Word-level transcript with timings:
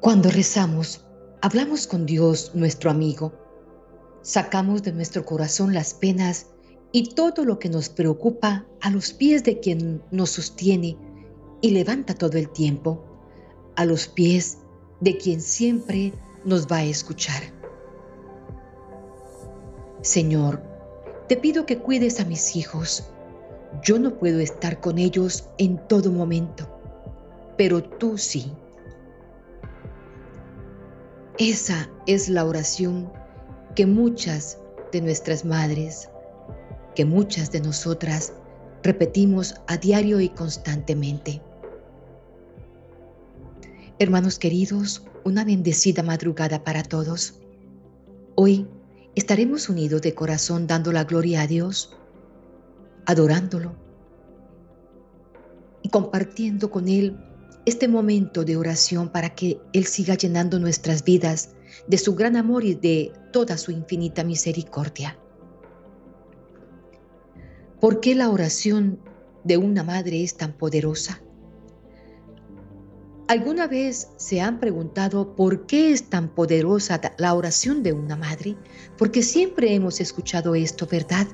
Cuando 0.00 0.30
rezamos, 0.30 1.04
hablamos 1.42 1.86
con 1.86 2.06
Dios, 2.06 2.52
nuestro 2.54 2.90
amigo. 2.90 3.34
Sacamos 4.22 4.82
de 4.82 4.92
nuestro 4.92 5.26
corazón 5.26 5.74
las 5.74 5.92
penas 5.92 6.46
y 6.90 7.14
todo 7.14 7.44
lo 7.44 7.58
que 7.58 7.68
nos 7.68 7.90
preocupa 7.90 8.66
a 8.80 8.88
los 8.88 9.12
pies 9.12 9.44
de 9.44 9.60
quien 9.60 10.02
nos 10.10 10.30
sostiene 10.30 10.96
y 11.60 11.72
levanta 11.72 12.14
todo 12.14 12.38
el 12.38 12.48
tiempo, 12.48 13.04
a 13.76 13.84
los 13.84 14.08
pies 14.08 14.56
de 15.00 15.18
quien 15.18 15.42
siempre 15.42 16.14
nos 16.46 16.66
va 16.66 16.76
a 16.76 16.84
escuchar. 16.84 17.42
Señor, 20.00 20.62
te 21.28 21.36
pido 21.36 21.66
que 21.66 21.76
cuides 21.76 22.20
a 22.20 22.24
mis 22.24 22.56
hijos. 22.56 23.04
Yo 23.82 23.98
no 23.98 24.18
puedo 24.18 24.40
estar 24.40 24.80
con 24.80 24.96
ellos 24.96 25.44
en 25.58 25.76
todo 25.88 26.10
momento, 26.10 26.66
pero 27.58 27.82
tú 27.82 28.16
sí. 28.16 28.50
Esa 31.40 31.88
es 32.06 32.28
la 32.28 32.44
oración 32.44 33.10
que 33.74 33.86
muchas 33.86 34.58
de 34.92 35.00
nuestras 35.00 35.42
madres, 35.46 36.10
que 36.94 37.06
muchas 37.06 37.50
de 37.50 37.62
nosotras 37.62 38.34
repetimos 38.82 39.54
a 39.66 39.78
diario 39.78 40.20
y 40.20 40.28
constantemente. 40.28 41.40
Hermanos 43.98 44.38
queridos, 44.38 45.02
una 45.24 45.42
bendecida 45.46 46.02
madrugada 46.02 46.62
para 46.62 46.82
todos. 46.82 47.40
Hoy 48.34 48.68
estaremos 49.14 49.70
unidos 49.70 50.02
de 50.02 50.14
corazón 50.14 50.66
dando 50.66 50.92
la 50.92 51.04
gloria 51.04 51.40
a 51.40 51.46
Dios, 51.46 51.96
adorándolo 53.06 53.76
y 55.80 55.88
compartiendo 55.88 56.70
con 56.70 56.86
Él 56.86 57.16
este 57.66 57.88
momento 57.88 58.44
de 58.44 58.56
oración 58.56 59.08
para 59.08 59.34
que 59.34 59.60
Él 59.72 59.86
siga 59.86 60.14
llenando 60.14 60.58
nuestras 60.58 61.04
vidas 61.04 61.50
de 61.86 61.98
su 61.98 62.14
gran 62.14 62.36
amor 62.36 62.64
y 62.64 62.74
de 62.74 63.12
toda 63.32 63.58
su 63.58 63.70
infinita 63.70 64.24
misericordia. 64.24 65.18
¿Por 67.80 68.00
qué 68.00 68.14
la 68.14 68.28
oración 68.30 69.00
de 69.44 69.56
una 69.56 69.82
madre 69.82 70.22
es 70.22 70.36
tan 70.36 70.52
poderosa? 70.52 71.22
¿Alguna 73.28 73.68
vez 73.68 74.08
se 74.16 74.40
han 74.40 74.58
preguntado 74.58 75.36
por 75.36 75.66
qué 75.66 75.92
es 75.92 76.10
tan 76.10 76.34
poderosa 76.34 77.00
la 77.16 77.32
oración 77.34 77.82
de 77.82 77.92
una 77.92 78.16
madre? 78.16 78.56
Porque 78.98 79.22
siempre 79.22 79.72
hemos 79.72 80.00
escuchado 80.00 80.56
esto, 80.56 80.88
¿verdad? 80.90 81.28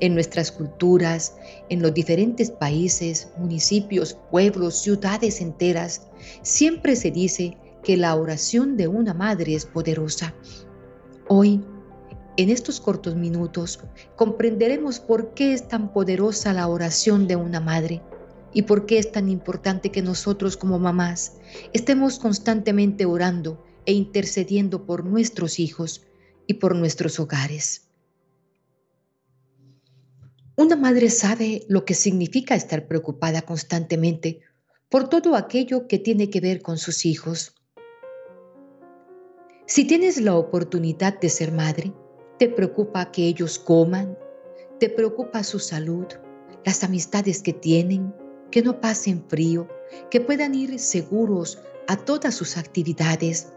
En 0.00 0.14
nuestras 0.14 0.50
culturas, 0.50 1.36
en 1.68 1.82
los 1.82 1.94
diferentes 1.94 2.50
países, 2.50 3.28
municipios, 3.38 4.18
pueblos, 4.30 4.82
ciudades 4.82 5.40
enteras, 5.40 6.08
siempre 6.42 6.96
se 6.96 7.10
dice 7.10 7.56
que 7.82 7.96
la 7.96 8.14
oración 8.14 8.76
de 8.76 8.88
una 8.88 9.14
madre 9.14 9.54
es 9.54 9.66
poderosa. 9.66 10.34
Hoy, 11.28 11.62
en 12.36 12.50
estos 12.50 12.80
cortos 12.80 13.16
minutos, 13.16 13.80
comprenderemos 14.16 15.00
por 15.00 15.34
qué 15.34 15.52
es 15.52 15.68
tan 15.68 15.92
poderosa 15.92 16.52
la 16.52 16.68
oración 16.68 17.26
de 17.26 17.36
una 17.36 17.60
madre 17.60 18.02
y 18.52 18.62
por 18.62 18.86
qué 18.86 18.98
es 18.98 19.12
tan 19.12 19.28
importante 19.28 19.90
que 19.90 20.02
nosotros 20.02 20.56
como 20.56 20.78
mamás 20.78 21.34
estemos 21.72 22.18
constantemente 22.18 23.04
orando 23.04 23.62
e 23.86 23.92
intercediendo 23.92 24.86
por 24.86 25.04
nuestros 25.04 25.58
hijos 25.58 26.06
y 26.46 26.54
por 26.54 26.74
nuestros 26.74 27.20
hogares. 27.20 27.89
Una 30.60 30.76
madre 30.76 31.08
sabe 31.08 31.64
lo 31.68 31.86
que 31.86 31.94
significa 31.94 32.54
estar 32.54 32.86
preocupada 32.86 33.40
constantemente 33.40 34.40
por 34.90 35.08
todo 35.08 35.34
aquello 35.34 35.88
que 35.88 35.98
tiene 35.98 36.28
que 36.28 36.42
ver 36.42 36.60
con 36.60 36.76
sus 36.76 37.06
hijos. 37.06 37.54
Si 39.64 39.86
tienes 39.86 40.20
la 40.20 40.36
oportunidad 40.36 41.18
de 41.18 41.30
ser 41.30 41.50
madre, 41.50 41.94
te 42.38 42.50
preocupa 42.50 43.10
que 43.10 43.24
ellos 43.24 43.58
coman, 43.58 44.18
te 44.78 44.90
preocupa 44.90 45.44
su 45.44 45.58
salud, 45.58 46.04
las 46.66 46.84
amistades 46.84 47.40
que 47.40 47.54
tienen, 47.54 48.14
que 48.50 48.60
no 48.60 48.82
pasen 48.82 49.24
frío, 49.28 49.66
que 50.10 50.20
puedan 50.20 50.54
ir 50.54 50.78
seguros 50.78 51.58
a 51.88 51.96
todas 51.96 52.34
sus 52.34 52.58
actividades, 52.58 53.50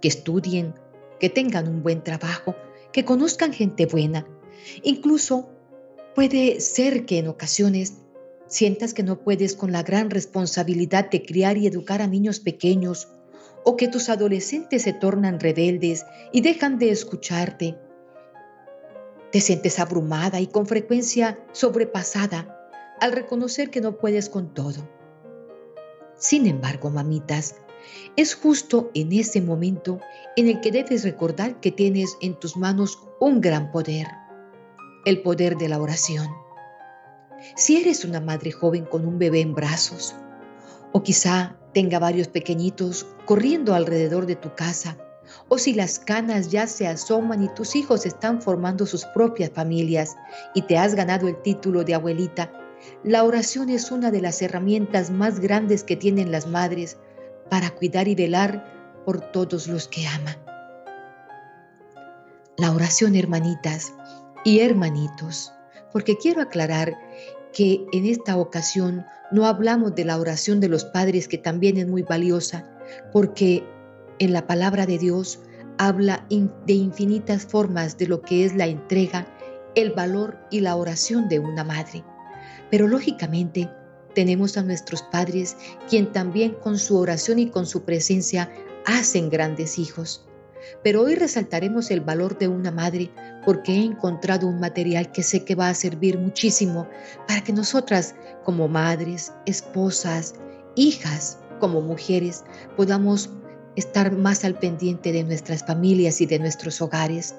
que 0.00 0.06
estudien, 0.06 0.74
que 1.18 1.28
tengan 1.28 1.66
un 1.66 1.82
buen 1.82 2.04
trabajo, 2.04 2.54
que 2.92 3.04
conozcan 3.04 3.52
gente 3.52 3.86
buena, 3.86 4.24
incluso 4.84 5.55
Puede 6.16 6.62
ser 6.62 7.04
que 7.04 7.18
en 7.18 7.28
ocasiones 7.28 7.98
sientas 8.46 8.94
que 8.94 9.02
no 9.02 9.20
puedes 9.20 9.54
con 9.54 9.70
la 9.70 9.82
gran 9.82 10.08
responsabilidad 10.08 11.10
de 11.10 11.22
criar 11.22 11.58
y 11.58 11.66
educar 11.66 12.00
a 12.00 12.06
niños 12.06 12.40
pequeños 12.40 13.08
o 13.64 13.76
que 13.76 13.86
tus 13.86 14.08
adolescentes 14.08 14.84
se 14.84 14.94
tornan 14.94 15.40
rebeldes 15.40 16.06
y 16.32 16.40
dejan 16.40 16.78
de 16.78 16.88
escucharte. 16.88 17.76
Te 19.30 19.42
sientes 19.42 19.78
abrumada 19.78 20.40
y 20.40 20.46
con 20.46 20.66
frecuencia 20.66 21.38
sobrepasada 21.52 22.66
al 22.98 23.12
reconocer 23.12 23.68
que 23.68 23.82
no 23.82 23.98
puedes 23.98 24.30
con 24.30 24.54
todo. 24.54 24.88
Sin 26.16 26.46
embargo, 26.46 26.88
mamitas, 26.88 27.56
es 28.16 28.34
justo 28.34 28.90
en 28.94 29.12
ese 29.12 29.42
momento 29.42 30.00
en 30.34 30.48
el 30.48 30.62
que 30.62 30.72
debes 30.72 31.04
recordar 31.04 31.60
que 31.60 31.72
tienes 31.72 32.16
en 32.22 32.40
tus 32.40 32.56
manos 32.56 32.98
un 33.20 33.42
gran 33.42 33.70
poder 33.70 34.06
el 35.06 35.22
poder 35.22 35.56
de 35.56 35.68
la 35.68 35.80
oración. 35.80 36.26
Si 37.54 37.76
eres 37.76 38.04
una 38.04 38.20
madre 38.20 38.50
joven 38.50 38.84
con 38.84 39.06
un 39.06 39.18
bebé 39.20 39.40
en 39.40 39.54
brazos, 39.54 40.16
o 40.92 41.02
quizá 41.04 41.56
tenga 41.72 42.00
varios 42.00 42.26
pequeñitos 42.26 43.06
corriendo 43.24 43.74
alrededor 43.74 44.26
de 44.26 44.34
tu 44.34 44.52
casa, 44.56 44.98
o 45.48 45.58
si 45.58 45.74
las 45.74 46.00
canas 46.00 46.50
ya 46.50 46.66
se 46.66 46.88
asoman 46.88 47.44
y 47.44 47.48
tus 47.54 47.76
hijos 47.76 48.04
están 48.04 48.42
formando 48.42 48.84
sus 48.84 49.04
propias 49.04 49.50
familias 49.50 50.16
y 50.54 50.62
te 50.62 50.76
has 50.76 50.96
ganado 50.96 51.28
el 51.28 51.40
título 51.40 51.84
de 51.84 51.94
abuelita, 51.94 52.52
la 53.04 53.22
oración 53.22 53.70
es 53.70 53.92
una 53.92 54.10
de 54.10 54.20
las 54.20 54.42
herramientas 54.42 55.10
más 55.10 55.38
grandes 55.38 55.84
que 55.84 55.96
tienen 55.96 56.32
las 56.32 56.48
madres 56.48 56.98
para 57.48 57.70
cuidar 57.70 58.08
y 58.08 58.16
velar 58.16 59.02
por 59.04 59.20
todos 59.20 59.68
los 59.68 59.86
que 59.86 60.04
aman. 60.08 60.36
La 62.58 62.72
oración, 62.72 63.14
hermanitas, 63.14 63.92
y 64.46 64.60
hermanitos, 64.60 65.52
porque 65.92 66.16
quiero 66.16 66.40
aclarar 66.40 66.96
que 67.52 67.84
en 67.92 68.06
esta 68.06 68.36
ocasión 68.36 69.04
no 69.32 69.44
hablamos 69.44 69.96
de 69.96 70.04
la 70.04 70.20
oración 70.20 70.60
de 70.60 70.68
los 70.68 70.84
padres, 70.84 71.26
que 71.26 71.36
también 71.36 71.76
es 71.78 71.88
muy 71.88 72.02
valiosa, 72.02 72.64
porque 73.12 73.64
en 74.20 74.32
la 74.32 74.46
palabra 74.46 74.86
de 74.86 74.98
Dios 74.98 75.40
habla 75.78 76.24
de 76.30 76.74
infinitas 76.74 77.44
formas 77.44 77.98
de 77.98 78.06
lo 78.06 78.22
que 78.22 78.44
es 78.44 78.54
la 78.54 78.68
entrega, 78.68 79.26
el 79.74 79.90
valor 79.90 80.38
y 80.52 80.60
la 80.60 80.76
oración 80.76 81.28
de 81.28 81.40
una 81.40 81.64
madre. 81.64 82.04
Pero 82.70 82.86
lógicamente 82.86 83.68
tenemos 84.14 84.56
a 84.56 84.62
nuestros 84.62 85.02
padres, 85.02 85.56
quien 85.90 86.12
también 86.12 86.52
con 86.52 86.78
su 86.78 86.96
oración 86.96 87.40
y 87.40 87.50
con 87.50 87.66
su 87.66 87.82
presencia 87.82 88.48
hacen 88.86 89.28
grandes 89.28 89.76
hijos. 89.76 90.24
Pero 90.82 91.02
hoy 91.02 91.14
resaltaremos 91.14 91.90
el 91.90 92.00
valor 92.00 92.38
de 92.38 92.48
una 92.48 92.70
madre 92.70 93.10
porque 93.44 93.72
he 93.72 93.84
encontrado 93.84 94.46
un 94.46 94.60
material 94.60 95.12
que 95.12 95.22
sé 95.22 95.44
que 95.44 95.54
va 95.54 95.68
a 95.68 95.74
servir 95.74 96.18
muchísimo 96.18 96.88
para 97.28 97.42
que 97.42 97.52
nosotras 97.52 98.14
como 98.44 98.68
madres, 98.68 99.32
esposas, 99.46 100.34
hijas, 100.74 101.38
como 101.60 101.80
mujeres, 101.80 102.44
podamos 102.76 103.30
estar 103.76 104.12
más 104.12 104.44
al 104.44 104.58
pendiente 104.58 105.12
de 105.12 105.22
nuestras 105.22 105.64
familias 105.64 106.20
y 106.20 106.26
de 106.26 106.38
nuestros 106.38 106.80
hogares, 106.80 107.34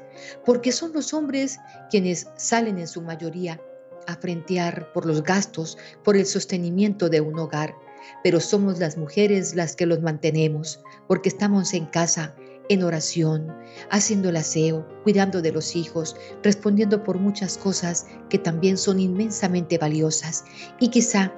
porque 0.45 0.71
son 0.71 0.93
los 0.93 1.13
hombres 1.13 1.59
quienes 1.89 2.27
salen 2.37 2.77
en 2.77 2.87
su 2.87 3.01
mayoría 3.01 3.59
a 4.07 4.15
frentear 4.15 4.91
por 4.93 5.05
los 5.05 5.23
gastos, 5.23 5.77
por 6.03 6.15
el 6.15 6.25
sostenimiento 6.25 7.09
de 7.09 7.21
un 7.21 7.37
hogar, 7.37 7.75
pero 8.23 8.39
somos 8.39 8.79
las 8.79 8.97
mujeres 8.97 9.55
las 9.55 9.75
que 9.75 9.85
los 9.85 10.01
mantenemos, 10.01 10.81
porque 11.07 11.29
estamos 11.29 11.73
en 11.73 11.87
casa 11.87 12.35
en 12.69 12.83
oración, 12.83 13.55
haciendo 13.89 14.29
el 14.29 14.37
aseo, 14.37 14.87
cuidando 15.03 15.41
de 15.41 15.51
los 15.51 15.75
hijos, 15.75 16.15
respondiendo 16.43 17.03
por 17.03 17.17
muchas 17.17 17.57
cosas 17.57 18.07
que 18.29 18.37
también 18.37 18.77
son 18.77 18.99
inmensamente 18.99 19.77
valiosas. 19.77 20.45
Y 20.79 20.89
quizá 20.89 21.33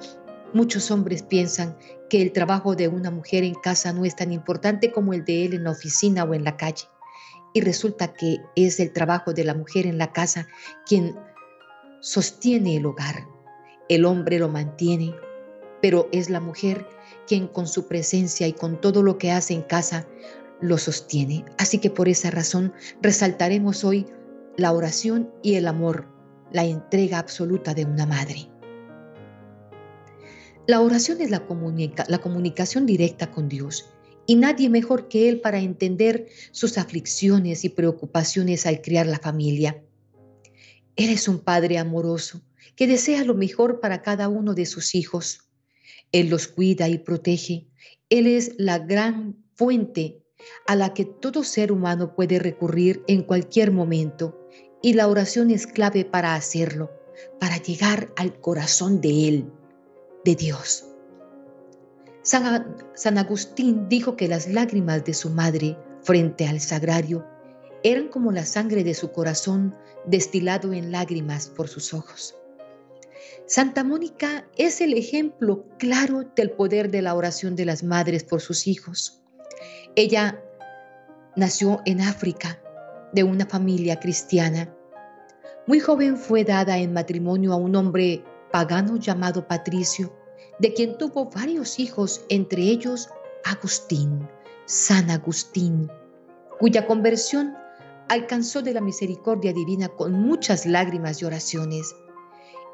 muchos 0.52 0.90
hombres 0.90 1.22
piensan 1.22 1.76
que 2.08 2.22
el 2.22 2.32
trabajo 2.32 2.74
de 2.74 2.88
una 2.88 3.10
mujer 3.10 3.44
en 3.44 3.54
casa 3.54 3.92
no 3.92 4.04
es 4.04 4.16
tan 4.16 4.32
importante 4.32 4.92
como 4.92 5.12
el 5.12 5.24
de 5.24 5.44
él 5.44 5.54
en 5.54 5.64
la 5.64 5.70
oficina 5.70 6.24
o 6.24 6.34
en 6.34 6.44
la 6.44 6.56
calle. 6.56 6.84
Y 7.52 7.60
resulta 7.60 8.12
que 8.12 8.38
es 8.56 8.80
el 8.80 8.92
trabajo 8.92 9.32
de 9.32 9.44
la 9.44 9.54
mujer 9.54 9.86
en 9.86 9.98
la 9.98 10.12
casa 10.12 10.46
quien 10.86 11.16
sostiene 12.00 12.76
el 12.76 12.86
hogar. 12.86 13.26
El 13.88 14.04
hombre 14.04 14.38
lo 14.38 14.48
mantiene, 14.48 15.14
pero 15.82 16.08
es 16.12 16.30
la 16.30 16.40
mujer 16.40 16.86
quien 17.26 17.48
con 17.48 17.66
su 17.66 17.86
presencia 17.86 18.46
y 18.46 18.52
con 18.52 18.80
todo 18.80 19.02
lo 19.02 19.18
que 19.18 19.30
hace 19.30 19.54
en 19.54 19.62
casa 19.62 20.06
lo 20.60 20.78
sostiene. 20.78 21.44
Así 21.58 21.78
que 21.78 21.90
por 21.90 22.08
esa 22.08 22.30
razón 22.30 22.72
resaltaremos 23.02 23.84
hoy 23.84 24.06
la 24.56 24.72
oración 24.72 25.30
y 25.42 25.54
el 25.54 25.66
amor, 25.66 26.06
la 26.52 26.64
entrega 26.64 27.18
absoluta 27.18 27.74
de 27.74 27.84
una 27.84 28.06
madre. 28.06 28.48
La 30.66 30.80
oración 30.80 31.20
es 31.20 31.30
la, 31.30 31.46
comunicación 31.46 32.86
directa 32.86 33.30
con 33.30 33.48
Dios 33.48 33.90
y 34.26 34.36
nadie 34.36 34.68
mejor 34.68 35.08
que 35.08 35.28
Él 35.28 35.40
para 35.40 35.58
entender 35.58 36.28
sus 36.52 36.78
aflicciones 36.78 37.64
y 37.64 37.70
preocupaciones 37.70 38.66
al 38.66 38.80
criar 38.80 39.06
la 39.06 39.18
familia. 39.18 39.82
Él 40.96 41.10
es 41.10 41.26
un 41.26 41.38
Padre 41.40 41.78
amoroso 41.78 42.42
que 42.76 42.86
desea 42.86 43.24
lo 43.24 43.34
mejor 43.34 43.80
para 43.80 44.02
cada 44.02 44.28
uno 44.28 44.54
de 44.54 44.66
sus 44.66 44.94
hijos. 44.94 45.48
Él 46.12 46.28
los 46.28 46.46
cuida 46.46 46.88
y 46.88 46.98
protege. 46.98 47.66
Él 48.08 48.26
es 48.26 48.52
la 48.58 48.78
gran 48.78 49.36
fuente 49.54 50.22
a 50.66 50.76
la 50.76 50.94
que 50.94 51.04
todo 51.04 51.44
ser 51.44 51.72
humano 51.72 52.14
puede 52.14 52.38
recurrir 52.38 53.02
en 53.06 53.22
cualquier 53.22 53.72
momento 53.72 54.38
y 54.82 54.94
la 54.94 55.08
oración 55.08 55.50
es 55.50 55.66
clave 55.66 56.04
para 56.04 56.34
hacerlo, 56.34 56.90
para 57.38 57.58
llegar 57.58 58.12
al 58.16 58.40
corazón 58.40 59.00
de 59.00 59.28
Él, 59.28 59.52
de 60.24 60.34
Dios. 60.34 60.86
San, 62.22 63.18
Agustín 63.18 63.88
dijo 63.88 64.16
que 64.16 64.28
las 64.28 64.48
lágrimas 64.48 65.04
de 65.04 65.14
su 65.14 65.30
madre 65.30 65.76
frente 66.02 66.46
al 66.46 66.60
sagrario 66.60 67.26
eran 67.82 68.08
como 68.08 68.30
la 68.30 68.44
sangre 68.44 68.84
de 68.84 68.94
su 68.94 69.10
corazón 69.10 69.74
destilado 70.06 70.72
en 70.72 70.92
lágrimas 70.92 71.48
por 71.48 71.68
sus 71.68 71.94
ojos. 71.94 72.36
Santa 73.46 73.84
Mónica 73.84 74.46
es 74.56 74.80
el 74.80 74.94
ejemplo 74.94 75.64
claro 75.78 76.24
del 76.36 76.50
poder 76.50 76.90
de 76.90 77.02
la 77.02 77.14
oración 77.14 77.56
de 77.56 77.64
las 77.64 77.82
madres 77.82 78.22
por 78.22 78.40
sus 78.40 78.66
hijos. 78.66 79.22
Ella 79.96 80.40
nació 81.34 81.80
en 81.84 82.00
África 82.00 82.60
de 83.12 83.24
una 83.24 83.44
familia 83.44 83.98
cristiana. 83.98 84.72
Muy 85.66 85.80
joven 85.80 86.16
fue 86.16 86.44
dada 86.44 86.78
en 86.78 86.92
matrimonio 86.92 87.52
a 87.52 87.56
un 87.56 87.74
hombre 87.74 88.24
pagano 88.52 88.96
llamado 88.96 89.48
Patricio, 89.48 90.16
de 90.60 90.72
quien 90.74 90.96
tuvo 90.96 91.28
varios 91.30 91.80
hijos, 91.80 92.24
entre 92.28 92.62
ellos 92.62 93.08
Agustín, 93.44 94.28
San 94.64 95.10
Agustín, 95.10 95.90
cuya 96.60 96.86
conversión 96.86 97.54
alcanzó 98.08 98.62
de 98.62 98.74
la 98.74 98.80
misericordia 98.80 99.52
divina 99.52 99.88
con 99.88 100.12
muchas 100.12 100.66
lágrimas 100.66 101.20
y 101.20 101.24
oraciones. 101.24 101.96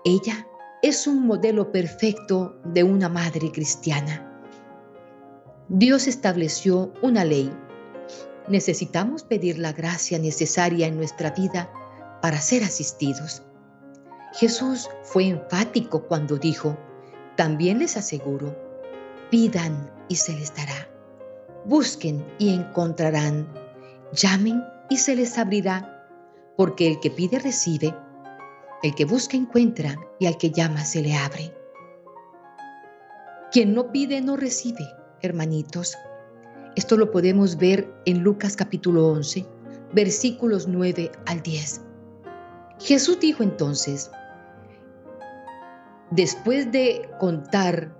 Ella 0.04 0.46
es 0.82 1.06
un 1.06 1.26
modelo 1.26 1.72
perfecto 1.72 2.60
de 2.64 2.84
una 2.84 3.08
madre 3.08 3.50
cristiana. 3.52 4.35
Dios 5.68 6.06
estableció 6.06 6.92
una 7.02 7.24
ley. 7.24 7.52
Necesitamos 8.46 9.24
pedir 9.24 9.58
la 9.58 9.72
gracia 9.72 10.16
necesaria 10.16 10.86
en 10.86 10.96
nuestra 10.96 11.32
vida 11.32 11.68
para 12.22 12.40
ser 12.40 12.62
asistidos. 12.62 13.42
Jesús 14.34 14.88
fue 15.02 15.26
enfático 15.26 16.04
cuando 16.06 16.36
dijo, 16.36 16.78
también 17.36 17.80
les 17.80 17.96
aseguro, 17.96 18.56
pidan 19.28 19.90
y 20.08 20.14
se 20.14 20.34
les 20.34 20.54
dará. 20.54 20.88
Busquen 21.64 22.24
y 22.38 22.54
encontrarán. 22.54 23.52
Llamen 24.12 24.62
y 24.88 24.98
se 24.98 25.16
les 25.16 25.36
abrirá. 25.36 26.06
Porque 26.56 26.86
el 26.86 27.00
que 27.00 27.10
pide 27.10 27.40
recibe, 27.40 27.92
el 28.84 28.94
que 28.94 29.04
busca 29.04 29.36
encuentra 29.36 29.96
y 30.20 30.26
al 30.26 30.38
que 30.38 30.50
llama 30.50 30.84
se 30.84 31.02
le 31.02 31.16
abre. 31.16 31.52
Quien 33.50 33.74
no 33.74 33.90
pide 33.90 34.20
no 34.20 34.36
recibe, 34.36 34.86
hermanitos. 35.22 35.96
Esto 36.74 36.96
lo 36.96 37.10
podemos 37.10 37.56
ver 37.56 37.90
en 38.04 38.20
Lucas 38.22 38.56
capítulo 38.56 39.08
11, 39.08 39.46
versículos 39.92 40.68
9 40.68 41.10
al 41.26 41.42
10. 41.42 41.80
Jesús 42.78 43.18
dijo 43.20 43.42
entonces, 43.42 44.10
Después 46.10 46.70
de 46.70 47.08
contar 47.18 47.92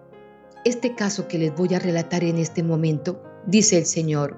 este 0.65 0.95
caso 0.95 1.27
que 1.27 1.39
les 1.39 1.55
voy 1.55 1.75
a 1.75 1.81
relatar 1.81 2.23
en 2.23 2.39
este 2.39 2.63
momento, 2.63 3.21
dice 3.47 3.79
el 3.79 3.85
Señor, 3.85 4.37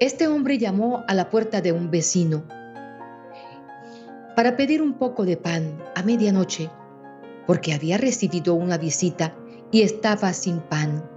este 0.00 0.28
hombre 0.28 0.56
llamó 0.56 1.04
a 1.08 1.14
la 1.14 1.28
puerta 1.28 1.60
de 1.60 1.72
un 1.72 1.90
vecino 1.90 2.44
para 4.34 4.56
pedir 4.56 4.80
un 4.80 4.94
poco 4.94 5.24
de 5.24 5.36
pan 5.36 5.82
a 5.94 6.02
medianoche, 6.02 6.70
porque 7.46 7.74
había 7.74 7.98
recibido 7.98 8.54
una 8.54 8.78
visita 8.78 9.34
y 9.70 9.82
estaba 9.82 10.32
sin 10.32 10.60
pan. 10.60 11.08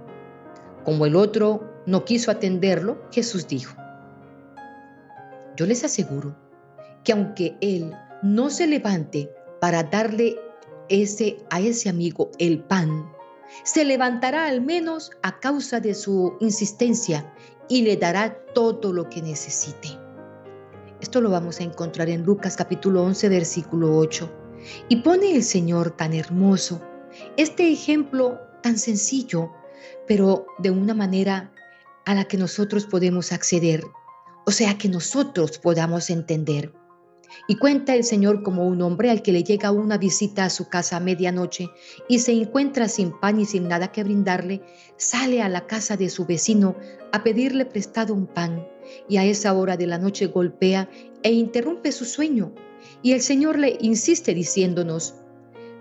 Como 0.84 1.06
el 1.06 1.16
otro 1.16 1.68
no 1.86 2.04
quiso 2.04 2.30
atenderlo, 2.30 3.02
Jesús 3.10 3.46
dijo, 3.46 3.76
yo 5.56 5.66
les 5.66 5.84
aseguro 5.84 6.34
que 7.04 7.12
aunque 7.12 7.56
él 7.60 7.92
no 8.22 8.50
se 8.50 8.66
levante 8.66 9.30
para 9.60 9.82
darle 9.82 10.38
ese, 10.88 11.38
a 11.50 11.60
ese 11.60 11.88
amigo 11.88 12.30
el 12.38 12.60
pan, 12.60 13.10
se 13.64 13.84
levantará 13.84 14.46
al 14.46 14.60
menos 14.62 15.10
a 15.22 15.38
causa 15.40 15.80
de 15.80 15.94
su 15.94 16.36
insistencia 16.40 17.32
y 17.68 17.82
le 17.82 17.96
dará 17.96 18.36
todo 18.54 18.92
lo 18.92 19.08
que 19.08 19.22
necesite. 19.22 19.88
Esto 21.00 21.20
lo 21.20 21.30
vamos 21.30 21.60
a 21.60 21.64
encontrar 21.64 22.08
en 22.08 22.24
Lucas 22.24 22.56
capítulo 22.56 23.02
11, 23.04 23.28
versículo 23.28 23.96
8. 23.96 24.30
Y 24.88 24.96
pone 24.96 25.34
el 25.34 25.42
Señor 25.42 25.92
tan 25.92 26.12
hermoso 26.12 26.80
este 27.36 27.70
ejemplo 27.70 28.38
tan 28.62 28.78
sencillo, 28.78 29.50
pero 30.06 30.46
de 30.58 30.70
una 30.70 30.94
manera 30.94 31.52
a 32.04 32.14
la 32.14 32.24
que 32.24 32.36
nosotros 32.36 32.86
podemos 32.86 33.32
acceder, 33.32 33.84
o 34.46 34.50
sea, 34.50 34.78
que 34.78 34.88
nosotros 34.88 35.58
podamos 35.58 36.10
entender. 36.10 36.72
Y 37.46 37.56
cuenta 37.56 37.94
el 37.94 38.02
Señor 38.04 38.42
como 38.42 38.66
un 38.66 38.82
hombre 38.82 39.10
al 39.10 39.22
que 39.22 39.32
le 39.32 39.44
llega 39.44 39.70
una 39.70 39.98
visita 39.98 40.44
a 40.44 40.50
su 40.50 40.68
casa 40.68 40.96
a 40.96 41.00
medianoche 41.00 41.70
y 42.08 42.18
se 42.18 42.32
encuentra 42.32 42.88
sin 42.88 43.12
pan 43.18 43.40
y 43.40 43.44
sin 43.44 43.68
nada 43.68 43.92
que 43.92 44.02
brindarle, 44.02 44.62
sale 44.96 45.40
a 45.40 45.48
la 45.48 45.66
casa 45.66 45.96
de 45.96 46.10
su 46.10 46.26
vecino 46.26 46.74
a 47.12 47.22
pedirle 47.22 47.66
prestado 47.66 48.14
un 48.14 48.26
pan 48.26 48.66
y 49.08 49.18
a 49.18 49.24
esa 49.24 49.52
hora 49.52 49.76
de 49.76 49.86
la 49.86 49.98
noche 49.98 50.26
golpea 50.26 50.90
e 51.22 51.32
interrumpe 51.32 51.92
su 51.92 52.04
sueño. 52.04 52.52
Y 53.02 53.12
el 53.12 53.20
Señor 53.20 53.58
le 53.58 53.78
insiste 53.80 54.34
diciéndonos, 54.34 55.14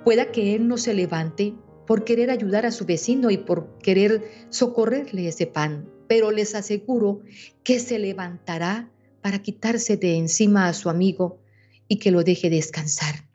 pueda 0.03 0.31
que 0.31 0.55
Él 0.55 0.67
no 0.67 0.77
se 0.77 0.93
levante 0.93 1.53
por 1.87 2.03
querer 2.03 2.29
ayudar 2.29 2.65
a 2.65 2.71
su 2.71 2.85
vecino 2.85 3.31
y 3.31 3.37
por 3.37 3.77
querer 3.79 4.29
socorrerle 4.49 5.27
ese 5.27 5.47
pan, 5.47 5.89
pero 6.07 6.31
les 6.31 6.55
aseguro 6.55 7.21
que 7.63 7.79
se 7.79 7.99
levantará 7.99 8.91
para 9.21 9.39
quitarse 9.39 9.97
de 9.97 10.15
encima 10.15 10.67
a 10.67 10.73
su 10.73 10.89
amigo 10.89 11.41
y 11.87 11.97
que 11.97 12.11
lo 12.11 12.23
deje 12.23 12.49
descansar. 12.49 13.27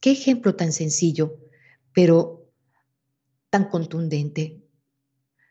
Qué 0.00 0.12
ejemplo 0.12 0.54
tan 0.54 0.72
sencillo, 0.72 1.36
pero 1.92 2.50
tan 3.50 3.68
contundente, 3.68 4.62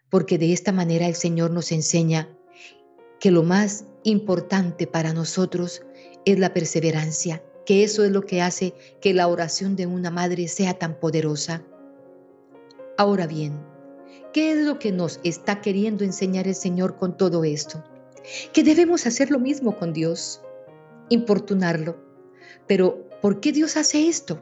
porque 0.09 0.37
de 0.37 0.53
esta 0.53 0.71
manera 0.71 1.07
el 1.07 1.15
Señor 1.15 1.51
nos 1.51 1.71
enseña 1.71 2.29
que 3.19 3.31
lo 3.31 3.43
más 3.43 3.85
importante 4.03 4.87
para 4.87 5.13
nosotros 5.13 5.81
es 6.25 6.39
la 6.39 6.53
perseverancia, 6.53 7.43
que 7.65 7.83
eso 7.83 8.03
es 8.03 8.11
lo 8.11 8.21
que 8.25 8.41
hace 8.41 8.73
que 9.01 9.13
la 9.13 9.27
oración 9.27 9.75
de 9.75 9.87
una 9.87 10.11
madre 10.11 10.47
sea 10.47 10.75
tan 10.75 10.99
poderosa. 10.99 11.63
Ahora 12.97 13.27
bien, 13.27 13.59
¿qué 14.33 14.51
es 14.51 14.57
lo 14.57 14.79
que 14.79 14.91
nos 14.91 15.19
está 15.23 15.61
queriendo 15.61 16.03
enseñar 16.03 16.47
el 16.47 16.55
Señor 16.55 16.97
con 16.97 17.17
todo 17.17 17.43
esto? 17.43 17.83
que 18.53 18.63
debemos 18.63 19.05
hacer 19.05 19.31
lo 19.31 19.39
mismo 19.39 19.77
con 19.77 19.93
Dios, 19.93 20.41
importunarlo. 21.09 21.97
Pero, 22.67 23.07
¿por 23.21 23.39
qué 23.39 23.51
Dios 23.51 23.77
hace 23.77 24.07
esto? 24.07 24.41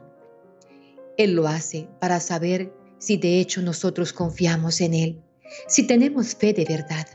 Él 1.16 1.34
lo 1.34 1.46
hace 1.46 1.88
para 2.00 2.20
saber 2.20 2.72
si 2.98 3.16
de 3.16 3.40
hecho 3.40 3.62
nosotros 3.62 4.12
confiamos 4.12 4.80
en 4.80 4.94
Él, 4.94 5.22
si 5.68 5.86
tenemos 5.86 6.34
fe 6.34 6.52
de 6.52 6.64
verdad, 6.64 7.06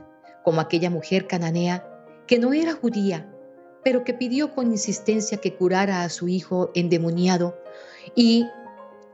como 0.44 0.62
aquella 0.62 0.90
mujer 0.90 1.28
cananea 1.28 1.86
que 2.28 2.38
no 2.38 2.54
era 2.54 2.74
judía, 2.74 3.30
pero 3.84 4.04
que 4.04 4.14
pidió 4.14 4.54
con 4.54 4.72
insistencia 4.72 5.38
que 5.38 5.56
curara 5.56 6.04
a 6.04 6.10
su 6.10 6.28
hijo 6.28 6.72
endemoniado 6.74 7.58
y 8.16 8.46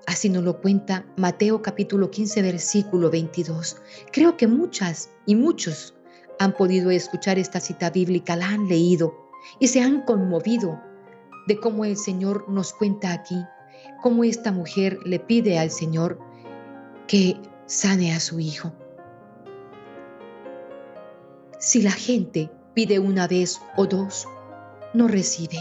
Así 0.08 0.30
nos 0.30 0.44
lo 0.44 0.62
cuenta 0.62 1.04
Mateo 1.18 1.64
capítulo 1.64 2.12
15 2.12 2.44
versículo 2.44 3.10
22. 3.10 3.78
Creo 4.12 4.38
que 4.38 4.48
muchas 4.48 5.10
y 5.26 5.34
muchos 5.34 5.96
han 6.38 6.54
podido 6.54 6.92
escuchar 6.92 7.40
esta 7.40 7.60
cita 7.60 7.90
bíblica, 7.90 8.36
la 8.36 8.50
han 8.50 8.68
leído 8.68 9.16
y 9.60 9.68
se 9.68 9.82
han 9.82 10.04
conmovido 10.04 10.80
de 11.48 11.60
cómo 11.60 11.86
el 11.86 11.98
Señor 11.98 12.48
nos 12.50 12.74
cuenta 12.74 13.14
aquí, 13.14 13.44
cómo 14.04 14.24
esta 14.24 14.52
mujer 14.52 15.00
le 15.06 15.20
pide 15.20 15.58
al 15.58 15.72
Señor 15.72 16.20
que 17.08 17.38
sane 17.66 18.14
a 18.14 18.20
su 18.20 18.40
hijo. 18.40 18.74
Si 21.58 21.82
la 21.82 21.92
gente 21.92 22.52
pide 22.76 23.00
una 23.00 23.28
vez 23.28 23.60
o 23.76 23.88
dos, 23.88 24.28
no 24.96 25.08
recibe. 25.08 25.60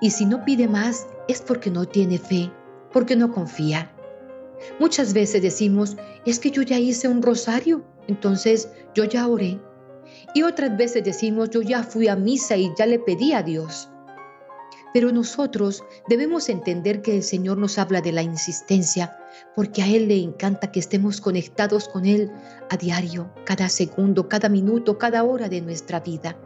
Y 0.00 0.10
si 0.10 0.24
no 0.24 0.44
pide 0.44 0.68
más, 0.68 1.06
es 1.28 1.40
porque 1.42 1.70
no 1.70 1.86
tiene 1.86 2.18
fe, 2.18 2.50
porque 2.92 3.16
no 3.16 3.32
confía. 3.32 3.92
Muchas 4.78 5.12
veces 5.12 5.42
decimos, 5.42 5.96
es 6.24 6.38
que 6.38 6.50
yo 6.50 6.62
ya 6.62 6.78
hice 6.78 7.08
un 7.08 7.22
rosario, 7.22 7.84
entonces 8.08 8.68
yo 8.94 9.04
ya 9.04 9.26
oré. 9.28 9.60
Y 10.34 10.42
otras 10.42 10.76
veces 10.76 11.04
decimos, 11.04 11.50
yo 11.50 11.62
ya 11.62 11.82
fui 11.82 12.08
a 12.08 12.16
misa 12.16 12.56
y 12.56 12.72
ya 12.76 12.86
le 12.86 12.98
pedí 12.98 13.32
a 13.32 13.42
Dios. 13.42 13.88
Pero 14.92 15.10
nosotros 15.10 15.82
debemos 16.08 16.48
entender 16.48 17.00
que 17.00 17.16
el 17.16 17.22
Señor 17.22 17.58
nos 17.58 17.78
habla 17.78 18.00
de 18.00 18.12
la 18.12 18.22
insistencia 18.22 19.16
porque 19.54 19.82
a 19.82 19.88
Él 19.88 20.08
le 20.08 20.18
encanta 20.18 20.70
que 20.70 20.80
estemos 20.80 21.20
conectados 21.20 21.88
con 21.88 22.04
Él 22.04 22.30
a 22.70 22.76
diario, 22.76 23.30
cada 23.44 23.68
segundo, 23.68 24.28
cada 24.28 24.48
minuto, 24.48 24.98
cada 24.98 25.24
hora 25.24 25.48
de 25.48 25.62
nuestra 25.62 26.00
vida. 26.00 26.36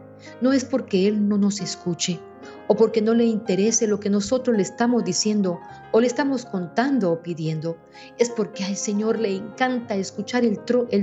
No 0.41 0.53
es 0.53 0.65
porque 0.65 1.07
Él 1.07 1.27
no 1.27 1.37
nos 1.37 1.61
escuche 1.61 2.19
o 2.67 2.75
porque 2.75 3.01
no 3.01 3.13
le 3.13 3.25
interese 3.25 3.87
lo 3.87 3.99
que 3.99 4.09
nosotros 4.09 4.55
le 4.55 4.63
estamos 4.63 5.03
diciendo 5.03 5.59
o 5.91 6.01
le 6.01 6.07
estamos 6.07 6.45
contando 6.45 7.11
o 7.11 7.21
pidiendo. 7.21 7.77
Es 8.17 8.29
porque 8.29 8.63
al 8.63 8.75
Señor 8.75 9.19
le 9.19 9.35
encanta 9.35 9.95
escuchar 9.95 10.43
el, 10.43 10.59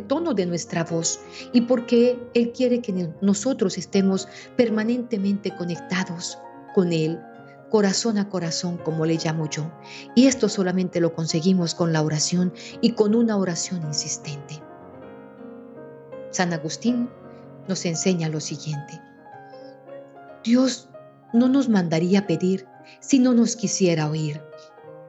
tono 0.06 0.34
de 0.34 0.46
nuestra 0.46 0.84
voz 0.84 1.20
y 1.52 1.62
porque 1.62 2.18
Él 2.34 2.52
quiere 2.52 2.80
que 2.80 3.10
nosotros 3.20 3.78
estemos 3.78 4.28
permanentemente 4.56 5.54
conectados 5.56 6.38
con 6.74 6.92
Él 6.92 7.18
corazón 7.70 8.18
a 8.18 8.28
corazón, 8.28 8.78
como 8.78 9.04
le 9.04 9.16
llamo 9.16 9.50
yo. 9.50 9.68
Y 10.14 10.26
esto 10.28 10.48
solamente 10.48 11.00
lo 11.00 11.12
conseguimos 11.12 11.74
con 11.74 11.92
la 11.92 12.02
oración 12.02 12.52
y 12.80 12.92
con 12.92 13.16
una 13.16 13.36
oración 13.36 13.82
insistente. 13.82 14.62
San 16.30 16.52
Agustín 16.52 17.08
nos 17.66 17.84
enseña 17.84 18.28
lo 18.28 18.38
siguiente. 18.38 19.00
Dios 20.44 20.90
no 21.32 21.48
nos 21.48 21.70
mandaría 21.70 22.26
pedir 22.26 22.66
si 23.00 23.18
no 23.18 23.32
nos 23.32 23.56
quisiera 23.56 24.10
oír. 24.10 24.42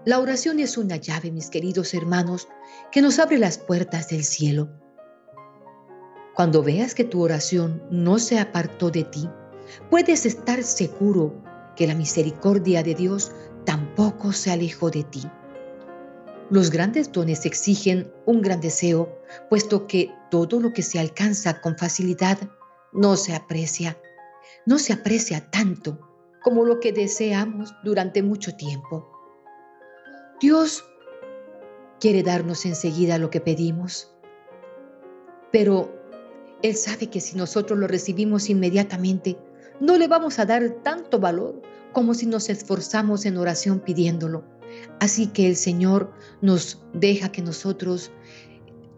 La 0.06 0.20
oración 0.20 0.60
es 0.60 0.78
una 0.78 0.96
llave, 0.96 1.30
mis 1.30 1.50
queridos 1.50 1.94
hermanos, 1.94 2.48
que 2.90 3.02
nos 3.02 3.20
abre 3.20 3.38
las 3.38 3.58
puertas 3.58 4.08
del 4.08 4.24
cielo. 4.24 4.70
Cuando 6.36 6.64
veas 6.64 6.96
que 6.96 7.04
tu 7.04 7.22
oración 7.22 7.84
no 7.92 8.18
se 8.18 8.40
apartó 8.40 8.92
de 8.92 9.04
ti, 9.04 9.30
puedes 9.90 10.26
estar 10.26 10.64
seguro 10.64 11.44
que 11.76 11.86
la 11.86 11.96
misericordia 11.96 12.82
de 12.82 12.96
Dios 12.96 13.34
tampoco 13.66 14.32
se 14.32 14.52
alejó 14.52 14.90
de 14.90 15.04
ti. 15.04 15.24
Los 16.50 16.70
grandes 16.70 17.12
dones 17.12 17.46
exigen 17.46 18.10
un 18.26 18.42
gran 18.42 18.62
deseo, 18.62 19.20
puesto 19.50 19.86
que 19.86 20.14
todo 20.32 20.62
lo 20.62 20.72
que 20.72 20.82
se 20.82 20.98
alcanza 20.98 21.60
con 21.60 21.78
facilidad 21.78 22.38
no 22.94 23.18
se 23.18 23.36
aprecia. 23.36 23.98
No 24.66 24.80
se 24.80 24.94
aprecia 24.94 25.50
tanto 25.52 26.00
como 26.44 26.66
lo 26.66 26.80
que 26.80 26.92
deseamos 26.92 27.74
durante 27.84 28.24
mucho 28.24 28.56
tiempo. 28.56 29.10
Dios 30.42 30.84
quiere 32.00 32.24
darnos 32.24 32.66
enseguida 32.66 33.18
lo 33.18 33.30
que 33.30 33.42
pedimos, 33.42 34.12
pero 35.52 35.94
Él 36.62 36.76
sabe 36.76 37.08
que 37.08 37.22
si 37.22 37.38
nosotros 37.38 37.80
lo 37.80 37.88
recibimos 37.88 38.50
inmediatamente, 38.50 39.38
no 39.80 39.98
le 39.98 40.08
vamos 40.08 40.40
a 40.40 40.46
dar 40.46 40.68
tanto 40.84 41.20
valor 41.20 41.62
como 41.94 42.14
si 42.14 42.26
nos 42.26 42.50
esforzamos 42.50 43.26
en 43.26 43.38
oración 43.38 43.80
pidiéndolo. 43.80 44.44
Así 45.00 45.28
que 45.28 45.48
el 45.48 45.56
Señor 45.56 46.12
nos 46.42 46.84
deja 46.94 47.32
que 47.32 47.42
nosotros 47.42 48.12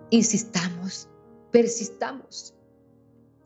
insistamos, 0.10 1.08
persistamos, 1.52 2.56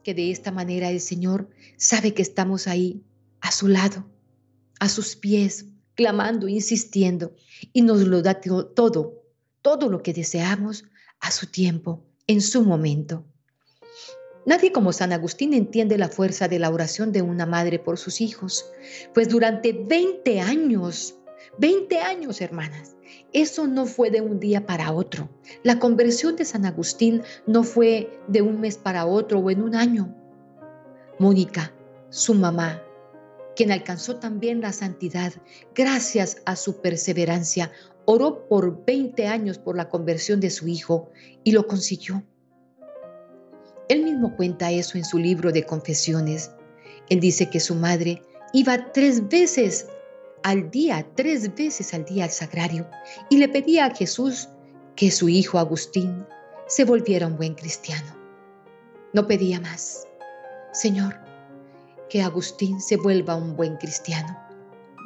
que 0.04 0.14
de 0.14 0.32
esta 0.32 0.52
manera 0.52 0.90
el 0.90 1.02
Señor 1.02 1.50
sabe 1.78 2.14
que 2.14 2.22
estamos 2.22 2.68
ahí, 2.68 3.02
a 3.40 3.52
su 3.52 3.68
lado, 3.68 4.06
a 4.80 4.90
sus 4.90 5.16
pies, 5.16 5.66
clamando, 5.96 6.48
insistiendo, 6.48 7.36
y 7.74 7.82
nos 7.82 8.08
lo 8.08 8.22
da 8.22 8.42
todo, 8.42 9.24
todo 9.62 9.90
lo 9.90 10.02
que 10.04 10.14
deseamos 10.14 10.86
a 11.20 11.32
su 11.32 11.48
tiempo, 11.48 12.04
en 12.28 12.42
su 12.42 12.64
momento. 12.64 13.26
Nadie 14.46 14.72
como 14.72 14.92
San 14.92 15.14
Agustín 15.14 15.54
entiende 15.54 16.00
la 16.00 16.10
fuerza 16.10 16.48
de 16.48 16.58
la 16.58 16.72
oración 16.72 17.12
de 17.12 17.22
una 17.22 17.46
madre 17.46 17.78
por 17.78 18.00
sus 18.00 18.22
hijos, 18.22 18.66
pues 19.14 19.30
durante 19.30 19.72
20 19.74 20.42
años, 20.42 21.16
20 21.58 22.00
años 22.00 22.42
hermanas, 22.42 22.96
eso 23.34 23.68
no 23.68 23.86
fue 23.86 24.10
de 24.10 24.22
un 24.22 24.40
día 24.40 24.66
para 24.66 24.92
otro. 24.92 25.30
La 25.64 25.80
conversión 25.80 26.36
de 26.36 26.46
San 26.46 26.66
Agustín 26.66 27.24
no 27.46 27.64
fue 27.64 28.20
de 28.28 28.42
un 28.42 28.62
mes 28.62 28.78
para 28.78 29.06
otro 29.06 29.40
o 29.40 29.50
en 29.50 29.62
un 29.62 29.76
año. 29.76 30.16
Mónica, 31.20 31.74
su 32.10 32.34
mamá, 32.34 32.82
quien 33.56 33.72
alcanzó 33.72 34.18
también 34.18 34.62
la 34.62 34.74
santidad 34.74 35.34
gracias 35.76 36.42
a 36.46 36.56
su 36.56 36.82
perseverancia, 36.82 37.72
oró 38.06 38.48
por 38.48 38.86
20 38.86 39.28
años 39.28 39.58
por 39.58 39.76
la 39.76 39.90
conversión 39.90 40.40
de 40.40 40.50
su 40.50 40.68
hijo 40.68 41.12
y 41.44 41.52
lo 41.52 41.68
consiguió. 41.68 42.24
Él 43.88 44.04
mismo 44.04 44.36
cuenta 44.36 44.72
eso 44.72 44.98
en 44.98 45.06
su 45.06 45.18
libro 45.18 45.52
de 45.52 45.66
confesiones. 45.66 46.52
Él 47.10 47.20
dice 47.20 47.50
que 47.50 47.60
su 47.60 47.76
madre 47.76 48.22
iba 48.54 48.92
tres 48.94 49.28
veces 49.28 49.88
al 50.44 50.72
día, 50.72 51.06
tres 51.16 51.54
veces 51.56 51.94
al 51.94 52.06
día 52.06 52.26
al 52.26 52.32
sagrario 52.32 52.88
y 53.30 53.38
le 53.38 53.50
pedía 53.50 53.86
a 53.86 53.96
Jesús 53.96 54.50
que 54.96 55.12
su 55.12 55.30
hijo 55.30 55.60
Agustín 55.60 56.26
se 56.68 56.84
volviera 56.84 57.28
un 57.28 57.38
buen 57.38 57.56
cristiano. 57.56 58.16
No 59.14 59.28
pedía 59.28 59.60
más. 59.60 60.08
Señor, 60.74 61.20
que 62.10 62.22
Agustín 62.22 62.82
se 62.82 62.98
vuelva 62.98 63.36
un 63.36 63.56
buen 63.56 63.78
cristiano. 63.78 64.38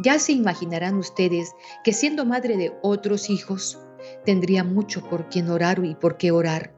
Ya 0.04 0.20
se 0.20 0.34
imaginarán 0.34 0.98
ustedes 0.98 1.52
que 1.84 1.94
siendo 1.94 2.26
madre 2.26 2.58
de 2.58 2.74
otros 2.82 3.30
hijos, 3.30 3.80
tendría 4.26 4.64
mucho 4.64 5.02
por 5.10 5.30
quien 5.30 5.50
orar 5.50 5.84
y 5.84 5.96
por 5.96 6.18
qué 6.18 6.32
orar 6.32 6.76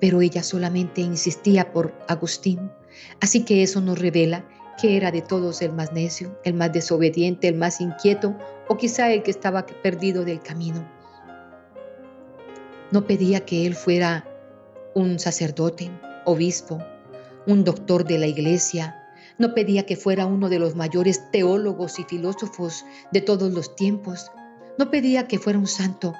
pero 0.00 0.22
ella 0.22 0.42
solamente 0.42 1.02
insistía 1.02 1.72
por 1.72 1.94
Agustín. 2.08 2.72
Así 3.20 3.44
que 3.44 3.62
eso 3.62 3.80
nos 3.80 3.98
revela 3.98 4.44
que 4.80 4.96
era 4.96 5.10
de 5.10 5.22
todos 5.22 5.62
el 5.62 5.72
más 5.72 5.92
necio, 5.92 6.38
el 6.44 6.54
más 6.54 6.72
desobediente, 6.72 7.48
el 7.48 7.56
más 7.56 7.80
inquieto 7.80 8.36
o 8.68 8.76
quizá 8.76 9.12
el 9.12 9.22
que 9.22 9.30
estaba 9.30 9.66
perdido 9.66 10.24
del 10.24 10.40
camino. 10.40 10.88
No 12.90 13.06
pedía 13.06 13.44
que 13.44 13.66
él 13.66 13.74
fuera 13.74 14.26
un 14.94 15.18
sacerdote, 15.18 15.90
obispo, 16.24 16.78
un 17.46 17.64
doctor 17.64 18.04
de 18.04 18.18
la 18.18 18.26
iglesia, 18.26 18.96
no 19.38 19.54
pedía 19.54 19.86
que 19.86 19.96
fuera 19.96 20.26
uno 20.26 20.48
de 20.48 20.58
los 20.58 20.74
mayores 20.74 21.30
teólogos 21.30 21.98
y 21.98 22.04
filósofos 22.04 22.84
de 23.12 23.20
todos 23.20 23.52
los 23.52 23.74
tiempos, 23.76 24.30
no 24.78 24.90
pedía 24.90 25.28
que 25.28 25.38
fuera 25.38 25.58
un 25.58 25.66
santo, 25.66 26.14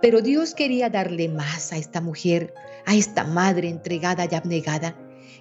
pero 0.00 0.20
Dios 0.20 0.54
quería 0.54 0.90
darle 0.90 1.28
más 1.28 1.72
a 1.72 1.76
esta 1.76 2.00
mujer, 2.00 2.54
a 2.86 2.94
esta 2.94 3.24
madre 3.24 3.68
entregada 3.68 4.26
y 4.30 4.34
abnegada. 4.34 4.96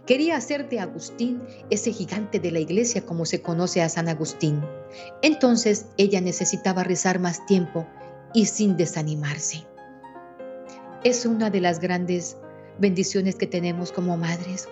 Quería 0.06 0.36
hacer 0.36 0.70
de 0.70 0.80
Agustín 0.80 1.42
ese 1.70 1.92
gigante 1.92 2.40
de 2.40 2.52
la 2.52 2.60
iglesia 2.60 3.06
como 3.06 3.26
se 3.26 3.42
conoce 3.42 3.82
a 3.82 3.90
San 3.90 4.10
Agustín. 4.10 4.62
Entonces 5.22 5.88
ella 5.98 6.22
necesitaba 6.22 6.84
rezar 6.84 7.20
más 7.20 7.46
tiempo 7.46 7.88
y 8.34 8.46
sin 8.46 8.76
desanimarse. 8.76 9.66
Es 11.04 11.26
una 11.26 11.50
de 11.50 11.62
las 11.62 11.80
grandes 11.80 12.38
bendiciones 12.80 13.36
que 13.36 13.48
tenemos 13.48 13.92
como 13.92 14.18
madres. 14.18 14.68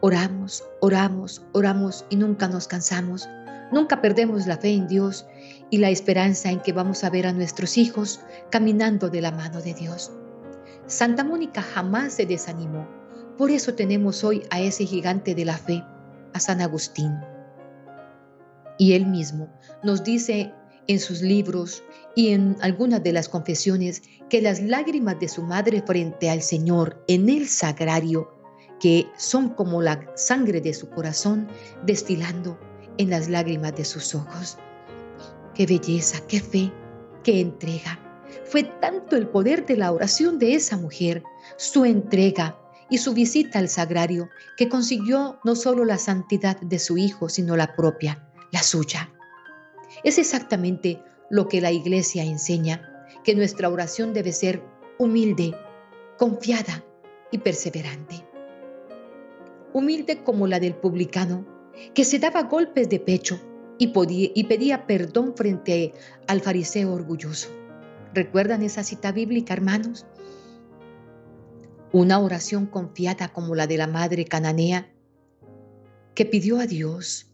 Oramos, 0.00 0.64
oramos, 0.80 1.42
oramos 1.52 2.04
y 2.10 2.16
nunca 2.16 2.48
nos 2.48 2.68
cansamos. 2.68 3.28
Nunca 3.72 4.00
perdemos 4.00 4.46
la 4.46 4.58
fe 4.58 4.70
en 4.70 4.86
Dios 4.86 5.26
y 5.70 5.78
la 5.78 5.90
esperanza 5.90 6.50
en 6.50 6.60
que 6.60 6.72
vamos 6.72 7.02
a 7.02 7.10
ver 7.10 7.26
a 7.26 7.32
nuestros 7.32 7.76
hijos 7.76 8.20
caminando 8.50 9.10
de 9.10 9.20
la 9.20 9.32
mano 9.32 9.60
de 9.60 9.74
Dios. 9.74 10.12
Santa 10.86 11.24
Mónica 11.24 11.62
jamás 11.62 12.14
se 12.14 12.26
desanimó. 12.26 12.95
Por 13.38 13.50
eso 13.50 13.74
tenemos 13.74 14.24
hoy 14.24 14.42
a 14.50 14.60
ese 14.60 14.86
gigante 14.86 15.34
de 15.34 15.44
la 15.44 15.58
fe, 15.58 15.84
a 16.32 16.40
San 16.40 16.62
Agustín. 16.62 17.12
Y 18.78 18.94
él 18.94 19.06
mismo 19.06 19.48
nos 19.82 20.02
dice 20.04 20.52
en 20.86 21.00
sus 21.00 21.20
libros 21.20 21.82
y 22.14 22.28
en 22.28 22.56
algunas 22.62 23.02
de 23.02 23.12
las 23.12 23.28
confesiones 23.28 24.02
que 24.30 24.40
las 24.40 24.62
lágrimas 24.62 25.20
de 25.20 25.28
su 25.28 25.42
madre 25.42 25.82
frente 25.82 26.30
al 26.30 26.40
Señor 26.40 27.04
en 27.08 27.28
el 27.28 27.46
sagrario, 27.46 28.32
que 28.80 29.06
son 29.18 29.50
como 29.50 29.82
la 29.82 30.00
sangre 30.14 30.62
de 30.62 30.72
su 30.72 30.88
corazón 30.88 31.46
destilando 31.84 32.58
en 32.96 33.10
las 33.10 33.28
lágrimas 33.28 33.76
de 33.76 33.84
sus 33.84 34.14
ojos. 34.14 34.56
Qué 35.54 35.66
belleza, 35.66 36.20
qué 36.26 36.40
fe, 36.40 36.72
qué 37.22 37.40
entrega. 37.40 38.00
Fue 38.44 38.62
tanto 38.80 39.16
el 39.16 39.28
poder 39.28 39.66
de 39.66 39.76
la 39.76 39.92
oración 39.92 40.38
de 40.38 40.54
esa 40.54 40.76
mujer, 40.76 41.22
su 41.56 41.84
entrega 41.84 42.58
y 42.88 42.98
su 42.98 43.14
visita 43.14 43.58
al 43.58 43.68
sagrario, 43.68 44.28
que 44.56 44.68
consiguió 44.68 45.38
no 45.44 45.56
solo 45.56 45.84
la 45.84 45.98
santidad 45.98 46.60
de 46.60 46.78
su 46.78 46.98
hijo, 46.98 47.28
sino 47.28 47.56
la 47.56 47.74
propia, 47.74 48.28
la 48.52 48.62
suya. 48.62 49.12
Es 50.04 50.18
exactamente 50.18 51.02
lo 51.30 51.48
que 51.48 51.60
la 51.60 51.72
iglesia 51.72 52.24
enseña, 52.24 53.08
que 53.24 53.34
nuestra 53.34 53.68
oración 53.68 54.12
debe 54.12 54.32
ser 54.32 54.62
humilde, 54.98 55.54
confiada 56.18 56.84
y 57.30 57.38
perseverante. 57.38 58.24
Humilde 59.72 60.22
como 60.22 60.46
la 60.46 60.60
del 60.60 60.74
publicano, 60.74 61.44
que 61.92 62.04
se 62.04 62.18
daba 62.18 62.44
golpes 62.44 62.88
de 62.88 63.00
pecho 63.00 63.40
y, 63.78 63.92
y 64.34 64.44
pedía 64.44 64.86
perdón 64.86 65.34
frente 65.36 65.92
al 66.28 66.40
fariseo 66.40 66.92
orgulloso. 66.92 67.50
¿Recuerdan 68.14 68.62
esa 68.62 68.82
cita 68.82 69.12
bíblica, 69.12 69.52
hermanos? 69.52 70.06
Una 71.92 72.18
oración 72.18 72.66
confiada 72.66 73.28
como 73.28 73.54
la 73.54 73.66
de 73.66 73.78
la 73.78 73.86
madre 73.86 74.24
cananea 74.24 74.92
que 76.14 76.24
pidió 76.26 76.58
a 76.58 76.66
Dios 76.66 77.30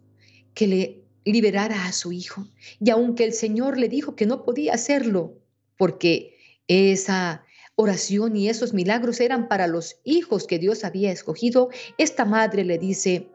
que 0.55 0.67
le 0.67 1.05
liberara 1.25 1.87
a 1.87 1.93
su 1.93 2.13
hijo 2.13 2.47
y 2.81 2.91
aunque 2.91 3.25
el 3.25 3.33
Señor 3.33 3.79
le 3.79 3.89
dijo 3.89 4.17
que 4.17 4.27
no 4.27 4.45
podía 4.45 4.75
hacerlo 4.75 5.35
porque 5.79 6.37
esa 6.69 7.45
oración 7.77 8.37
y 8.37 8.49
esos 8.49 8.75
milagros 8.75 9.21
eran 9.21 9.49
para 9.49 9.67
los 9.67 9.97
hijos 10.05 10.47
que 10.47 10.59
Dios 10.59 10.85
había 10.85 11.11
escogido, 11.11 11.71
esta 11.99 12.25
madre 12.25 12.65
le 12.65 12.79
dice, 12.79 13.31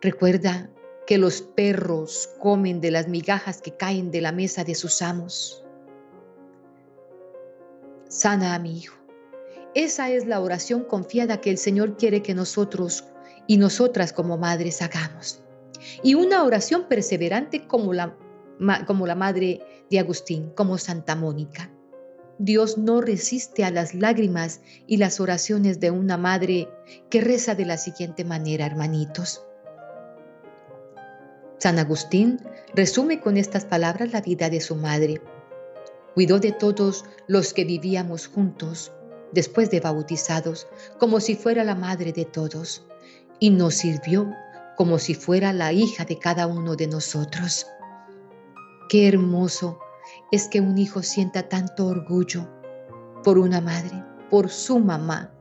recuerda 0.00 0.70
que 1.06 1.18
los 1.18 1.42
perros 1.42 2.30
comen 2.38 2.80
de 2.80 2.90
las 2.90 3.08
migajas 3.08 3.60
que 3.60 3.76
caen 3.76 4.10
de 4.10 4.20
la 4.20 4.32
mesa 4.32 4.62
de 4.62 4.74
sus 4.74 5.02
amos. 5.02 5.64
Sana 8.08 8.54
a 8.54 8.58
mi 8.58 8.78
hijo. 8.78 8.99
Esa 9.74 10.10
es 10.10 10.26
la 10.26 10.40
oración 10.40 10.82
confiada 10.82 11.40
que 11.40 11.50
el 11.50 11.58
Señor 11.58 11.96
quiere 11.96 12.22
que 12.22 12.34
nosotros 12.34 13.04
y 13.46 13.56
nosotras 13.56 14.12
como 14.12 14.36
madres 14.36 14.82
hagamos. 14.82 15.42
Y 16.02 16.14
una 16.14 16.44
oración 16.44 16.86
perseverante 16.88 17.66
como 17.66 17.92
la, 17.92 18.16
como 18.86 19.06
la 19.06 19.14
madre 19.14 19.60
de 19.88 19.98
Agustín, 19.98 20.50
como 20.56 20.76
Santa 20.76 21.14
Mónica. 21.14 21.70
Dios 22.38 22.78
no 22.78 23.00
resiste 23.00 23.64
a 23.64 23.70
las 23.70 23.94
lágrimas 23.94 24.60
y 24.86 24.96
las 24.96 25.20
oraciones 25.20 25.78
de 25.78 25.90
una 25.90 26.16
madre 26.16 26.68
que 27.08 27.20
reza 27.20 27.54
de 27.54 27.66
la 27.66 27.76
siguiente 27.76 28.24
manera, 28.24 28.66
hermanitos. 28.66 29.44
San 31.58 31.78
Agustín 31.78 32.40
resume 32.74 33.20
con 33.20 33.36
estas 33.36 33.66
palabras 33.66 34.12
la 34.12 34.22
vida 34.22 34.48
de 34.48 34.60
su 34.60 34.74
madre. 34.74 35.20
Cuidó 36.14 36.40
de 36.40 36.52
todos 36.52 37.04
los 37.26 37.52
que 37.52 37.64
vivíamos 37.64 38.26
juntos, 38.26 38.92
después 39.32 39.70
de 39.70 39.80
bautizados, 39.80 40.66
como 40.98 41.20
si 41.20 41.34
fuera 41.36 41.64
la 41.64 41.74
madre 41.74 42.12
de 42.12 42.24
todos, 42.24 42.86
y 43.38 43.50
nos 43.50 43.74
sirvió 43.74 44.30
como 44.76 44.98
si 44.98 45.14
fuera 45.14 45.52
la 45.52 45.72
hija 45.72 46.04
de 46.04 46.18
cada 46.18 46.46
uno 46.46 46.76
de 46.76 46.86
nosotros. 46.86 47.66
Qué 48.88 49.08
hermoso 49.08 49.78
es 50.32 50.48
que 50.48 50.60
un 50.60 50.78
hijo 50.78 51.02
sienta 51.02 51.48
tanto 51.48 51.86
orgullo 51.86 52.48
por 53.22 53.38
una 53.38 53.60
madre, 53.60 54.02
por 54.30 54.48
su 54.48 54.78
mamá, 54.78 55.32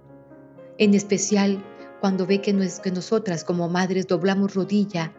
en 0.77 0.93
especial 0.93 1.63
cuando 2.01 2.25
ve 2.25 2.41
que, 2.41 2.53
que 2.84 2.91
nosotras 2.91 3.43
como 3.43 3.69
madres 3.69 4.08
doblamos 4.08 4.55
rodilla 4.55 5.13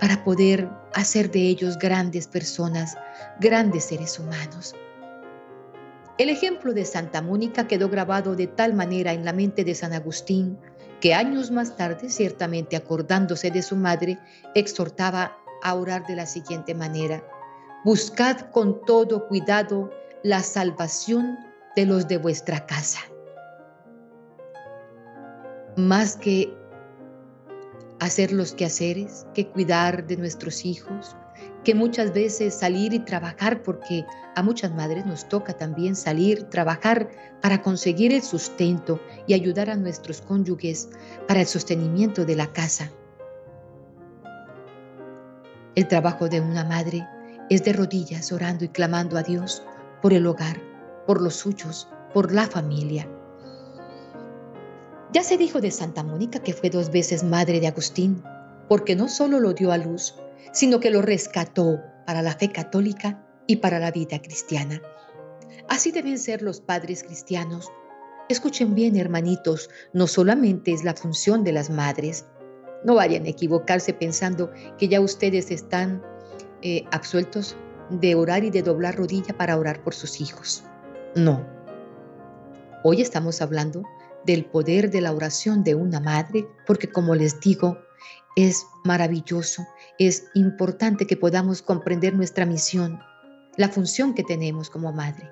para 0.00 0.24
poder 0.24 0.68
hacer 0.94 1.30
de 1.30 1.40
ellos 1.40 1.78
grandes 1.78 2.26
personas, 2.26 2.96
grandes 3.40 3.84
seres 3.84 4.18
humanos. 4.18 4.74
El 6.18 6.30
ejemplo 6.30 6.72
de 6.72 6.86
Santa 6.86 7.20
Mónica 7.20 7.68
quedó 7.68 7.90
grabado 7.90 8.36
de 8.36 8.46
tal 8.46 8.72
manera 8.72 9.12
en 9.12 9.24
la 9.24 9.34
mente 9.34 9.64
de 9.64 9.74
San 9.74 9.92
Agustín 9.92 10.58
que 11.00 11.12
años 11.12 11.50
más 11.50 11.76
tarde, 11.76 12.08
ciertamente 12.08 12.74
acordándose 12.74 13.50
de 13.50 13.62
su 13.62 13.76
madre, 13.76 14.18
exhortaba 14.54 15.36
a 15.62 15.74
orar 15.74 16.06
de 16.06 16.16
la 16.16 16.24
siguiente 16.24 16.74
manera. 16.74 17.22
Buscad 17.84 18.50
con 18.50 18.80
todo 18.86 19.28
cuidado 19.28 19.90
la 20.22 20.42
salvación 20.42 21.36
de 21.76 21.84
los 21.84 22.08
de 22.08 22.16
vuestra 22.16 22.64
casa. 22.64 23.00
Más 25.76 26.16
que 26.16 26.56
hacer 28.00 28.32
los 28.32 28.54
quehaceres, 28.54 29.26
que 29.34 29.48
cuidar 29.48 30.06
de 30.06 30.16
nuestros 30.16 30.64
hijos, 30.64 31.14
que 31.66 31.74
muchas 31.74 32.14
veces 32.14 32.54
salir 32.54 32.94
y 32.94 33.00
trabajar, 33.00 33.64
porque 33.64 34.06
a 34.36 34.42
muchas 34.44 34.72
madres 34.72 35.04
nos 35.04 35.28
toca 35.28 35.52
también 35.52 35.96
salir, 35.96 36.44
trabajar 36.44 37.10
para 37.42 37.60
conseguir 37.60 38.12
el 38.12 38.22
sustento 38.22 39.00
y 39.26 39.34
ayudar 39.34 39.70
a 39.70 39.74
nuestros 39.74 40.20
cónyuges 40.20 40.88
para 41.26 41.40
el 41.40 41.46
sostenimiento 41.48 42.24
de 42.24 42.36
la 42.36 42.52
casa. 42.52 42.92
El 45.74 45.88
trabajo 45.88 46.28
de 46.28 46.40
una 46.40 46.62
madre 46.62 47.04
es 47.50 47.64
de 47.64 47.72
rodillas 47.72 48.30
orando 48.30 48.64
y 48.64 48.68
clamando 48.68 49.18
a 49.18 49.24
Dios 49.24 49.64
por 50.02 50.12
el 50.12 50.24
hogar, 50.28 50.60
por 51.04 51.20
los 51.20 51.34
suyos, 51.34 51.88
por 52.14 52.32
la 52.32 52.46
familia. 52.46 53.08
Ya 55.12 55.24
se 55.24 55.36
dijo 55.36 55.60
de 55.60 55.72
Santa 55.72 56.04
Mónica 56.04 56.38
que 56.38 56.52
fue 56.52 56.70
dos 56.70 56.92
veces 56.92 57.24
madre 57.24 57.58
de 57.58 57.66
Agustín, 57.66 58.22
porque 58.68 58.94
no 58.94 59.08
solo 59.08 59.40
lo 59.40 59.52
dio 59.52 59.72
a 59.72 59.78
luz, 59.78 60.14
sino 60.52 60.80
que 60.80 60.90
lo 60.90 61.02
rescató 61.02 61.80
para 62.06 62.22
la 62.22 62.32
fe 62.32 62.50
católica 62.50 63.24
y 63.46 63.56
para 63.56 63.78
la 63.78 63.90
vida 63.90 64.20
cristiana. 64.20 64.80
Así 65.68 65.90
deben 65.90 66.18
ser 66.18 66.42
los 66.42 66.60
padres 66.60 67.02
cristianos. 67.02 67.70
Escuchen 68.28 68.74
bien, 68.74 68.96
hermanitos, 68.96 69.70
no 69.92 70.06
solamente 70.06 70.72
es 70.72 70.84
la 70.84 70.94
función 70.94 71.44
de 71.44 71.52
las 71.52 71.70
madres. 71.70 72.26
No 72.84 72.94
vayan 72.94 73.24
a 73.24 73.28
equivocarse 73.28 73.92
pensando 73.92 74.50
que 74.78 74.88
ya 74.88 75.00
ustedes 75.00 75.50
están 75.50 76.02
eh, 76.62 76.84
absueltos 76.90 77.56
de 77.90 78.14
orar 78.14 78.44
y 78.44 78.50
de 78.50 78.62
doblar 78.62 78.96
rodilla 78.96 79.36
para 79.36 79.56
orar 79.56 79.82
por 79.82 79.94
sus 79.94 80.20
hijos. 80.20 80.64
No. 81.14 81.46
Hoy 82.82 83.00
estamos 83.00 83.40
hablando 83.40 83.82
del 84.24 84.44
poder 84.44 84.90
de 84.90 85.00
la 85.00 85.12
oración 85.12 85.62
de 85.62 85.74
una 85.74 86.00
madre, 86.00 86.46
porque 86.66 86.88
como 86.88 87.14
les 87.14 87.40
digo, 87.40 87.78
es 88.36 88.66
maravilloso, 88.84 89.66
es 89.98 90.24
importante 90.34 91.06
que 91.06 91.16
podamos 91.16 91.62
comprender 91.62 92.14
nuestra 92.14 92.44
misión, 92.44 93.00
la 93.56 93.68
función 93.68 94.14
que 94.14 94.22
tenemos 94.22 94.68
como 94.70 94.92
madre. 94.92 95.30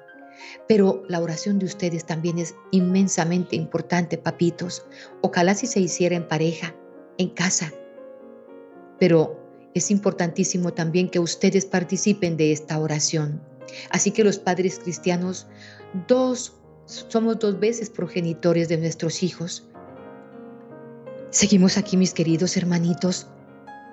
Pero 0.68 1.02
la 1.08 1.20
oración 1.20 1.58
de 1.58 1.66
ustedes 1.66 2.04
también 2.04 2.38
es 2.38 2.54
inmensamente 2.70 3.56
importante, 3.56 4.18
papitos. 4.18 4.84
Ojalá 5.20 5.54
si 5.54 5.66
se 5.66 5.80
hiciera 5.80 6.16
en 6.16 6.26
pareja, 6.26 6.74
en 7.18 7.30
casa. 7.30 7.72
Pero 8.98 9.40
es 9.74 9.90
importantísimo 9.90 10.72
también 10.72 11.08
que 11.08 11.18
ustedes 11.18 11.66
participen 11.66 12.36
de 12.36 12.52
esta 12.52 12.78
oración. 12.78 13.42
Así 13.90 14.10
que 14.10 14.24
los 14.24 14.38
padres 14.38 14.78
cristianos, 14.78 15.46
dos, 16.06 16.54
somos 16.86 17.38
dos 17.38 17.58
veces 17.58 17.90
progenitores 17.90 18.68
de 18.68 18.78
nuestros 18.78 19.22
hijos. 19.22 19.68
Seguimos 21.34 21.78
aquí, 21.78 21.96
mis 21.96 22.14
queridos 22.14 22.56
hermanitos. 22.56 23.26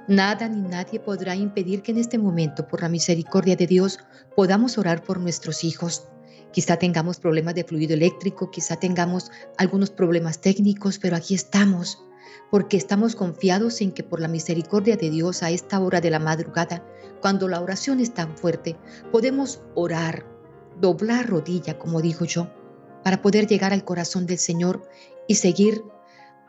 Nada 0.08 0.48
ni 0.48 0.62
nadie 0.62 1.00
podrá 1.00 1.36
impedir 1.36 1.82
que 1.82 1.92
en 1.92 1.98
este 1.98 2.20
momento, 2.20 2.68
por 2.68 2.84
la 2.84 2.88
misericordia 2.88 3.56
de 3.56 3.66
Dios, 3.66 3.98
podamos 4.36 4.78
orar 4.78 5.04
por 5.04 5.20
nuestros 5.20 5.64
hijos. 5.64 6.08
Quizá 6.54 6.78
tengamos 6.78 7.20
problemas 7.20 7.56
de 7.56 7.64
fluido 7.64 7.96
eléctrico, 7.96 8.52
quizá 8.52 8.76
tengamos 8.76 9.32
algunos 9.58 9.90
problemas 9.90 10.40
técnicos, 10.40 11.00
pero 11.00 11.16
aquí 11.16 11.34
estamos 11.34 12.06
porque 12.52 12.78
estamos 12.78 13.16
confiados 13.16 13.82
en 13.82 13.92
que 13.92 14.04
por 14.04 14.22
la 14.22 14.28
misericordia 14.28 14.96
de 14.96 15.10
Dios 15.10 15.42
a 15.42 15.50
esta 15.50 15.80
hora 15.80 16.00
de 16.00 16.12
la 16.12 16.20
madrugada, 16.20 16.86
cuando 17.22 17.48
la 17.48 17.60
oración 17.60 18.00
es 18.02 18.14
tan 18.14 18.38
fuerte, 18.38 18.78
podemos 19.12 19.64
orar, 19.74 20.28
doblar 20.80 21.28
rodilla, 21.28 21.80
como 21.80 22.04
digo 22.04 22.24
yo, 22.24 22.54
para 23.04 23.24
poder 23.24 23.48
llegar 23.48 23.74
al 23.74 23.84
corazón 23.84 24.28
del 24.28 24.38
Señor 24.38 24.88
y 25.28 25.36
seguir 25.36 25.82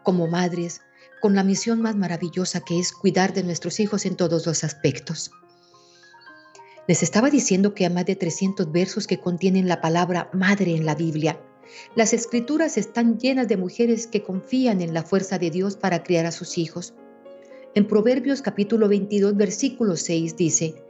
como 0.03 0.27
madres 0.27 0.81
con 1.21 1.35
la 1.35 1.45
misión 1.45 1.81
más 1.81 1.95
maravillosa 1.95 2.61
que 2.61 2.81
es 2.81 2.93
cuidar 2.93 3.33
de 3.33 3.45
nuestros 3.45 3.79
hijos 3.79 4.07
en 4.07 4.17
todos 4.17 4.45
los 4.47 4.65
aspectos. 4.65 5.31
Les 6.89 7.05
estaba 7.05 7.31
diciendo 7.31 7.75
que 7.75 7.87
hay 7.87 7.93
más 7.93 8.07
de 8.07 8.17
300 8.17 8.73
versos 8.73 9.07
que 9.07 9.21
contienen 9.21 9.69
la 9.69 9.81
palabra 9.81 10.29
madre 10.33 10.75
en 10.75 10.85
la 10.85 10.97
Biblia. 10.97 11.41
Las 11.95 12.13
escrituras 12.13 12.77
están 12.77 13.19
llenas 13.19 13.47
de 13.47 13.57
mujeres 13.57 14.09
que 14.09 14.25
confían 14.25 14.81
en 14.81 14.93
la 14.93 15.05
fuerza 15.05 15.39
de 15.39 15.51
Dios 15.51 15.77
para 15.77 16.03
criar 16.03 16.27
a 16.27 16.33
sus 16.33 16.59
hijos. 16.59 16.93
En 17.75 17.87
Proverbios 17.87 18.43
capítulo 18.43 18.89
22, 18.89 19.37
versículo 19.37 19.97
6 19.97 20.37
dice, 20.37 20.83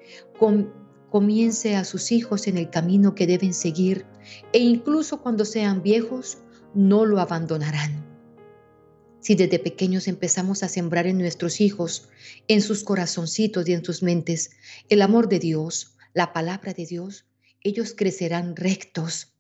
comience 1.11 1.77
a 1.77 1.85
sus 1.85 2.11
hijos 2.11 2.47
en 2.47 2.57
el 2.57 2.71
camino 2.71 3.15
que 3.15 3.27
deben 3.27 3.53
seguir 3.53 4.07
e 4.55 4.61
incluso 4.61 5.21
cuando 5.21 5.45
sean 5.45 5.83
viejos, 5.83 6.39
no 6.75 7.05
lo 7.05 7.21
abandonarán. 7.21 8.12
Si 9.23 9.35
desde 9.35 9.59
pequeños 9.59 10.07
empezamos 10.07 10.63
a 10.63 10.69
sembrar 10.69 11.07
en 11.07 11.17
nuestros 11.17 11.63
hijos, 11.63 12.11
en 12.49 12.61
sus 12.61 12.85
corazoncitos 12.85 13.67
y 13.67 13.73
en 13.73 13.85
sus 13.85 14.03
mentes, 14.03 14.51
el 14.91 15.01
amor 15.01 15.29
de 15.31 15.39
Dios, 15.39 15.97
la 16.13 16.35
palabra 16.35 16.75
de 16.75 16.85
Dios, 16.85 17.25
ellos 17.63 17.95
crecerán 17.97 18.57
rectos, 18.57 19.33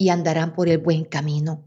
y 0.00 0.08
andarán 0.08 0.54
por 0.54 0.70
el 0.70 0.78
buen 0.78 1.04
camino. 1.04 1.62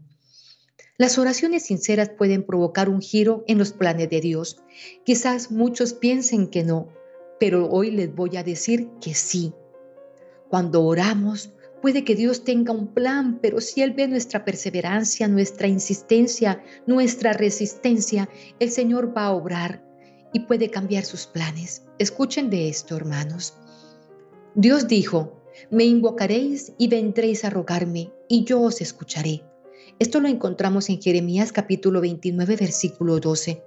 Las 0.98 1.18
oraciones 1.18 1.66
sinceras 1.66 2.10
pueden 2.10 2.44
provocar 2.44 2.88
un 2.88 3.00
giro 3.00 3.44
en 3.46 3.58
los 3.58 3.72
planes 3.72 4.10
de 4.10 4.20
Dios. 4.20 4.56
Quizás 5.04 5.52
muchos 5.52 5.92
piensen 5.92 6.48
que 6.48 6.64
no, 6.64 6.88
pero 7.38 7.68
hoy 7.70 7.92
les 7.92 8.12
voy 8.12 8.36
a 8.36 8.42
decir 8.42 8.88
que 9.00 9.14
sí. 9.14 9.52
Cuando 10.50 10.82
oramos, 10.82 11.53
puede 11.84 12.02
que 12.02 12.14
Dios 12.14 12.44
tenga 12.44 12.72
un 12.72 12.94
plan, 12.94 13.40
pero 13.42 13.60
si 13.60 13.82
Él 13.82 13.90
ve 13.92 14.08
nuestra 14.08 14.42
perseverancia, 14.42 15.28
nuestra 15.28 15.68
insistencia, 15.68 16.64
nuestra 16.86 17.34
resistencia, 17.34 18.26
el 18.58 18.70
Señor 18.70 19.14
va 19.14 19.26
a 19.26 19.32
obrar 19.32 19.84
y 20.32 20.40
puede 20.46 20.70
cambiar 20.70 21.04
sus 21.04 21.26
planes. 21.26 21.84
Escuchen 21.98 22.48
de 22.48 22.70
esto, 22.70 22.96
hermanos. 22.96 23.52
Dios 24.54 24.88
dijo, 24.88 25.42
me 25.70 25.84
invocaréis 25.84 26.72
y 26.78 26.88
vendréis 26.88 27.44
a 27.44 27.50
rogarme, 27.50 28.10
y 28.30 28.44
yo 28.44 28.62
os 28.62 28.80
escucharé. 28.80 29.42
Esto 29.98 30.20
lo 30.20 30.28
encontramos 30.28 30.88
en 30.88 31.02
Jeremías 31.02 31.52
capítulo 31.52 32.00
29, 32.00 32.56
versículo 32.56 33.20
12. 33.20 33.62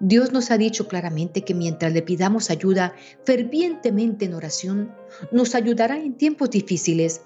Dios 0.00 0.32
nos 0.32 0.50
ha 0.50 0.58
dicho 0.58 0.86
claramente 0.86 1.42
que 1.42 1.54
mientras 1.54 1.94
le 1.94 2.02
pidamos 2.02 2.50
ayuda 2.50 2.94
fervientemente 3.24 4.26
en 4.26 4.34
oración, 4.34 4.94
nos 5.32 5.54
ayudará 5.54 5.96
en 5.96 6.14
tiempos 6.14 6.50
difíciles. 6.50 7.22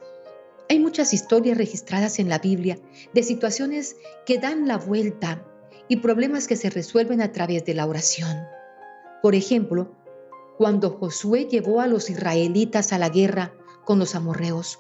Hay 0.68 0.78
muchas 0.78 1.12
historias 1.12 1.58
registradas 1.58 2.18
en 2.18 2.28
la 2.28 2.38
Biblia 2.38 2.78
de 3.12 3.22
situaciones 3.22 3.96
que 4.26 4.38
dan 4.38 4.66
la 4.66 4.78
vuelta 4.78 5.44
y 5.88 5.96
problemas 5.96 6.46
que 6.46 6.56
se 6.56 6.70
resuelven 6.70 7.20
a 7.20 7.32
través 7.32 7.64
de 7.64 7.74
la 7.74 7.86
oración. 7.86 8.38
Por 9.22 9.34
ejemplo, 9.34 9.94
cuando 10.58 10.90
Josué 10.90 11.46
llevó 11.46 11.80
a 11.80 11.86
los 11.86 12.08
israelitas 12.10 12.92
a 12.92 12.98
la 12.98 13.08
guerra 13.08 13.52
con 13.84 13.98
los 13.98 14.14
amorreos, 14.14 14.78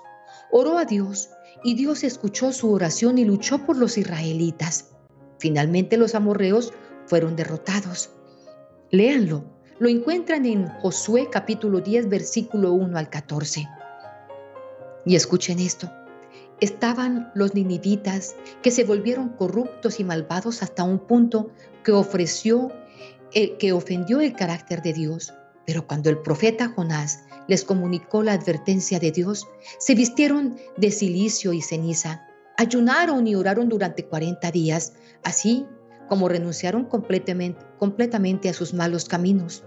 oró 0.50 0.78
a 0.78 0.84
Dios 0.84 1.30
y 1.64 1.74
Dios 1.74 2.04
escuchó 2.04 2.52
su 2.52 2.72
oración 2.72 3.18
y 3.18 3.24
luchó 3.24 3.66
por 3.66 3.76
los 3.76 3.98
israelitas. 3.98 4.90
Finalmente 5.38 5.96
los 5.96 6.14
amorreos 6.14 6.72
fueron 7.06 7.36
derrotados. 7.36 8.10
Léanlo, 8.90 9.44
lo 9.78 9.88
encuentran 9.88 10.46
en 10.46 10.68
Josué 10.80 11.28
capítulo 11.30 11.80
10 11.80 12.08
versículo 12.08 12.72
1 12.72 12.96
al 12.96 13.10
14. 13.10 13.66
Y 15.04 15.16
escuchen 15.16 15.58
esto. 15.58 15.90
Estaban 16.60 17.32
los 17.34 17.54
ninivitas 17.54 18.36
que 18.62 18.70
se 18.70 18.84
volvieron 18.84 19.30
corruptos 19.30 19.98
y 19.98 20.04
malvados 20.04 20.62
hasta 20.62 20.84
un 20.84 21.00
punto 21.00 21.50
que 21.82 21.92
ofreció 21.92 22.70
el, 23.32 23.56
que 23.56 23.72
ofendió 23.72 24.20
el 24.20 24.34
carácter 24.34 24.82
de 24.82 24.92
Dios. 24.92 25.34
Pero 25.66 25.86
cuando 25.86 26.10
el 26.10 26.18
profeta 26.18 26.68
Jonás 26.68 27.24
les 27.48 27.64
comunicó 27.64 28.22
la 28.22 28.34
advertencia 28.34 29.00
de 29.00 29.10
Dios, 29.10 29.48
se 29.78 29.94
vistieron 29.94 30.56
de 30.76 30.90
silicio 30.90 31.52
y 31.52 31.62
ceniza, 31.62 32.26
ayunaron 32.56 33.26
y 33.26 33.34
oraron 33.34 33.68
durante 33.68 34.04
40 34.04 34.50
días, 34.50 34.92
así 35.24 35.66
como 36.08 36.28
renunciaron 36.28 36.84
completamente, 36.84 37.64
completamente 37.78 38.48
a 38.48 38.52
sus 38.52 38.74
malos 38.74 39.06
caminos. 39.06 39.64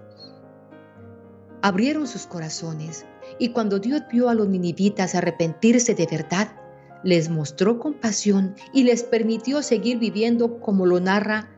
Abrieron 1.62 2.08
sus 2.08 2.28
corazones 2.28 3.06
y 3.40 3.50
cuando 3.50 3.80
Dios 3.80 4.04
vio 4.12 4.30
a 4.30 4.34
los 4.34 4.48
ninivitas 4.48 5.16
arrepentirse 5.16 5.94
de 5.94 6.06
verdad, 6.06 6.56
les 7.04 7.30
mostró 7.30 7.80
compasión 7.80 8.56
y 8.74 8.84
les 8.84 9.04
permitió 9.04 9.62
seguir 9.62 10.00
viviendo 10.00 10.60
como 10.60 10.86
lo 10.86 11.00
narra 11.00 11.50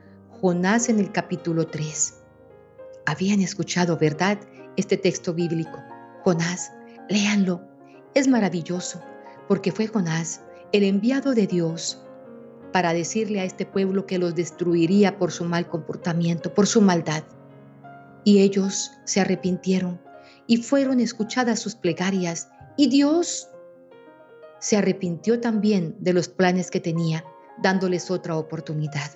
Jonás 0.42 0.90
en 0.90 1.00
el 1.00 1.12
capítulo 1.12 1.68
3. 1.68 2.16
Habían 3.06 3.42
escuchado, 3.42 3.98
¿verdad?, 3.98 4.40
este 4.76 4.98
texto 4.98 5.34
bíblico. 5.34 5.78
Jonás, 6.24 6.72
léanlo. 7.10 7.62
Es 8.13 8.28
maravilloso, 8.28 9.02
porque 9.48 9.72
fue 9.72 9.88
Jonás, 9.88 10.42
el 10.74 10.84
enviado 10.84 11.34
de 11.34 11.48
Dios, 11.48 12.04
para 12.74 12.94
decirle 12.94 13.40
a 13.40 13.46
este 13.46 13.66
pueblo 13.66 14.06
que 14.06 14.18
los 14.18 14.36
destruiría 14.36 15.18
por 15.18 15.32
su 15.32 15.46
mal 15.46 15.68
comportamiento, 15.68 16.54
por 16.54 16.68
su 16.68 16.82
maldad. 16.82 17.24
Y 18.24 18.40
ellos 18.40 18.92
se 19.06 19.22
arrepintieron 19.22 20.02
y 20.48 20.58
fueron 20.58 21.00
escuchadas 21.00 21.60
sus 21.60 21.76
plegarias 21.76 22.50
y 22.78 22.88
Dios 22.88 23.50
se 24.60 24.78
arrepintió 24.78 25.40
también 25.40 25.96
de 26.00 26.14
los 26.14 26.30
planes 26.30 26.72
que 26.72 26.80
tenía, 26.80 27.24
dándoles 27.62 28.10
otra 28.10 28.38
oportunidad. 28.38 29.12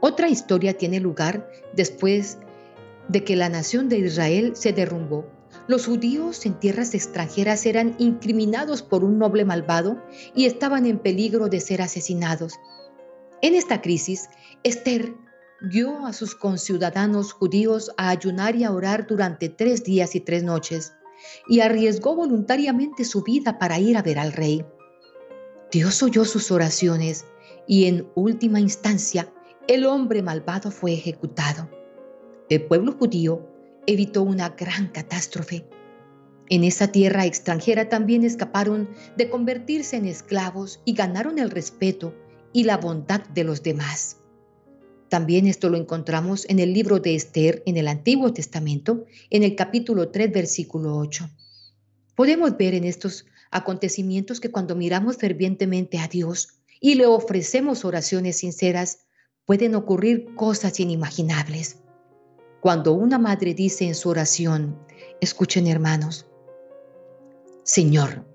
Otra 0.00 0.28
historia 0.28 0.76
tiene 0.76 1.00
lugar 1.00 1.50
después 1.74 2.38
de 3.08 3.24
que 3.24 3.36
la 3.36 3.48
nación 3.48 3.88
de 3.88 3.98
Israel 3.98 4.52
se 4.54 4.72
derrumbó. 4.72 5.26
Los 5.68 5.86
judíos 5.86 6.44
en 6.44 6.54
tierras 6.60 6.94
extranjeras 6.94 7.66
eran 7.66 7.96
incriminados 7.98 8.82
por 8.82 9.04
un 9.04 9.18
noble 9.18 9.44
malvado 9.44 10.02
y 10.34 10.44
estaban 10.44 10.86
en 10.86 10.98
peligro 10.98 11.48
de 11.48 11.60
ser 11.60 11.82
asesinados. 11.82 12.54
En 13.42 13.54
esta 13.54 13.80
crisis, 13.80 14.28
Esther 14.62 15.14
guió 15.60 16.06
a 16.06 16.12
sus 16.12 16.34
conciudadanos 16.34 17.32
judíos 17.32 17.90
a 17.96 18.10
ayunar 18.10 18.56
y 18.56 18.64
a 18.64 18.72
orar 18.72 19.06
durante 19.06 19.48
tres 19.48 19.84
días 19.84 20.14
y 20.14 20.20
tres 20.20 20.42
noches, 20.42 20.94
y 21.48 21.60
arriesgó 21.60 22.14
voluntariamente 22.14 23.04
su 23.04 23.22
vida 23.22 23.58
para 23.58 23.78
ir 23.78 23.96
a 23.96 24.02
ver 24.02 24.18
al 24.18 24.32
rey. 24.32 24.64
Dios 25.72 26.02
oyó 26.02 26.24
sus 26.24 26.50
oraciones 26.50 27.24
y 27.66 27.86
en 27.86 28.08
última 28.14 28.60
instancia 28.60 29.32
el 29.66 29.86
hombre 29.86 30.22
malvado 30.22 30.70
fue 30.70 30.92
ejecutado. 30.92 31.68
El 32.48 32.64
pueblo 32.66 32.92
judío 32.92 33.48
evitó 33.86 34.22
una 34.22 34.50
gran 34.50 34.88
catástrofe. 34.88 35.66
En 36.48 36.62
esa 36.62 36.92
tierra 36.92 37.26
extranjera 37.26 37.88
también 37.88 38.22
escaparon 38.22 38.88
de 39.16 39.28
convertirse 39.28 39.96
en 39.96 40.06
esclavos 40.06 40.80
y 40.84 40.94
ganaron 40.94 41.38
el 41.38 41.50
respeto 41.50 42.14
y 42.52 42.64
la 42.64 42.76
bondad 42.76 43.22
de 43.28 43.42
los 43.42 43.64
demás. 43.64 44.15
También 45.16 45.46
esto 45.46 45.70
lo 45.70 45.78
encontramos 45.78 46.44
en 46.50 46.58
el 46.58 46.74
libro 46.74 47.00
de 47.00 47.14
Esther 47.14 47.62
en 47.64 47.78
el 47.78 47.88
Antiguo 47.88 48.34
Testamento, 48.34 49.06
en 49.30 49.44
el 49.44 49.56
capítulo 49.56 50.10
3, 50.10 50.30
versículo 50.30 50.94
8. 50.98 51.30
Podemos 52.14 52.58
ver 52.58 52.74
en 52.74 52.84
estos 52.84 53.24
acontecimientos 53.50 54.40
que 54.40 54.50
cuando 54.50 54.76
miramos 54.76 55.16
fervientemente 55.16 55.98
a 56.00 56.06
Dios 56.06 56.58
y 56.82 56.96
le 56.96 57.06
ofrecemos 57.06 57.86
oraciones 57.86 58.40
sinceras, 58.40 59.06
pueden 59.46 59.74
ocurrir 59.74 60.34
cosas 60.34 60.80
inimaginables. 60.80 61.78
Cuando 62.60 62.92
una 62.92 63.18
madre 63.18 63.54
dice 63.54 63.86
en 63.86 63.94
su 63.94 64.10
oración, 64.10 64.78
escuchen 65.22 65.66
hermanos, 65.66 66.26
Señor, 67.62 68.26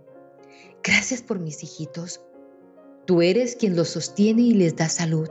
gracias 0.81 1.21
por 1.21 1.37
mis 1.37 1.61
hijitos. 1.61 2.21
Tú 3.05 3.21
eres 3.21 3.55
quien 3.55 3.75
los 3.75 3.89
sostiene 3.89 4.41
y 4.41 4.53
les 4.55 4.75
da 4.75 4.89
salud, 4.89 5.29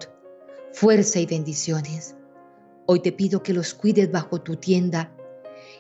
fuerza 0.73 1.21
y 1.21 1.27
bendiciones. 1.27 2.17
Hoy 2.87 3.01
te 3.01 3.13
pido 3.13 3.43
que 3.43 3.53
los 3.53 3.75
cuides 3.75 4.11
bajo 4.11 4.41
tu 4.41 4.57
tienda 4.57 5.13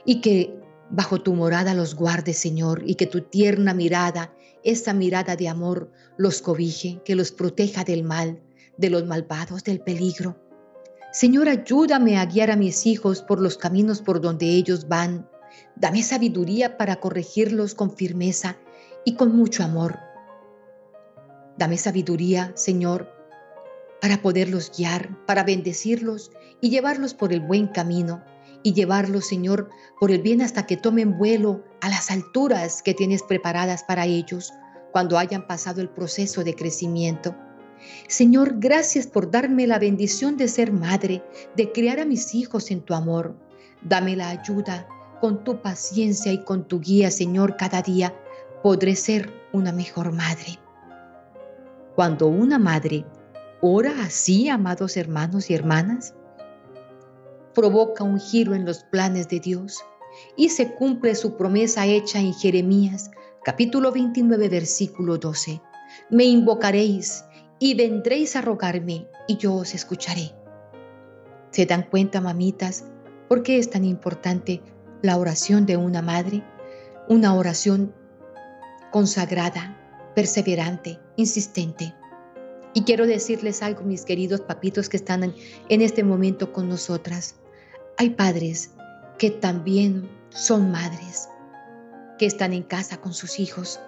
y 0.04 0.20
que 0.20 0.54
bajo 0.90 1.20
tu 1.20 1.34
morada 1.34 1.74
los 1.74 1.94
guardes, 1.94 2.38
Señor, 2.38 2.82
y 2.84 2.94
que 2.96 3.06
tu 3.06 3.22
tierna 3.22 3.74
mirada, 3.74 4.34
esa 4.62 4.92
mirada 4.92 5.36
de 5.36 5.48
amor, 5.48 5.90
los 6.16 6.42
cobije, 6.42 7.00
que 7.04 7.14
los 7.14 7.32
proteja 7.32 7.84
del 7.84 8.02
mal, 8.02 8.40
de 8.76 8.90
los 8.90 9.06
malvados, 9.06 9.64
del 9.64 9.80
peligro. 9.80 10.36
Señor, 11.12 11.48
ayúdame 11.48 12.18
a 12.18 12.26
guiar 12.26 12.50
a 12.50 12.56
mis 12.56 12.86
hijos 12.86 13.22
por 13.22 13.40
los 13.40 13.56
caminos 13.56 14.00
por 14.00 14.20
donde 14.20 14.46
ellos 14.46 14.86
van. 14.86 15.28
Dame 15.76 16.02
sabiduría 16.02 16.76
para 16.76 16.96
corregirlos 16.96 17.74
con 17.74 17.96
firmeza 17.96 18.58
y 19.04 19.14
con 19.14 19.34
mucho 19.34 19.64
amor. 19.64 19.98
Dame 21.58 21.76
sabiduría, 21.76 22.52
Señor, 22.54 23.19
para 24.00 24.22
poderlos 24.22 24.72
guiar, 24.76 25.24
para 25.26 25.44
bendecirlos 25.44 26.30
y 26.60 26.70
llevarlos 26.70 27.14
por 27.14 27.32
el 27.32 27.40
buen 27.40 27.68
camino 27.68 28.22
y 28.62 28.72
llevarlos, 28.72 29.26
Señor, 29.26 29.70
por 29.98 30.10
el 30.10 30.22
bien 30.22 30.42
hasta 30.42 30.66
que 30.66 30.76
tomen 30.76 31.16
vuelo 31.18 31.64
a 31.80 31.88
las 31.88 32.10
alturas 32.10 32.82
que 32.82 32.94
tienes 32.94 33.22
preparadas 33.22 33.84
para 33.84 34.06
ellos 34.06 34.52
cuando 34.92 35.18
hayan 35.18 35.46
pasado 35.46 35.80
el 35.80 35.88
proceso 35.88 36.44
de 36.44 36.54
crecimiento. 36.54 37.34
Señor, 38.08 38.56
gracias 38.58 39.06
por 39.06 39.30
darme 39.30 39.66
la 39.66 39.78
bendición 39.78 40.36
de 40.36 40.48
ser 40.48 40.72
madre, 40.72 41.22
de 41.56 41.72
criar 41.72 42.00
a 42.00 42.04
mis 42.04 42.34
hijos 42.34 42.70
en 42.70 42.82
tu 42.82 42.94
amor. 42.94 43.34
Dame 43.82 44.16
la 44.16 44.28
ayuda, 44.28 44.86
con 45.20 45.44
tu 45.44 45.60
paciencia 45.62 46.32
y 46.32 46.44
con 46.44 46.66
tu 46.66 46.80
guía, 46.80 47.10
Señor, 47.10 47.56
cada 47.56 47.82
día 47.82 48.14
podré 48.62 48.96
ser 48.96 49.32
una 49.52 49.72
mejor 49.72 50.12
madre. 50.12 50.58
Cuando 51.94 52.26
una 52.26 52.58
madre 52.58 53.04
ora 53.60 54.04
así, 54.04 54.48
amados 54.48 54.96
hermanos 54.96 55.50
y 55.50 55.54
hermanas, 55.54 56.14
provoca 57.54 58.04
un 58.04 58.18
giro 58.18 58.54
en 58.54 58.64
los 58.64 58.84
planes 58.84 59.28
de 59.28 59.40
Dios 59.40 59.78
y 60.36 60.48
se 60.48 60.74
cumple 60.74 61.14
su 61.14 61.36
promesa 61.36 61.86
hecha 61.86 62.20
en 62.20 62.32
Jeremías 62.34 63.10
capítulo 63.44 63.92
29 63.92 64.48
versículo 64.48 65.18
12. 65.18 65.60
Me 66.10 66.24
invocaréis 66.24 67.24
y 67.58 67.74
vendréis 67.74 68.36
a 68.36 68.40
rogarme 68.40 69.08
y 69.28 69.36
yo 69.36 69.54
os 69.54 69.74
escucharé. 69.74 70.32
¿Se 71.50 71.66
dan 71.66 71.82
cuenta, 71.82 72.20
mamitas, 72.20 72.84
por 73.28 73.42
qué 73.42 73.58
es 73.58 73.70
tan 73.70 73.84
importante 73.84 74.62
la 75.02 75.16
oración 75.16 75.66
de 75.66 75.76
una 75.76 76.02
madre? 76.02 76.44
Una 77.08 77.34
oración 77.34 77.94
consagrada, 78.92 79.76
perseverante, 80.14 81.00
insistente. 81.16 81.94
Y 82.72 82.82
quiero 82.82 83.06
decirles 83.06 83.62
algo, 83.62 83.82
mis 83.82 84.04
queridos 84.04 84.40
papitos 84.40 84.88
que 84.88 84.96
están 84.96 85.34
en 85.68 85.80
este 85.82 86.04
momento 86.04 86.52
con 86.52 86.68
nosotras. 86.68 87.34
Hay 87.98 88.10
padres 88.10 88.70
que 89.18 89.30
también 89.30 90.08
son 90.30 90.70
madres, 90.70 91.28
que 92.18 92.26
están 92.26 92.52
en 92.52 92.62
casa 92.62 93.00
con 93.00 93.12
sus 93.12 93.40
hijos, 93.40 93.80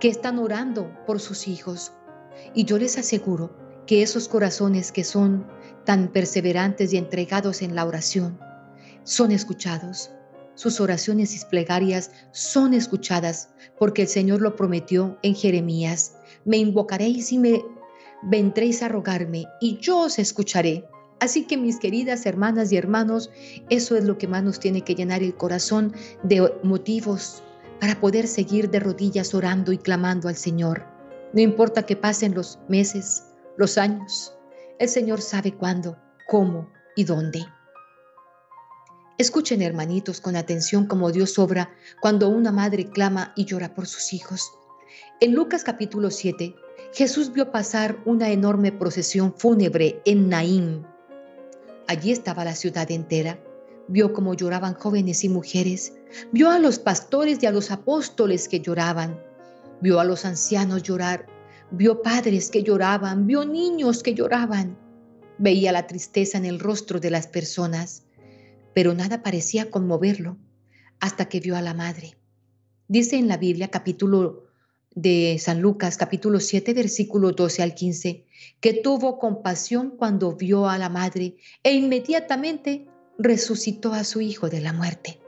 que 0.00 0.08
están 0.08 0.38
orando 0.38 0.90
por 1.06 1.20
sus 1.20 1.46
hijos, 1.46 1.92
y 2.54 2.64
yo 2.64 2.78
les 2.78 2.98
aseguro 2.98 3.54
que 3.86 4.02
esos 4.02 4.28
corazones 4.28 4.92
que 4.92 5.04
son 5.04 5.46
tan 5.84 6.08
perseverantes 6.08 6.92
y 6.92 6.96
entregados 6.96 7.62
en 7.62 7.74
la 7.74 7.84
oración 7.84 8.38
son 9.04 9.32
escuchados. 9.32 10.10
Sus 10.54 10.80
oraciones 10.80 11.34
y 11.34 11.44
plegarias 11.46 12.10
son 12.30 12.74
escuchadas 12.74 13.50
porque 13.78 14.02
el 14.02 14.08
Señor 14.08 14.40
lo 14.40 14.54
prometió 14.54 15.18
en 15.22 15.34
Jeremías. 15.34 16.16
Me 16.44 16.58
invocaréis 16.58 17.32
y 17.32 17.38
me 17.38 17.62
vendréis 18.22 18.82
a 18.82 18.88
rogarme 18.88 19.46
y 19.60 19.78
yo 19.78 20.00
os 20.00 20.18
escucharé. 20.18 20.88
Así 21.20 21.44
que 21.44 21.56
mis 21.56 21.78
queridas 21.78 22.26
hermanas 22.26 22.72
y 22.72 22.76
hermanos, 22.76 23.30
eso 23.70 23.96
es 23.96 24.04
lo 24.04 24.18
que 24.18 24.26
más 24.26 24.42
nos 24.42 24.58
tiene 24.58 24.82
que 24.82 24.94
llenar 24.94 25.22
el 25.22 25.36
corazón 25.36 25.94
de 26.22 26.52
motivos 26.62 27.42
para 27.80 28.00
poder 28.00 28.26
seguir 28.26 28.70
de 28.70 28.80
rodillas 28.80 29.34
orando 29.34 29.72
y 29.72 29.78
clamando 29.78 30.28
al 30.28 30.36
Señor. 30.36 30.84
No 31.32 31.40
importa 31.40 31.84
que 31.84 31.96
pasen 31.96 32.34
los 32.34 32.58
meses, 32.68 33.24
los 33.56 33.78
años, 33.78 34.36
el 34.78 34.88
Señor 34.88 35.20
sabe 35.20 35.52
cuándo, 35.52 35.96
cómo 36.28 36.68
y 36.96 37.04
dónde. 37.04 37.44
Escuchen, 39.18 39.62
hermanitos, 39.62 40.20
con 40.20 40.34
atención 40.34 40.86
cómo 40.86 41.12
Dios 41.12 41.38
obra 41.38 41.70
cuando 42.00 42.28
una 42.28 42.50
madre 42.50 42.90
clama 42.90 43.32
y 43.36 43.44
llora 43.44 43.74
por 43.74 43.86
sus 43.86 44.12
hijos. 44.12 44.50
En 45.20 45.34
Lucas 45.34 45.62
capítulo 45.62 46.10
7, 46.10 46.54
Jesús 46.92 47.32
vio 47.32 47.50
pasar 47.50 47.98
una 48.04 48.30
enorme 48.30 48.72
procesión 48.72 49.34
fúnebre 49.34 50.00
en 50.04 50.28
Naín. 50.28 50.86
Allí 51.88 52.12
estaba 52.12 52.44
la 52.44 52.54
ciudad 52.54 52.90
entera. 52.90 53.38
Vio 53.88 54.12
cómo 54.12 54.34
lloraban 54.34 54.74
jóvenes 54.74 55.24
y 55.24 55.28
mujeres. 55.28 55.94
Vio 56.32 56.50
a 56.50 56.58
los 56.58 56.78
pastores 56.78 57.42
y 57.42 57.46
a 57.46 57.52
los 57.52 57.70
apóstoles 57.70 58.48
que 58.48 58.60
lloraban. 58.60 59.20
Vio 59.80 60.00
a 60.00 60.04
los 60.04 60.24
ancianos 60.24 60.82
llorar. 60.82 61.26
Vio 61.70 62.02
padres 62.02 62.50
que 62.50 62.62
lloraban. 62.62 63.26
Vio 63.26 63.44
niños 63.44 64.02
que 64.02 64.14
lloraban. 64.14 64.76
Veía 65.38 65.72
la 65.72 65.86
tristeza 65.86 66.38
en 66.38 66.44
el 66.44 66.60
rostro 66.60 67.00
de 67.00 67.10
las 67.10 67.26
personas 67.26 68.04
pero 68.74 68.94
nada 68.94 69.22
parecía 69.22 69.70
conmoverlo 69.70 70.36
hasta 71.00 71.28
que 71.28 71.40
vio 71.40 71.56
a 71.56 71.62
la 71.62 71.74
madre. 71.74 72.16
Dice 72.88 73.16
en 73.16 73.28
la 73.28 73.36
Biblia, 73.36 73.68
capítulo 73.68 74.41
de 74.94 75.38
San 75.38 75.60
Lucas, 75.60 75.96
capítulo 75.96 76.40
7, 76.40 76.74
versículo 76.74 77.32
12 77.32 77.62
al 77.62 77.74
15, 77.74 78.24
que 78.60 78.74
tuvo 78.74 79.18
compasión 79.18 79.94
cuando 79.96 80.32
vio 80.32 80.68
a 80.68 80.78
la 80.78 80.88
madre 80.88 81.36
e 81.62 81.72
inmediatamente 81.72 82.86
resucitó 83.18 83.92
a 83.92 84.04
su 84.04 84.20
hijo 84.20 84.48
de 84.48 84.60
la 84.60 84.72
muerte. 84.72 85.20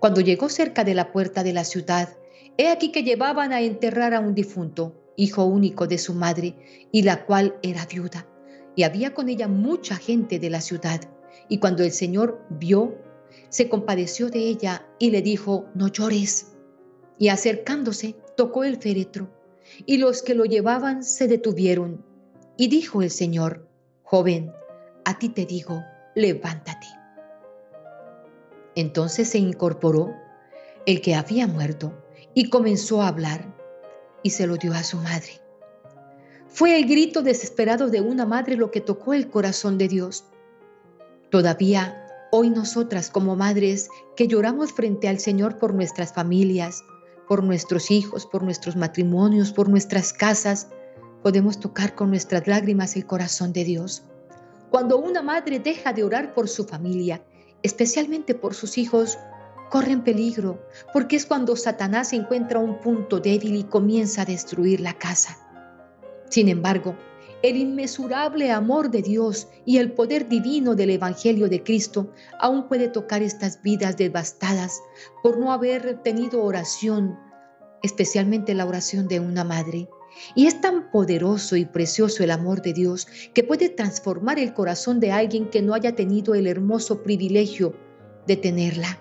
Cuando 0.00 0.20
llegó 0.20 0.48
cerca 0.48 0.84
de 0.84 0.94
la 0.94 1.12
puerta 1.12 1.42
de 1.42 1.52
la 1.52 1.64
ciudad, 1.64 2.16
he 2.56 2.68
aquí 2.68 2.92
que 2.92 3.02
llevaban 3.02 3.52
a 3.52 3.60
enterrar 3.60 4.14
a 4.14 4.20
un 4.20 4.34
difunto, 4.34 5.12
hijo 5.16 5.44
único 5.44 5.86
de 5.86 5.98
su 5.98 6.14
madre, 6.14 6.54
y 6.92 7.02
la 7.02 7.26
cual 7.26 7.58
era 7.62 7.86
viuda, 7.86 8.28
y 8.76 8.84
había 8.84 9.14
con 9.14 9.28
ella 9.28 9.48
mucha 9.48 9.96
gente 9.96 10.38
de 10.38 10.50
la 10.50 10.60
ciudad. 10.60 11.00
Y 11.48 11.58
cuando 11.58 11.82
el 11.82 11.92
Señor 11.92 12.44
vio, 12.50 12.96
se 13.48 13.68
compadeció 13.68 14.30
de 14.30 14.40
ella 14.40 14.86
y 14.98 15.10
le 15.10 15.22
dijo, 15.22 15.66
no 15.74 15.88
llores. 15.88 16.54
Y 17.18 17.28
acercándose, 17.28 18.16
tocó 18.38 18.62
el 18.62 18.76
féretro, 18.76 19.28
y 19.84 19.96
los 19.96 20.22
que 20.22 20.36
lo 20.36 20.44
llevaban 20.44 21.02
se 21.02 21.26
detuvieron. 21.26 22.04
Y 22.56 22.68
dijo 22.68 23.02
el 23.02 23.10
Señor, 23.10 23.66
joven, 24.04 24.52
a 25.04 25.18
ti 25.18 25.28
te 25.28 25.44
digo, 25.44 25.82
levántate. 26.14 26.86
Entonces 28.76 29.28
se 29.28 29.38
incorporó 29.38 30.14
el 30.86 31.00
que 31.00 31.16
había 31.16 31.48
muerto 31.48 31.92
y 32.32 32.48
comenzó 32.48 33.02
a 33.02 33.08
hablar 33.08 33.52
y 34.22 34.30
se 34.30 34.46
lo 34.46 34.56
dio 34.56 34.72
a 34.72 34.84
su 34.84 34.98
madre. 34.98 35.40
Fue 36.46 36.78
el 36.78 36.86
grito 36.86 37.22
desesperado 37.22 37.88
de 37.88 38.00
una 38.00 38.24
madre 38.24 38.56
lo 38.56 38.70
que 38.70 38.80
tocó 38.80 39.14
el 39.14 39.30
corazón 39.30 39.78
de 39.78 39.88
Dios. 39.88 40.26
Todavía 41.30 42.06
hoy 42.30 42.50
nosotras 42.50 43.10
como 43.10 43.34
madres 43.34 43.88
que 44.14 44.28
lloramos 44.28 44.72
frente 44.72 45.08
al 45.08 45.18
Señor 45.18 45.58
por 45.58 45.74
nuestras 45.74 46.14
familias, 46.14 46.84
por 47.28 47.44
nuestros 47.44 47.90
hijos, 47.90 48.26
por 48.26 48.42
nuestros 48.42 48.74
matrimonios, 48.74 49.52
por 49.52 49.68
nuestras 49.68 50.12
casas, 50.12 50.68
podemos 51.22 51.60
tocar 51.60 51.94
con 51.94 52.08
nuestras 52.08 52.46
lágrimas 52.46 52.96
el 52.96 53.06
corazón 53.06 53.52
de 53.52 53.64
Dios. 53.64 54.02
Cuando 54.70 54.98
una 54.98 55.22
madre 55.22 55.58
deja 55.58 55.92
de 55.92 56.04
orar 56.04 56.34
por 56.34 56.48
su 56.48 56.64
familia, 56.64 57.22
especialmente 57.62 58.34
por 58.34 58.54
sus 58.54 58.78
hijos, 58.78 59.18
corre 59.70 59.92
en 59.92 60.02
peligro, 60.02 60.58
porque 60.92 61.16
es 61.16 61.26
cuando 61.26 61.56
Satanás 61.56 62.12
encuentra 62.12 62.58
un 62.58 62.80
punto 62.80 63.20
débil 63.20 63.56
y 63.56 63.64
comienza 63.64 64.22
a 64.22 64.26
destruir 64.26 64.80
la 64.80 64.94
casa. 64.94 65.38
Sin 66.30 66.48
embargo, 66.48 66.96
el 67.42 67.56
inmesurable 67.56 68.50
amor 68.50 68.90
de 68.90 69.02
Dios 69.02 69.48
y 69.64 69.78
el 69.78 69.92
poder 69.92 70.28
divino 70.28 70.74
del 70.74 70.90
Evangelio 70.90 71.48
de 71.48 71.62
Cristo 71.62 72.12
aún 72.40 72.66
puede 72.68 72.88
tocar 72.88 73.22
estas 73.22 73.62
vidas 73.62 73.96
devastadas 73.96 74.80
por 75.22 75.38
no 75.38 75.52
haber 75.52 76.02
tenido 76.02 76.42
oración, 76.42 77.16
especialmente 77.82 78.54
la 78.54 78.66
oración 78.66 79.06
de 79.06 79.20
una 79.20 79.44
madre. 79.44 79.88
Y 80.34 80.46
es 80.46 80.60
tan 80.60 80.90
poderoso 80.90 81.54
y 81.54 81.64
precioso 81.64 82.24
el 82.24 82.32
amor 82.32 82.60
de 82.60 82.72
Dios 82.72 83.06
que 83.34 83.44
puede 83.44 83.68
transformar 83.68 84.40
el 84.40 84.52
corazón 84.52 84.98
de 84.98 85.12
alguien 85.12 85.48
que 85.48 85.62
no 85.62 85.74
haya 85.74 85.94
tenido 85.94 86.34
el 86.34 86.48
hermoso 86.48 87.04
privilegio 87.04 87.76
de 88.26 88.36
tenerla. 88.36 88.98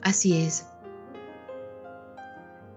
Así 0.00 0.40
es. 0.40 0.64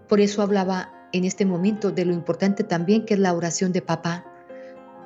Por 0.08 0.20
eso 0.20 0.42
hablaba 0.42 0.92
en 1.12 1.24
este 1.24 1.46
momento 1.46 1.90
de 1.90 2.04
lo 2.04 2.12
importante 2.12 2.64
también 2.64 3.06
que 3.06 3.14
es 3.14 3.20
la 3.20 3.32
oración 3.32 3.72
de 3.72 3.80
papá 3.80 4.26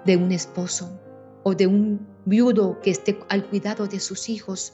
de 0.09 0.17
un 0.17 0.33
esposo 0.33 0.91
o 1.43 1.55
de 1.55 1.67
un 1.67 2.01
viudo 2.25 2.81
que 2.81 2.91
esté 2.91 3.19
al 3.29 3.47
cuidado 3.47 3.87
de 3.87 4.01
sus 4.01 4.31
hijos, 4.31 4.73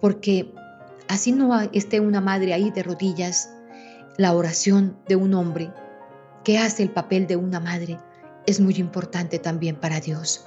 porque 0.00 0.54
así 1.08 1.32
no 1.32 1.60
esté 1.72 1.98
una 1.98 2.20
madre 2.20 2.54
ahí 2.54 2.70
de 2.70 2.84
rodillas, 2.84 3.50
la 4.18 4.32
oración 4.34 4.96
de 5.08 5.16
un 5.16 5.34
hombre 5.34 5.72
que 6.44 6.58
hace 6.58 6.84
el 6.84 6.90
papel 6.90 7.26
de 7.26 7.34
una 7.34 7.58
madre 7.58 7.98
es 8.46 8.60
muy 8.60 8.74
importante 8.76 9.40
también 9.40 9.74
para 9.74 9.98
Dios. 9.98 10.46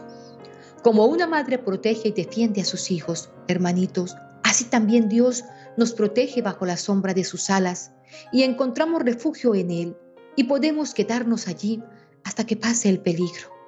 Como 0.81 1.07
una 1.07 1.27
madre 1.27 1.57
protege 1.57 2.07
y 2.07 2.13
defiende 2.13 2.61
a 2.61 2.65
sus 2.65 2.89
hijos, 2.89 3.29
hermanitos, 3.49 4.15
así 4.43 4.63
también 4.63 5.09
Dios 5.09 5.43
nos 5.75 5.91
protege 5.91 6.41
bajo 6.41 6.65
la 6.65 6.77
sombra 6.77 7.13
de 7.13 7.25
sus 7.25 7.49
alas 7.49 7.91
y 8.31 8.43
encontramos 8.43 9.03
refugio 9.03 9.55
en 9.55 9.71
Él 9.71 9.97
y 10.37 10.45
podemos 10.45 10.93
quedarnos 10.93 11.49
allí 11.49 11.83
hasta 12.23 12.45
que 12.45 12.55
pase 12.55 12.87
el 12.87 13.01
peligro. 13.01 13.60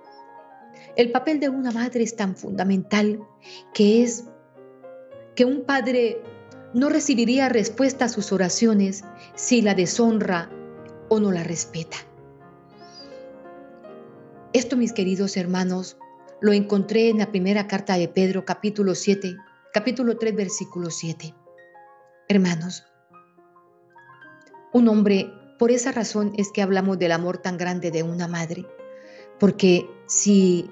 El 0.96 1.12
papel 1.12 1.40
de 1.40 1.50
una 1.50 1.72
madre 1.72 2.04
es 2.04 2.16
tan 2.16 2.36
fundamental 2.36 3.20
que 3.74 4.04
es 4.04 4.26
que 5.36 5.46
un 5.46 5.64
padre 5.66 6.22
no 6.74 6.90
recibiría 6.90 7.50
respuesta 7.50 8.06
a 8.06 8.10
sus 8.10 8.32
oraciones 8.32 9.04
si 9.36 9.62
la 9.62 9.74
deshonra 9.74 10.52
o 11.10 11.20
no 11.20 11.32
la 11.32 11.44
respeta. 11.44 11.98
Esto, 14.54 14.78
mis 14.78 14.94
queridos 14.94 15.36
hermanos, 15.36 15.98
lo 16.42 16.54
encontré 16.54 17.10
en 17.10 17.18
la 17.18 17.32
primera 17.32 17.68
carta 17.68 17.98
de 17.98 18.08
Pedro, 18.08 18.46
capítulo 18.46 18.94
7, 18.94 19.36
capítulo 19.74 20.18
3, 20.18 20.36
versículo 20.36 20.92
7. 20.92 21.34
Hermanos, 22.28 22.86
un 24.74 24.88
hombre, 24.88 25.32
por 25.58 25.72
esa 25.72 25.92
razón 25.92 26.34
es 26.38 26.52
que 26.52 26.62
hablamos 26.62 27.00
del 27.00 27.14
amor 27.14 27.40
tan 27.40 27.58
grande 27.58 27.90
de 27.90 28.04
una 28.04 28.28
madre, 28.28 28.68
porque 29.40 29.90
si 30.06 30.70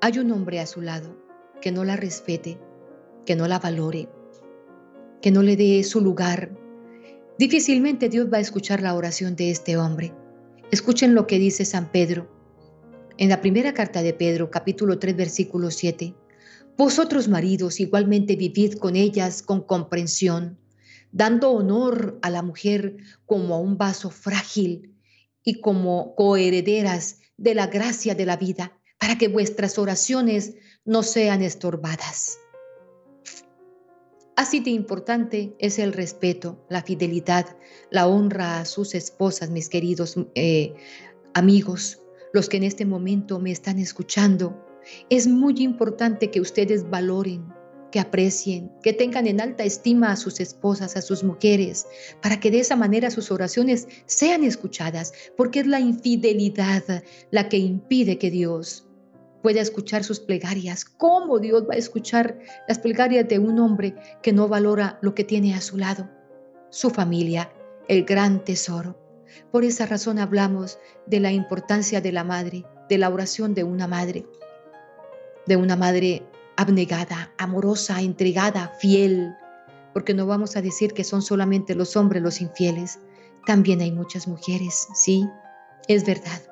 hay 0.00 0.18
un 0.18 0.30
hombre 0.30 0.60
a 0.60 0.66
su 0.66 0.80
lado 0.80 1.16
que 1.60 1.72
no 1.72 1.84
la 1.84 1.96
respete, 1.96 2.58
que 3.26 3.34
no 3.34 3.48
la 3.48 3.58
valore, 3.58 4.08
que 5.20 5.32
no 5.32 5.42
le 5.42 5.56
dé 5.56 5.82
su 5.82 6.00
lugar, 6.00 6.56
difícilmente 7.36 8.08
Dios 8.08 8.28
va 8.32 8.38
a 8.38 8.40
escuchar 8.40 8.80
la 8.80 8.94
oración 8.94 9.34
de 9.34 9.50
este 9.50 9.76
hombre. 9.76 10.14
Escuchen 10.70 11.14
lo 11.14 11.26
que 11.26 11.38
dice 11.38 11.64
San 11.64 11.90
Pedro. 11.90 12.30
En 13.16 13.28
la 13.28 13.40
primera 13.40 13.74
carta 13.74 14.02
de 14.02 14.14
Pedro, 14.14 14.50
capítulo 14.50 15.00
3, 15.00 15.16
versículo 15.16 15.72
7. 15.72 16.14
Vosotros 16.76 17.26
maridos 17.26 17.80
igualmente 17.80 18.36
vivid 18.36 18.74
con 18.74 18.94
ellas 18.94 19.42
con 19.42 19.62
comprensión, 19.62 20.58
dando 21.10 21.50
honor 21.50 22.20
a 22.22 22.30
la 22.30 22.42
mujer 22.42 22.98
como 23.26 23.56
a 23.56 23.58
un 23.58 23.76
vaso 23.76 24.10
frágil 24.10 24.94
y 25.42 25.60
como 25.60 26.14
coherederas 26.14 27.18
de 27.36 27.56
la 27.56 27.66
gracia 27.66 28.14
de 28.14 28.26
la 28.26 28.36
vida 28.36 28.77
para 28.98 29.18
que 29.18 29.28
vuestras 29.28 29.78
oraciones 29.78 30.54
no 30.84 31.02
sean 31.02 31.42
estorbadas. 31.42 32.38
Así 34.38 34.60
de 34.60 34.70
importante 34.70 35.56
es 35.58 35.80
el 35.80 35.92
respeto, 35.92 36.64
la 36.68 36.82
fidelidad, 36.82 37.56
la 37.90 38.06
honra 38.06 38.60
a 38.60 38.64
sus 38.64 38.94
esposas, 38.94 39.50
mis 39.50 39.68
queridos 39.68 40.14
eh, 40.36 40.74
amigos, 41.34 42.00
los 42.32 42.48
que 42.48 42.58
en 42.58 42.62
este 42.62 42.84
momento 42.84 43.40
me 43.40 43.50
están 43.50 43.78
escuchando. 43.78 44.64
Es 45.10 45.26
muy 45.26 45.54
importante 45.58 46.30
que 46.30 46.40
ustedes 46.40 46.88
valoren, 46.88 47.52
que 47.90 47.98
aprecien, 47.98 48.70
que 48.82 48.92
tengan 48.92 49.26
en 49.26 49.40
alta 49.40 49.64
estima 49.64 50.12
a 50.12 50.16
sus 50.16 50.38
esposas, 50.40 50.96
a 50.96 51.02
sus 51.02 51.24
mujeres, 51.24 51.86
para 52.22 52.38
que 52.38 52.50
de 52.50 52.60
esa 52.60 52.76
manera 52.76 53.10
sus 53.10 53.32
oraciones 53.32 53.88
sean 54.06 54.44
escuchadas, 54.44 55.12
porque 55.36 55.60
es 55.60 55.66
la 55.66 55.80
infidelidad 55.80 57.02
la 57.32 57.48
que 57.48 57.58
impide 57.58 58.18
que 58.18 58.30
Dios 58.30 58.87
puede 59.42 59.60
escuchar 59.60 60.04
sus 60.04 60.20
plegarias. 60.20 60.84
¿Cómo 60.84 61.38
Dios 61.38 61.64
va 61.68 61.74
a 61.74 61.78
escuchar 61.78 62.38
las 62.66 62.78
plegarias 62.78 63.28
de 63.28 63.38
un 63.38 63.58
hombre 63.58 63.94
que 64.22 64.32
no 64.32 64.48
valora 64.48 64.98
lo 65.02 65.14
que 65.14 65.24
tiene 65.24 65.54
a 65.54 65.60
su 65.60 65.76
lado? 65.76 66.08
Su 66.70 66.90
familia, 66.90 67.52
el 67.88 68.04
gran 68.04 68.44
tesoro. 68.44 68.98
Por 69.50 69.64
esa 69.64 69.86
razón 69.86 70.18
hablamos 70.18 70.78
de 71.06 71.20
la 71.20 71.32
importancia 71.32 72.00
de 72.00 72.12
la 72.12 72.24
madre, 72.24 72.64
de 72.88 72.98
la 72.98 73.08
oración 73.08 73.54
de 73.54 73.64
una 73.64 73.86
madre, 73.86 74.26
de 75.46 75.56
una 75.56 75.76
madre 75.76 76.22
abnegada, 76.56 77.32
amorosa, 77.38 78.00
entregada, 78.00 78.74
fiel, 78.80 79.34
porque 79.92 80.14
no 80.14 80.26
vamos 80.26 80.56
a 80.56 80.62
decir 80.62 80.92
que 80.92 81.04
son 81.04 81.22
solamente 81.22 81.74
los 81.74 81.96
hombres 81.96 82.22
los 82.22 82.40
infieles, 82.40 82.98
también 83.46 83.80
hay 83.80 83.92
muchas 83.92 84.28
mujeres, 84.28 84.88
sí, 84.94 85.26
es 85.86 86.04
verdad. 86.04 86.42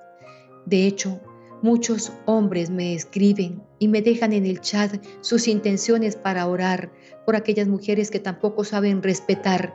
De 0.65 0.87
hecho, 0.87 1.21
muchos 1.63 2.13
hombres 2.27 2.71
me 2.71 2.95
escriben 2.95 3.63
y 3.79 3.89
me 3.89 4.03
dejan 4.03 4.33
en 4.33 4.47
el 4.47 4.61
chat 4.61 5.03
sus 5.21 5.49
intenciones 5.49 6.17
para 6.17 6.47
orar 6.47 6.91
por 7.25 7.37
aquellas 7.37 7.69
mujeres 7.69 8.11
que 8.11 8.21
tampoco 8.21 8.65
saben 8.65 9.03
respetar 9.03 9.75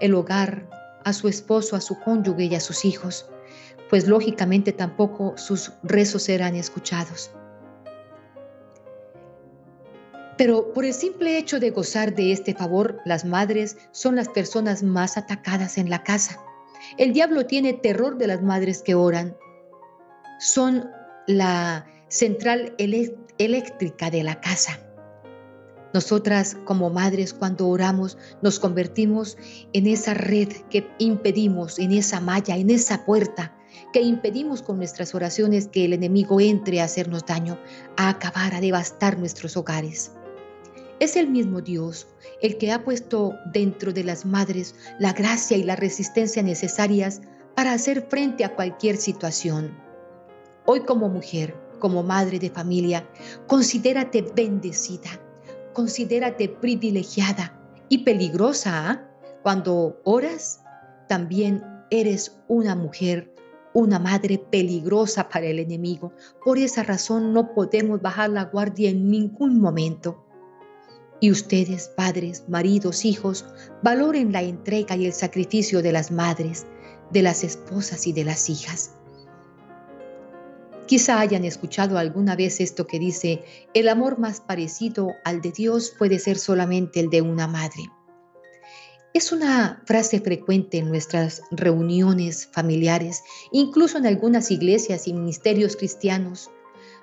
el 0.00 0.14
hogar, 0.14 0.68
a 1.04 1.12
su 1.12 1.28
esposo, 1.28 1.76
a 1.76 1.80
su 1.80 1.98
cónyuge 1.98 2.44
y 2.44 2.54
a 2.54 2.60
sus 2.60 2.84
hijos, 2.84 3.28
pues 3.90 4.06
lógicamente 4.06 4.72
tampoco 4.72 5.34
sus 5.36 5.72
rezos 5.82 6.24
serán 6.24 6.54
escuchados. 6.54 7.30
Pero 10.38 10.72
por 10.72 10.84
el 10.84 10.94
simple 10.94 11.38
hecho 11.38 11.60
de 11.60 11.70
gozar 11.70 12.14
de 12.14 12.32
este 12.32 12.54
favor, 12.54 13.00
las 13.04 13.24
madres 13.24 13.76
son 13.92 14.16
las 14.16 14.28
personas 14.28 14.82
más 14.82 15.16
atacadas 15.16 15.78
en 15.78 15.90
la 15.90 16.02
casa. 16.02 16.40
El 16.96 17.12
diablo 17.12 17.46
tiene 17.46 17.74
terror 17.74 18.16
de 18.16 18.26
las 18.26 18.42
madres 18.42 18.82
que 18.82 18.94
oran. 18.94 19.36
Son 20.40 20.90
la 21.26 21.86
central 22.08 22.74
eléctrica 22.78 24.10
de 24.10 24.22
la 24.22 24.40
casa. 24.40 24.78
Nosotras 25.94 26.56
como 26.64 26.88
madres 26.90 27.34
cuando 27.34 27.68
oramos 27.68 28.16
nos 28.40 28.58
convertimos 28.58 29.36
en 29.72 29.86
esa 29.86 30.14
red 30.14 30.48
que 30.70 30.88
impedimos, 30.98 31.78
en 31.78 31.92
esa 31.92 32.20
malla, 32.20 32.56
en 32.56 32.70
esa 32.70 33.04
puerta 33.04 33.54
que 33.92 34.00
impedimos 34.00 34.62
con 34.62 34.78
nuestras 34.78 35.14
oraciones 35.14 35.68
que 35.68 35.84
el 35.84 35.92
enemigo 35.92 36.40
entre 36.40 36.80
a 36.80 36.84
hacernos 36.84 37.26
daño, 37.26 37.58
a 37.96 38.08
acabar, 38.08 38.54
a 38.54 38.60
devastar 38.60 39.18
nuestros 39.18 39.56
hogares. 39.56 40.12
Es 40.98 41.16
el 41.16 41.28
mismo 41.28 41.60
Dios 41.60 42.06
el 42.40 42.58
que 42.58 42.72
ha 42.72 42.84
puesto 42.84 43.34
dentro 43.52 43.92
de 43.92 44.04
las 44.04 44.24
madres 44.24 44.74
la 44.98 45.12
gracia 45.12 45.56
y 45.56 45.62
la 45.62 45.76
resistencia 45.76 46.42
necesarias 46.42 47.20
para 47.54 47.72
hacer 47.72 48.06
frente 48.08 48.44
a 48.44 48.54
cualquier 48.54 48.96
situación. 48.96 49.76
Hoy 50.66 50.80
como 50.80 51.08
mujer, 51.08 51.54
como 51.78 52.02
madre 52.02 52.38
de 52.38 52.50
familia, 52.50 53.08
considérate 53.46 54.22
bendecida 54.34 55.10
considérate 55.72 56.48
privilegiada 56.48 57.58
y 57.88 57.98
peligrosa. 57.98 58.90
¿ah? 58.90 59.08
Cuando 59.42 60.00
oras, 60.04 60.62
también 61.08 61.64
eres 61.90 62.40
una 62.48 62.74
mujer, 62.74 63.34
una 63.74 63.98
madre 63.98 64.38
peligrosa 64.38 65.28
para 65.28 65.46
el 65.46 65.58
enemigo. 65.58 66.12
Por 66.44 66.58
esa 66.58 66.82
razón 66.82 67.32
no 67.32 67.54
podemos 67.54 68.00
bajar 68.00 68.30
la 68.30 68.44
guardia 68.44 68.90
en 68.90 69.10
ningún 69.10 69.60
momento. 69.60 70.26
Y 71.20 71.30
ustedes, 71.30 71.88
padres, 71.96 72.44
maridos, 72.48 73.04
hijos, 73.04 73.46
valoren 73.82 74.32
la 74.32 74.42
entrega 74.42 74.96
y 74.96 75.06
el 75.06 75.12
sacrificio 75.12 75.80
de 75.80 75.92
las 75.92 76.10
madres, 76.10 76.66
de 77.12 77.22
las 77.22 77.44
esposas 77.44 78.06
y 78.06 78.12
de 78.12 78.24
las 78.24 78.50
hijas. 78.50 78.96
Quizá 80.86 81.20
hayan 81.20 81.44
escuchado 81.44 81.96
alguna 81.96 82.36
vez 82.36 82.60
esto 82.60 82.86
que 82.86 82.98
dice, 82.98 83.44
el 83.72 83.88
amor 83.88 84.18
más 84.18 84.40
parecido 84.40 85.14
al 85.24 85.40
de 85.40 85.52
Dios 85.52 85.92
puede 85.96 86.18
ser 86.18 86.38
solamente 86.38 87.00
el 87.00 87.08
de 87.08 87.22
una 87.22 87.46
madre. 87.46 87.90
Es 89.14 89.30
una 89.30 89.82
frase 89.84 90.20
frecuente 90.20 90.78
en 90.78 90.88
nuestras 90.88 91.42
reuniones 91.50 92.48
familiares, 92.50 93.22
incluso 93.52 93.98
en 93.98 94.06
algunas 94.06 94.50
iglesias 94.50 95.06
y 95.06 95.12
ministerios 95.12 95.76
cristianos. 95.76 96.50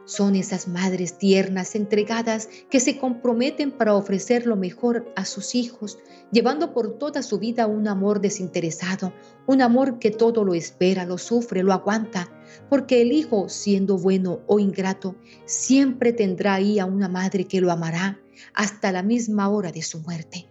Son 0.09 0.35
esas 0.35 0.67
madres 0.67 1.19
tiernas, 1.19 1.75
entregadas, 1.75 2.49
que 2.71 2.79
se 2.79 2.97
comprometen 2.97 3.69
para 3.69 3.93
ofrecer 3.93 4.47
lo 4.47 4.55
mejor 4.55 5.13
a 5.15 5.23
sus 5.23 5.53
hijos, 5.53 5.99
llevando 6.31 6.73
por 6.73 6.97
toda 6.97 7.21
su 7.21 7.37
vida 7.37 7.67
un 7.67 7.87
amor 7.87 8.19
desinteresado, 8.19 9.13
un 9.45 9.61
amor 9.61 9.99
que 9.99 10.09
todo 10.09 10.43
lo 10.43 10.55
espera, 10.55 11.05
lo 11.05 11.19
sufre, 11.19 11.61
lo 11.61 11.73
aguanta, 11.73 12.27
porque 12.71 13.03
el 13.03 13.11
hijo, 13.11 13.49
siendo 13.49 13.99
bueno 13.99 14.39
o 14.47 14.57
ingrato, 14.57 15.15
siempre 15.45 16.11
tendrá 16.11 16.55
ahí 16.55 16.79
a 16.79 16.85
una 16.85 17.07
madre 17.07 17.45
que 17.45 17.61
lo 17.61 17.71
amará 17.71 18.19
hasta 18.55 18.91
la 18.91 19.03
misma 19.03 19.47
hora 19.49 19.71
de 19.71 19.83
su 19.83 19.99
muerte. 19.99 20.47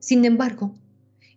Sin 0.00 0.26
embargo, 0.26 0.74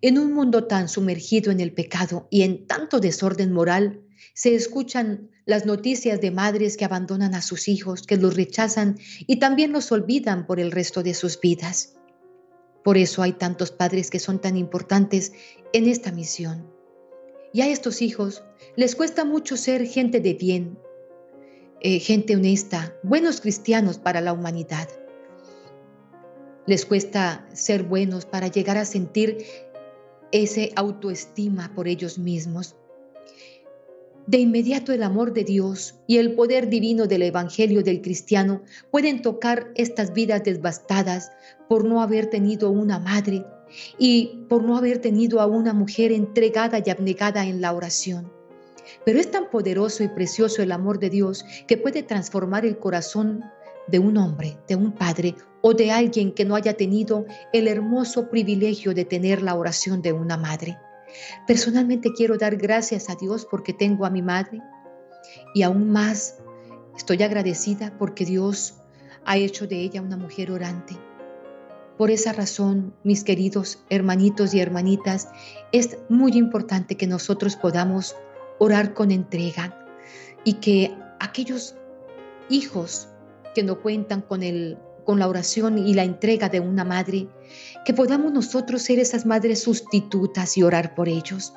en 0.02 0.18
un 0.18 0.34
mundo 0.34 0.66
tan 0.66 0.90
sumergido 0.90 1.54
en 1.54 1.62
el 1.62 1.72
pecado 1.72 2.28
y 2.30 2.42
en 2.42 2.68
tanto 2.68 3.00
desorden 3.00 3.54
moral, 3.54 4.02
se 4.34 4.56
escuchan 4.56 5.30
las 5.46 5.66
noticias 5.66 6.22
de 6.22 6.32
madres 6.32 6.78
que 6.78 6.86
abandonan 6.86 7.36
a 7.36 7.42
sus 7.42 7.68
hijos, 7.68 8.04
que 8.04 8.18
los 8.18 8.36
rechazan 8.36 8.98
y 9.20 9.40
también 9.40 9.72
los 9.72 9.92
olvidan 9.92 10.46
por 10.46 10.60
el 10.60 10.72
resto 10.72 11.04
de 11.04 11.14
sus 11.14 11.40
vidas. 11.40 11.96
Por 12.84 12.98
eso 12.98 13.22
hay 13.22 13.34
tantos 13.34 13.72
padres 13.72 14.10
que 14.10 14.20
son 14.20 14.40
tan 14.40 14.58
importantes 14.58 15.34
en 15.74 15.88
esta 15.88 16.12
misión. 16.12 16.72
Y 17.54 17.62
a 17.62 17.68
estos 17.68 18.02
hijos 18.02 18.44
les 18.76 18.96
cuesta 18.96 19.26
mucho 19.26 19.58
ser 19.58 19.86
gente 19.86 20.20
de 20.20 20.34
bien, 20.34 20.78
eh, 21.82 22.00
gente 22.00 22.36
honesta, 22.36 22.96
buenos 23.04 23.42
cristianos 23.42 23.98
para 23.98 24.22
la 24.22 24.34
humanidad. 24.34 24.88
Les 26.66 26.86
cuesta 26.86 27.48
ser 27.54 27.84
buenos 27.84 28.26
para 28.26 28.48
llegar 28.48 28.78
a 28.78 28.86
sentir 28.86 29.46
ese 30.32 30.72
autoestima 30.76 31.74
por 31.74 31.88
ellos 31.88 32.20
mismos. 32.20 32.76
De 34.30 34.38
inmediato 34.38 34.94
el 34.94 35.02
amor 35.02 35.34
de 35.34 35.44
Dios 35.44 35.96
y 36.06 36.18
el 36.18 36.36
poder 36.36 36.70
divino 36.70 37.08
del 37.08 37.24
Evangelio 37.24 37.82
del 37.82 38.00
cristiano 38.00 38.62
pueden 38.92 39.24
tocar 39.24 39.72
estas 39.74 40.14
vidas 40.14 40.44
devastadas 40.44 41.32
por 41.68 41.84
no 41.84 42.00
haber 42.00 42.28
tenido 42.28 42.70
una 42.70 43.00
madre 43.00 43.44
y 43.98 44.46
por 44.48 44.64
no 44.64 44.78
haber 44.78 45.00
tenido 45.00 45.42
a 45.42 45.48
una 45.48 45.74
mujer 45.74 46.12
entregada 46.12 46.80
y 46.86 46.92
abnegada 46.92 47.48
en 47.48 47.60
la 47.60 47.74
oración. 47.74 48.32
Pero 49.04 49.20
es 49.20 49.32
tan 49.32 49.50
poderoso 49.50 50.04
y 50.04 50.10
precioso 50.10 50.62
el 50.62 50.74
amor 50.74 51.00
de 51.00 51.10
Dios 51.10 51.44
que 51.66 51.78
puede 51.78 52.04
transformar 52.04 52.68
el 52.68 52.78
corazón 52.78 53.44
de 53.88 53.98
un 53.98 54.16
hombre, 54.18 54.60
de 54.68 54.76
un 54.76 54.92
padre 54.92 55.34
o 55.62 55.74
de 55.74 55.90
alguien 55.90 56.34
que 56.34 56.46
no 56.46 56.56
haya 56.56 56.78
tenido 56.78 57.26
el 57.52 57.68
hermoso 57.68 58.30
privilegio 58.30 58.94
de 58.94 59.06
tener 59.06 59.42
la 59.42 59.56
oración 59.56 60.04
de 60.04 60.14
una 60.14 60.38
madre. 60.38 60.78
Personalmente 61.48 62.12
quiero 62.14 62.38
dar 62.38 62.56
gracias 62.58 63.10
a 63.10 63.16
Dios 63.16 63.48
porque 63.50 63.74
tengo 63.74 64.06
a 64.06 64.10
mi 64.10 64.22
madre 64.22 64.62
y 65.54 65.64
aún 65.64 65.90
más 65.90 66.38
estoy 66.96 67.24
agradecida 67.24 67.96
porque 67.98 68.26
Dios 68.26 68.76
ha 69.26 69.38
hecho 69.38 69.68
de 69.68 69.78
ella 69.78 70.02
una 70.02 70.18
mujer 70.18 70.52
orante. 70.52 70.96
Por 71.98 72.12
esa 72.12 72.32
razón, 72.32 72.94
mis 73.04 73.24
queridos 73.24 73.84
hermanitos 73.90 74.54
y 74.54 74.62
hermanitas, 74.62 75.28
es 75.72 75.98
muy 76.08 76.38
importante 76.38 76.96
que 76.96 77.08
nosotros 77.08 77.58
podamos 77.58 78.16
orar 78.58 78.94
con 78.94 79.12
entrega 79.12 79.86
y 80.46 80.54
que 80.54 80.96
aquellos 81.20 81.76
hijos 82.50 83.10
que 83.54 83.64
no 83.64 83.82
cuentan 83.82 84.22
con 84.22 84.44
el 84.44 84.78
con 85.10 85.18
la 85.18 85.28
oración 85.28 85.80
y 85.80 85.96
la 85.96 86.04
entrega 86.04 86.50
de 86.50 86.60
una 86.60 86.86
madre, 86.86 87.28
que 87.84 87.96
podamos 87.96 88.32
nosotros 88.32 88.84
ser 88.84 89.00
esas 89.00 89.26
madres 89.26 89.64
sustitutas 89.64 90.56
y 90.56 90.62
orar 90.62 90.94
por 90.94 91.10
ellos. 91.10 91.52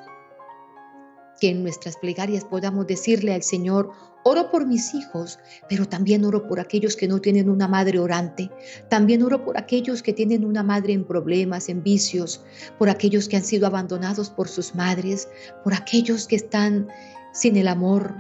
Que 1.39 1.51
en 1.51 1.63
nuestras 1.63 1.99
plegarias 1.99 2.47
podamos 2.47 2.87
decirle 2.87 3.35
al 3.35 3.43
Señor, 3.43 3.91
oro 4.25 4.51
por 4.51 4.67
mis 4.67 4.95
hijos, 4.95 5.39
pero 5.69 5.87
también 5.87 6.25
oro 6.25 6.49
por 6.49 6.61
aquellos 6.61 6.97
que 6.97 7.07
no 7.07 7.21
tienen 7.21 7.51
una 7.51 7.69
madre 7.69 7.99
orante, 7.99 8.51
también 8.89 9.23
oro 9.23 9.45
por 9.45 9.59
aquellos 9.59 10.03
que 10.03 10.15
tienen 10.15 10.47
una 10.47 10.63
madre 10.63 10.95
en 10.95 11.05
problemas, 11.05 11.69
en 11.69 11.83
vicios, 11.83 12.43
por 12.79 12.89
aquellos 12.89 13.29
que 13.29 13.37
han 13.37 13.45
sido 13.45 13.67
abandonados 13.67 14.31
por 14.31 14.49
sus 14.49 14.75
madres, 14.75 15.29
por 15.63 15.75
aquellos 15.75 16.27
que 16.27 16.37
están 16.37 16.89
sin 17.35 17.59
el 17.59 17.69
amor, 17.69 18.15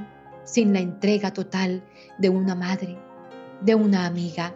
sin 0.44 0.74
la 0.74 0.80
entrega 0.80 1.32
total 1.32 1.82
de 2.18 2.28
una 2.28 2.54
madre, 2.54 2.98
de 3.62 3.74
una 3.74 4.04
amiga. 4.04 4.54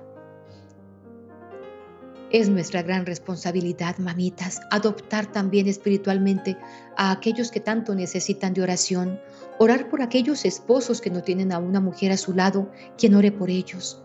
Es 2.37 2.51
nuestra 2.51 2.83
gran 2.83 3.07
responsabilidad, 3.07 3.97
mamitas, 3.97 4.61
adoptar 4.71 5.25
también 5.33 5.69
espiritualmente 5.69 6.59
a 6.95 7.11
aquellos 7.11 7.51
que 7.51 7.61
tanto 7.61 7.95
necesitan 7.95 8.53
de 8.53 8.61
oración, 8.61 9.19
orar 9.59 9.89
por 9.89 10.03
aquellos 10.03 10.45
esposos 10.45 11.01
que 11.01 11.09
no 11.09 11.23
tienen 11.23 11.51
a 11.51 11.59
una 11.59 11.81
mujer 11.81 12.13
a 12.13 12.19
su 12.19 12.35
lado, 12.35 12.71
quien 12.99 13.15
ore 13.15 13.33
por 13.33 13.49
ellos. 13.49 14.03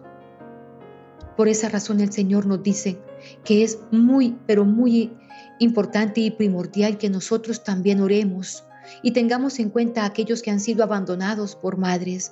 Por 1.36 1.50
esa 1.50 1.68
razón 1.68 2.00
el 2.00 2.14
Señor 2.14 2.46
nos 2.46 2.64
dice 2.64 3.02
que 3.44 3.66
es 3.66 3.80
muy, 3.92 4.38
pero 4.48 4.64
muy 4.64 5.12
importante 5.60 6.22
y 6.22 6.32
primordial 6.32 6.98
que 6.98 7.10
nosotros 7.10 7.66
también 7.66 8.00
oremos 8.00 8.64
y 9.04 9.12
tengamos 9.12 9.60
en 9.60 9.70
cuenta 9.70 10.04
a 10.04 10.06
aquellos 10.06 10.42
que 10.42 10.52
han 10.52 10.62
sido 10.62 10.86
abandonados 10.86 11.58
por 11.58 11.76
madres, 11.76 12.32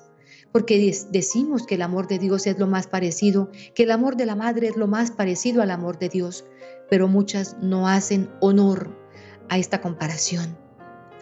porque 0.51 0.95
decimos 1.11 1.65
que 1.65 1.75
el 1.75 1.81
amor 1.81 2.07
de 2.07 2.19
Dios 2.19 2.47
es 2.47 2.57
lo 2.57 2.67
más 2.67 2.87
parecido, 2.87 3.51
que 3.75 3.83
el 3.83 3.91
amor 3.91 4.15
de 4.15 4.25
la 4.25 4.35
madre 4.35 4.67
es 4.67 4.77
lo 4.77 4.87
más 4.87 5.11
parecido 5.11 5.61
al 5.61 5.71
amor 5.71 5.99
de 5.99 6.09
Dios, 6.09 6.45
pero 6.89 7.07
muchas 7.07 7.57
no 7.61 7.87
hacen 7.87 8.29
honor 8.41 8.95
a 9.49 9.57
esta 9.57 9.81
comparación. 9.81 10.57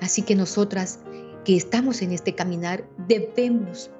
Así 0.01 0.21
que 0.21 0.36
nosotras 0.36 0.99
que 1.43 1.57
estamos 1.57 2.01
en 2.01 2.11
este 2.11 2.36
caminar 2.36 2.88
debemos 3.07 3.91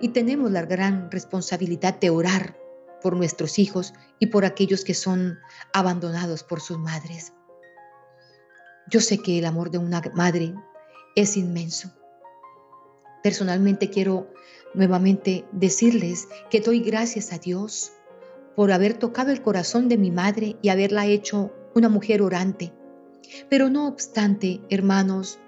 y 0.00 0.08
tenemos 0.08 0.50
la 0.50 0.62
gran 0.62 1.10
responsabilidad 1.10 1.98
de 2.00 2.10
orar 2.10 2.58
por 3.02 3.16
nuestros 3.16 3.58
hijos 3.58 3.92
y 4.18 4.26
por 4.26 4.44
aquellos 4.44 4.84
que 4.84 4.94
son 4.94 5.38
abandonados 5.72 6.42
por 6.42 6.60
sus 6.60 6.78
madres. 6.78 7.32
Yo 8.90 9.00
sé 9.00 9.18
que 9.18 9.38
el 9.38 9.44
amor 9.44 9.70
de 9.70 9.78
una 9.78 10.02
madre 10.14 10.54
es 11.14 11.36
inmenso. 11.36 11.90
Personalmente 13.22 13.88
quiero 13.88 14.32
nuevamente 14.74 15.44
decirles 15.52 16.28
que 16.50 16.60
doy 16.60 16.80
gracias 16.80 17.32
a 17.32 17.38
Dios 17.38 17.92
por 18.56 18.72
haber 18.72 18.94
tocado 18.94 19.32
el 19.32 19.42
corazón 19.42 19.88
de 19.88 19.98
mi 19.98 20.10
madre 20.10 20.56
y 20.62 20.68
haberla 20.68 21.06
hecho 21.06 21.52
una 21.74 21.88
mujer 21.88 22.22
orante. 22.22 22.72
Pero 23.48 23.70
no 23.70 23.88
obstante, 23.88 24.60
hermanos, 24.68 25.38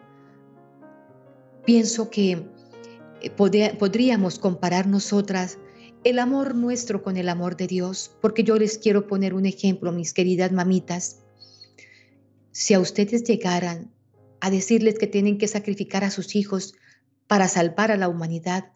pienso 1.64 2.10
que 2.10 2.46
eh, 3.20 3.30
podríamos 3.30 4.38
comparar 4.38 4.86
nosotras 4.86 5.58
el 6.04 6.18
amor 6.18 6.54
nuestro 6.54 7.02
con 7.02 7.16
el 7.16 7.28
amor 7.28 7.56
de 7.56 7.66
Dios, 7.66 8.16
porque 8.20 8.44
yo 8.44 8.56
les 8.56 8.78
quiero 8.78 9.06
poner 9.06 9.34
un 9.34 9.46
ejemplo, 9.46 9.92
mis 9.92 10.12
queridas 10.12 10.52
mamitas. 10.52 11.18
Si 12.52 12.74
a 12.74 12.80
ustedes 12.80 13.24
llegaran 13.24 13.92
a 14.40 14.50
decirles 14.50 14.98
que 14.98 15.06
tienen 15.06 15.38
que 15.38 15.48
sacrificar 15.48 16.04
a 16.04 16.10
sus 16.10 16.36
hijos 16.36 16.74
para 17.26 17.48
salvar 17.48 17.90
a 17.90 17.96
la 17.96 18.08
humanidad, 18.08 18.72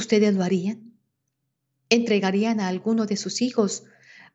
¿ustedes 0.00 0.34
lo 0.34 0.42
harían? 0.42 0.94
¿Entregarían 1.90 2.58
a 2.60 2.68
alguno 2.68 3.04
de 3.06 3.16
sus 3.16 3.42
hijos 3.42 3.84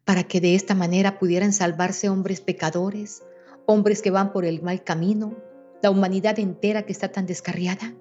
para 0.03 0.23
que 0.23 0.39
de 0.39 0.53
esta 0.53 0.75
manera 0.75 1.17
pudieran 1.17 1.53
salvarse 1.53 2.07
hombres 2.07 2.39
pecadores, 2.39 3.23
hombres 3.65 4.01
que 4.03 4.11
van 4.11 4.31
por 4.31 4.45
el 4.45 4.61
mal 4.61 4.83
camino, 4.83 5.35
la 5.81 5.89
humanidad 5.89 6.37
entera 6.37 6.83
que 6.83 6.91
está 6.91 7.11
tan 7.11 7.25
descarriada? 7.25 7.95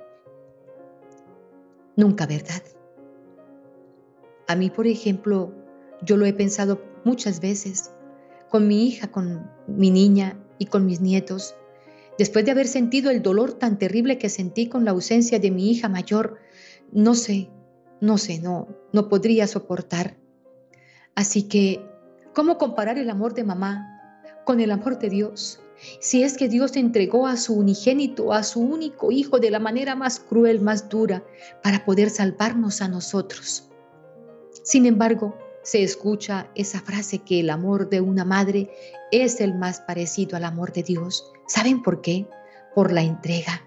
Nunca, 1.96 2.26
¿verdad? 2.26 2.62
A 4.46 4.56
mí, 4.56 4.68
por 4.68 4.86
ejemplo, 4.86 5.54
yo 6.02 6.18
lo 6.18 6.26
he 6.26 6.34
pensado 6.34 6.82
muchas 7.04 7.40
veces 7.40 7.90
con 8.50 8.68
mi 8.68 8.86
hija, 8.86 9.10
con 9.10 9.50
mi 9.66 9.90
niña 9.90 10.38
y 10.58 10.66
con 10.66 10.84
mis 10.84 11.00
nietos. 11.00 11.54
Después 12.18 12.44
de 12.44 12.50
haber 12.50 12.68
sentido 12.68 13.10
el 13.10 13.22
dolor 13.22 13.54
tan 13.54 13.78
terrible 13.78 14.18
que 14.18 14.28
sentí 14.28 14.68
con 14.68 14.84
la 14.84 14.90
ausencia 14.90 15.38
de 15.38 15.50
mi 15.50 15.70
hija 15.70 15.88
mayor, 15.88 16.38
no 16.92 17.14
sé, 17.14 17.50
no 18.00 18.18
sé, 18.18 18.38
no, 18.38 18.68
no 18.92 19.08
podría 19.08 19.46
soportar. 19.46 20.16
Así 21.14 21.44
que, 21.44 21.84
¿cómo 22.34 22.58
comparar 22.58 22.98
el 22.98 23.10
amor 23.10 23.34
de 23.34 23.44
mamá 23.44 24.22
con 24.44 24.60
el 24.60 24.70
amor 24.70 24.98
de 24.98 25.10
Dios? 25.10 25.60
Si 26.00 26.22
es 26.22 26.36
que 26.36 26.48
Dios 26.48 26.76
entregó 26.76 27.26
a 27.26 27.36
su 27.36 27.54
unigénito, 27.54 28.32
a 28.32 28.42
su 28.42 28.60
único 28.60 29.10
hijo 29.10 29.38
de 29.38 29.50
la 29.50 29.58
manera 29.58 29.94
más 29.94 30.20
cruel, 30.20 30.60
más 30.60 30.88
dura, 30.88 31.24
para 31.62 31.84
poder 31.84 32.10
salvarnos 32.10 32.80
a 32.80 32.88
nosotros. 32.88 33.68
Sin 34.62 34.86
embargo, 34.86 35.36
se 35.62 35.82
escucha 35.82 36.48
esa 36.54 36.80
frase 36.80 37.20
que 37.20 37.40
el 37.40 37.50
amor 37.50 37.88
de 37.88 38.00
una 38.00 38.24
madre 38.24 38.70
es 39.10 39.40
el 39.40 39.54
más 39.54 39.80
parecido 39.80 40.36
al 40.36 40.44
amor 40.44 40.72
de 40.72 40.82
Dios. 40.82 41.24
¿Saben 41.48 41.82
por 41.82 42.00
qué? 42.00 42.26
Por 42.74 42.92
la 42.92 43.02
entrega. 43.02 43.62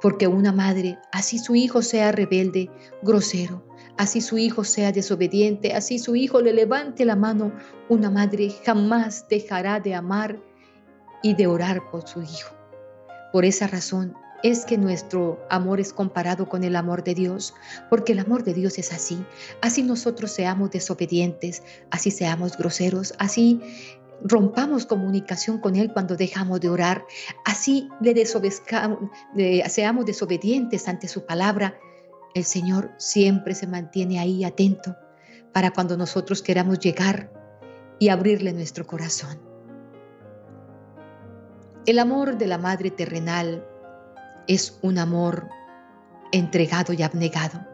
Porque 0.00 0.26
una 0.26 0.52
madre, 0.52 0.98
así 1.12 1.38
su 1.38 1.54
hijo 1.54 1.82
sea 1.82 2.12
rebelde, 2.12 2.70
grosero, 3.02 3.64
así 3.96 4.20
su 4.20 4.38
hijo 4.38 4.64
sea 4.64 4.92
desobediente, 4.92 5.74
así 5.74 5.98
su 5.98 6.14
hijo 6.14 6.40
le 6.40 6.52
levante 6.52 7.04
la 7.04 7.16
mano, 7.16 7.52
una 7.88 8.10
madre 8.10 8.50
jamás 8.64 9.26
dejará 9.28 9.80
de 9.80 9.94
amar 9.94 10.38
y 11.22 11.34
de 11.34 11.46
orar 11.46 11.90
por 11.90 12.06
su 12.06 12.22
hijo. 12.22 12.54
Por 13.32 13.44
esa 13.44 13.66
razón 13.66 14.14
es 14.42 14.64
que 14.64 14.78
nuestro 14.78 15.44
amor 15.50 15.80
es 15.80 15.92
comparado 15.92 16.48
con 16.48 16.62
el 16.62 16.76
amor 16.76 17.02
de 17.02 17.14
Dios, 17.14 17.54
porque 17.90 18.12
el 18.12 18.20
amor 18.20 18.44
de 18.44 18.54
Dios 18.54 18.78
es 18.78 18.92
así. 18.92 19.24
Así 19.62 19.82
nosotros 19.82 20.30
seamos 20.30 20.70
desobedientes, 20.70 21.62
así 21.90 22.10
seamos 22.10 22.56
groseros, 22.56 23.14
así 23.18 23.60
rompamos 24.22 24.86
comunicación 24.86 25.58
con 25.58 25.76
Él 25.76 25.92
cuando 25.92 26.16
dejamos 26.16 26.60
de 26.60 26.68
orar, 26.68 27.04
así 27.44 27.88
le 28.00 28.14
seamos 29.68 30.06
desobedientes 30.06 30.88
ante 30.88 31.08
su 31.08 31.24
palabra, 31.24 31.78
el 32.34 32.44
Señor 32.44 32.92
siempre 32.98 33.54
se 33.54 33.66
mantiene 33.66 34.18
ahí 34.18 34.44
atento 34.44 34.96
para 35.52 35.70
cuando 35.70 35.96
nosotros 35.96 36.42
queramos 36.42 36.78
llegar 36.78 37.32
y 37.98 38.10
abrirle 38.10 38.52
nuestro 38.52 38.86
corazón. 38.86 39.40
El 41.86 41.98
amor 41.98 42.36
de 42.36 42.46
la 42.46 42.58
Madre 42.58 42.90
terrenal 42.90 43.66
es 44.46 44.78
un 44.82 44.98
amor 44.98 45.48
entregado 46.32 46.92
y 46.92 47.02
abnegado, 47.02 47.66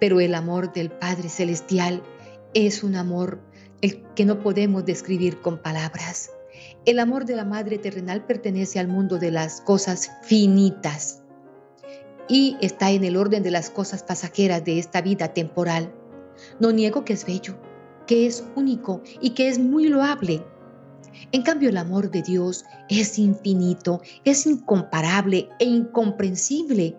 pero 0.00 0.20
el 0.20 0.34
amor 0.34 0.72
del 0.72 0.90
Padre 0.90 1.28
Celestial 1.28 2.02
es 2.52 2.82
un 2.82 2.96
amor 2.96 3.40
el 3.84 4.02
que 4.14 4.24
no 4.24 4.40
podemos 4.40 4.86
describir 4.86 5.42
con 5.42 5.58
palabras. 5.58 6.30
El 6.86 6.98
amor 6.98 7.26
de 7.26 7.36
la 7.36 7.44
Madre 7.44 7.76
terrenal 7.76 8.24
pertenece 8.24 8.78
al 8.78 8.88
mundo 8.88 9.18
de 9.18 9.30
las 9.30 9.60
cosas 9.60 10.10
finitas 10.22 11.22
y 12.26 12.56
está 12.62 12.92
en 12.92 13.04
el 13.04 13.18
orden 13.18 13.42
de 13.42 13.50
las 13.50 13.68
cosas 13.68 14.02
pasajeras 14.02 14.64
de 14.64 14.78
esta 14.78 15.02
vida 15.02 15.34
temporal. 15.34 15.92
No 16.60 16.72
niego 16.72 17.04
que 17.04 17.12
es 17.12 17.26
bello, 17.26 17.58
que 18.06 18.24
es 18.24 18.42
único 18.56 19.02
y 19.20 19.30
que 19.30 19.48
es 19.48 19.58
muy 19.58 19.88
loable. 19.88 20.42
En 21.32 21.42
cambio, 21.42 21.68
el 21.68 21.76
amor 21.76 22.10
de 22.10 22.22
Dios 22.22 22.64
es 22.88 23.18
infinito, 23.18 24.00
es 24.24 24.46
incomparable 24.46 25.50
e 25.58 25.66
incomprensible. 25.66 26.96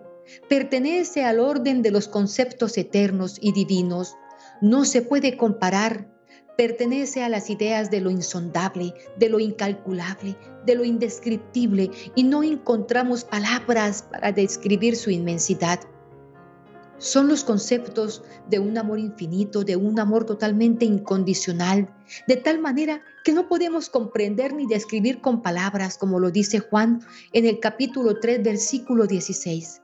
Pertenece 0.48 1.24
al 1.24 1.40
orden 1.40 1.82
de 1.82 1.90
los 1.90 2.06
conceptos 2.06 2.78
eternos 2.78 3.38
y 3.40 3.50
divinos. 3.50 4.14
No 4.60 4.84
se 4.84 5.02
puede 5.02 5.36
comparar. 5.36 6.14
Pertenece 6.56 7.22
a 7.22 7.28
las 7.28 7.50
ideas 7.50 7.90
de 7.90 8.00
lo 8.00 8.10
insondable, 8.10 8.94
de 9.18 9.28
lo 9.28 9.38
incalculable, 9.38 10.36
de 10.64 10.74
lo 10.74 10.84
indescriptible 10.84 11.90
y 12.14 12.24
no 12.24 12.42
encontramos 12.42 13.24
palabras 13.24 14.06
para 14.10 14.32
describir 14.32 14.96
su 14.96 15.10
inmensidad. 15.10 15.80
Son 16.98 17.28
los 17.28 17.44
conceptos 17.44 18.22
de 18.48 18.58
un 18.58 18.78
amor 18.78 18.98
infinito, 18.98 19.64
de 19.64 19.76
un 19.76 20.00
amor 20.00 20.24
totalmente 20.24 20.86
incondicional, 20.86 21.94
de 22.26 22.36
tal 22.36 22.58
manera 22.58 23.02
que 23.22 23.32
no 23.32 23.48
podemos 23.48 23.90
comprender 23.90 24.54
ni 24.54 24.66
describir 24.66 25.20
con 25.20 25.42
palabras, 25.42 25.98
como 25.98 26.18
lo 26.18 26.30
dice 26.30 26.60
Juan 26.60 27.00
en 27.34 27.44
el 27.44 27.60
capítulo 27.60 28.18
3, 28.18 28.42
versículo 28.42 29.06
16. 29.06 29.82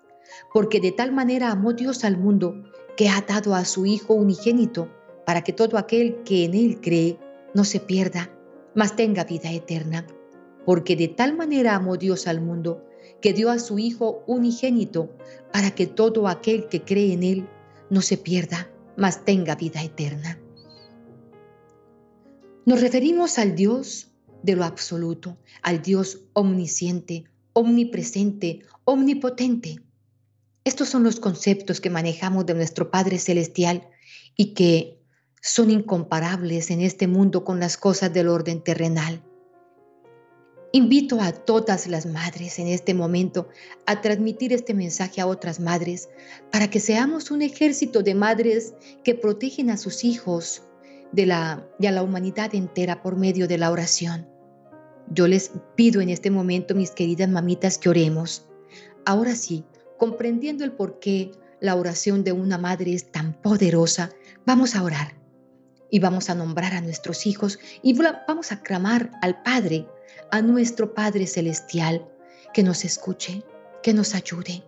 Porque 0.54 0.80
de 0.80 0.92
tal 0.92 1.12
manera 1.12 1.50
amó 1.50 1.74
Dios 1.74 2.02
al 2.04 2.16
mundo 2.16 2.54
que 2.96 3.10
ha 3.10 3.20
dado 3.20 3.54
a 3.54 3.66
su 3.66 3.84
Hijo 3.84 4.14
unigénito, 4.14 4.88
para 5.24 5.42
que 5.42 5.52
todo 5.52 5.78
aquel 5.78 6.22
que 6.24 6.44
en 6.44 6.54
Él 6.54 6.80
cree 6.80 7.18
no 7.54 7.64
se 7.64 7.80
pierda, 7.80 8.30
mas 8.74 8.96
tenga 8.96 9.24
vida 9.24 9.52
eterna. 9.52 10.06
Porque 10.64 10.96
de 10.96 11.08
tal 11.08 11.36
manera 11.36 11.74
amó 11.74 11.96
Dios 11.96 12.26
al 12.26 12.40
mundo 12.40 12.84
que 13.20 13.32
dio 13.32 13.50
a 13.50 13.58
su 13.58 13.78
Hijo 13.78 14.22
unigénito, 14.26 15.10
para 15.52 15.72
que 15.72 15.86
todo 15.86 16.28
aquel 16.28 16.68
que 16.68 16.82
cree 16.82 17.12
en 17.12 17.22
Él 17.22 17.48
no 17.90 18.00
se 18.00 18.16
pierda, 18.16 18.70
mas 18.96 19.24
tenga 19.24 19.54
vida 19.54 19.82
eterna. 19.82 20.38
Nos 22.64 22.80
referimos 22.80 23.38
al 23.38 23.54
Dios 23.54 24.08
de 24.42 24.56
lo 24.56 24.64
absoluto, 24.64 25.36
al 25.62 25.82
Dios 25.82 26.20
omnisciente, 26.32 27.24
omnipresente, 27.52 28.60
omnipotente. 28.84 29.80
Estos 30.64 30.88
son 30.88 31.02
los 31.02 31.18
conceptos 31.18 31.80
que 31.80 31.90
manejamos 31.90 32.46
de 32.46 32.54
nuestro 32.54 32.90
Padre 32.90 33.18
Celestial 33.18 33.88
y 34.36 34.54
que 34.54 35.01
son 35.42 35.72
incomparables 35.72 36.70
en 36.70 36.80
este 36.80 37.08
mundo 37.08 37.44
con 37.44 37.58
las 37.58 37.76
cosas 37.76 38.12
del 38.12 38.28
orden 38.28 38.62
terrenal. 38.62 39.20
Invito 40.70 41.20
a 41.20 41.32
todas 41.32 41.88
las 41.88 42.06
madres 42.06 42.60
en 42.60 42.68
este 42.68 42.94
momento 42.94 43.48
a 43.84 44.00
transmitir 44.00 44.52
este 44.52 44.72
mensaje 44.72 45.20
a 45.20 45.26
otras 45.26 45.58
madres 45.58 46.08
para 46.52 46.70
que 46.70 46.78
seamos 46.78 47.32
un 47.32 47.42
ejército 47.42 48.02
de 48.02 48.14
madres 48.14 48.74
que 49.02 49.16
protegen 49.16 49.68
a 49.70 49.76
sus 49.76 50.04
hijos 50.04 50.62
de 51.10 51.26
la, 51.26 51.68
y 51.78 51.86
a 51.86 51.90
la 51.90 52.04
humanidad 52.04 52.54
entera 52.54 53.02
por 53.02 53.16
medio 53.16 53.48
de 53.48 53.58
la 53.58 53.72
oración. 53.72 54.28
Yo 55.10 55.26
les 55.26 55.50
pido 55.74 56.00
en 56.00 56.08
este 56.08 56.30
momento, 56.30 56.74
mis 56.76 56.92
queridas 56.92 57.28
mamitas, 57.28 57.78
que 57.78 57.88
oremos. 57.88 58.46
Ahora 59.04 59.34
sí, 59.34 59.64
comprendiendo 59.98 60.62
el 60.64 60.72
por 60.72 61.00
qué 61.00 61.32
la 61.60 61.74
oración 61.74 62.22
de 62.22 62.30
una 62.30 62.58
madre 62.58 62.94
es 62.94 63.10
tan 63.10 63.34
poderosa, 63.34 64.10
vamos 64.46 64.76
a 64.76 64.84
orar 64.84 65.21
y 65.92 66.00
vamos 66.00 66.30
a 66.30 66.34
nombrar 66.34 66.72
a 66.72 66.80
nuestros 66.80 67.26
hijos 67.26 67.58
y 67.82 67.92
vamos 68.26 68.50
a 68.50 68.62
clamar 68.62 69.10
al 69.20 69.42
Padre 69.42 69.86
a 70.30 70.40
nuestro 70.40 70.94
Padre 70.94 71.26
Celestial 71.26 72.08
que 72.54 72.62
nos 72.62 72.86
escuche, 72.86 73.44
que 73.82 73.92
nos 73.92 74.14
ayude. 74.14 74.64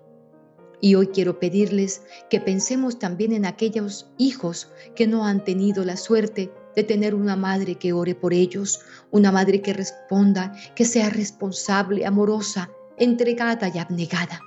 Y 0.82 0.96
hoy 0.96 1.06
quiero 1.06 1.40
pedirles 1.40 2.02
que 2.28 2.40
pensemos 2.40 2.98
también 2.98 3.32
en 3.32 3.46
aquellos 3.46 4.10
hijos 4.18 4.70
que 4.94 5.06
no 5.06 5.24
han 5.24 5.42
tenido 5.44 5.82
la 5.86 5.96
suerte 5.96 6.52
de 6.76 6.84
tener 6.84 7.14
una 7.14 7.36
madre 7.36 7.76
que 7.76 7.94
ore 7.94 8.14
por 8.14 8.34
ellos, 8.34 8.80
una 9.10 9.32
madre 9.32 9.62
que 9.62 9.72
responda, 9.72 10.52
que 10.74 10.84
sea 10.84 11.08
responsable, 11.08 12.04
amorosa, 12.04 12.68
entregada 12.98 13.72
y 13.74 13.78
abnegada. 13.78 14.42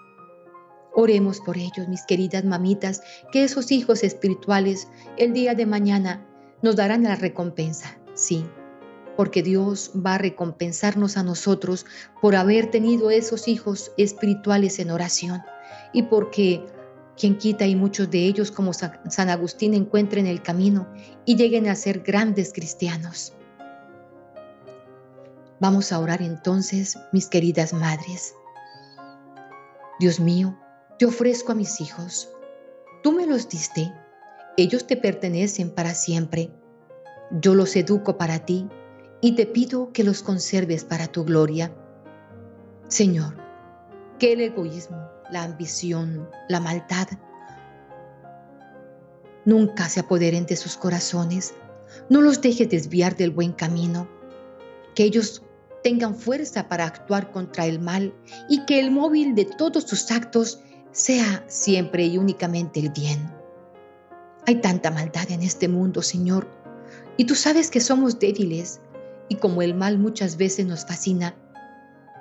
Oremos 0.93 1.39
por 1.39 1.57
ellos, 1.57 1.87
mis 1.87 2.03
queridas 2.05 2.43
mamitas, 2.43 3.01
que 3.31 3.43
esos 3.43 3.71
hijos 3.71 4.03
espirituales 4.03 4.87
el 5.17 5.33
día 5.33 5.55
de 5.55 5.65
mañana 5.65 6.26
nos 6.61 6.75
darán 6.75 7.03
la 7.03 7.15
recompensa, 7.15 7.97
sí, 8.13 8.45
porque 9.15 9.43
Dios 9.43 9.91
va 9.95 10.15
a 10.15 10.19
recompensarnos 10.19 11.17
a 11.17 11.23
nosotros 11.23 11.85
por 12.21 12.35
haber 12.35 12.69
tenido 12.71 13.09
esos 13.09 13.47
hijos 13.47 13.91
espirituales 13.97 14.79
en 14.79 14.91
oración 14.91 15.41
y 15.93 16.03
porque 16.03 16.65
quien 17.17 17.37
quita 17.37 17.65
y 17.65 17.75
muchos 17.75 18.11
de 18.11 18.19
ellos 18.19 18.51
como 18.51 18.73
San 18.73 19.29
Agustín 19.29 19.73
encuentren 19.73 20.27
el 20.27 20.41
camino 20.41 20.87
y 21.25 21.35
lleguen 21.35 21.67
a 21.67 21.75
ser 21.75 22.01
grandes 22.01 22.53
cristianos. 22.53 23.33
Vamos 25.59 25.91
a 25.91 25.99
orar 25.99 26.21
entonces, 26.21 26.99
mis 27.11 27.27
queridas 27.27 27.73
madres. 27.73 28.35
Dios 29.99 30.19
mío, 30.19 30.55
te 30.99 31.07
ofrezco 31.07 31.53
a 31.53 31.55
mis 31.55 31.81
hijos. 31.81 32.29
Tú 33.01 33.11
me 33.11 33.25
los 33.25 33.49
diste. 33.49 33.91
Ellos 34.59 34.87
te 34.87 34.97
pertenecen 34.97 35.69
para 35.69 35.93
siempre. 35.93 36.49
Yo 37.29 37.53
los 37.53 37.75
educo 37.75 38.17
para 38.17 38.39
ti 38.39 38.67
y 39.21 39.35
te 39.35 39.45
pido 39.45 39.93
que 39.93 40.03
los 40.03 40.23
conserves 40.23 40.83
para 40.83 41.05
tu 41.05 41.23
gloria. 41.23 41.71
Señor, 42.87 43.35
que 44.17 44.33
el 44.33 44.41
egoísmo, 44.41 44.97
la 45.29 45.43
ambición, 45.43 46.27
la 46.49 46.59
maldad 46.59 47.07
nunca 49.45 49.89
se 49.89 49.99
apoderen 49.99 50.47
de 50.47 50.55
sus 50.55 50.75
corazones. 50.75 51.53
No 52.09 52.21
los 52.21 52.41
dejes 52.41 52.67
desviar 52.67 53.15
del 53.15 53.29
buen 53.29 53.53
camino. 53.53 54.09
Que 54.95 55.03
ellos 55.03 55.43
tengan 55.83 56.15
fuerza 56.15 56.67
para 56.67 56.85
actuar 56.85 57.31
contra 57.31 57.67
el 57.67 57.79
mal 57.79 58.11
y 58.49 58.65
que 58.65 58.79
el 58.79 58.89
móvil 58.89 59.35
de 59.35 59.45
todos 59.45 59.83
sus 59.83 60.09
actos 60.09 60.61
sea 60.91 61.43
siempre 61.47 62.07
y 62.07 62.17
únicamente 62.17 62.79
el 62.79 62.89
bien. 62.89 63.36
Hay 64.49 64.61
tanta 64.61 64.91
maldad 64.91 65.29
en 65.29 65.43
este 65.43 65.67
mundo, 65.67 66.01
Señor, 66.01 66.47
y 67.17 67.25
tú 67.25 67.35
sabes 67.35 67.69
que 67.69 67.81
somos 67.81 68.17
débiles 68.17 68.79
y 69.27 69.35
como 69.35 69.61
el 69.61 69.73
mal 69.73 69.99
muchas 69.99 70.37
veces 70.37 70.65
nos 70.65 70.85
fascina, 70.85 71.35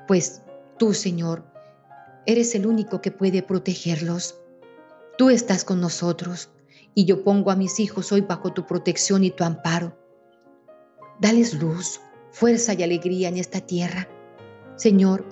pues 0.09 0.43
tú, 0.77 0.93
Señor, 0.93 1.45
eres 2.27 2.57
el 2.57 2.67
único 2.67 3.01
que 3.01 3.13
puede 3.13 3.45
protegerlos. 3.45 4.41
Tú 5.17 5.31
estás 5.31 5.63
con 5.63 5.81
nosotros 5.81 6.51
y 6.97 7.05
yo 7.05 7.23
pongo 7.23 7.53
a 7.53 7.57
mis 7.57 7.79
hijos 7.79 8.11
hoy 8.11 8.23
bajo 8.23 8.53
tu 8.53 8.67
protección 8.67 9.23
y 9.23 9.31
tu 9.31 9.45
amparo. 9.45 9.97
Dales 11.21 11.55
luz, 11.55 12.01
fuerza 12.33 12.75
y 12.75 12.83
alegría 12.83 13.29
en 13.29 13.37
esta 13.37 13.61
tierra. 13.61 14.09
Señor, 14.75 15.25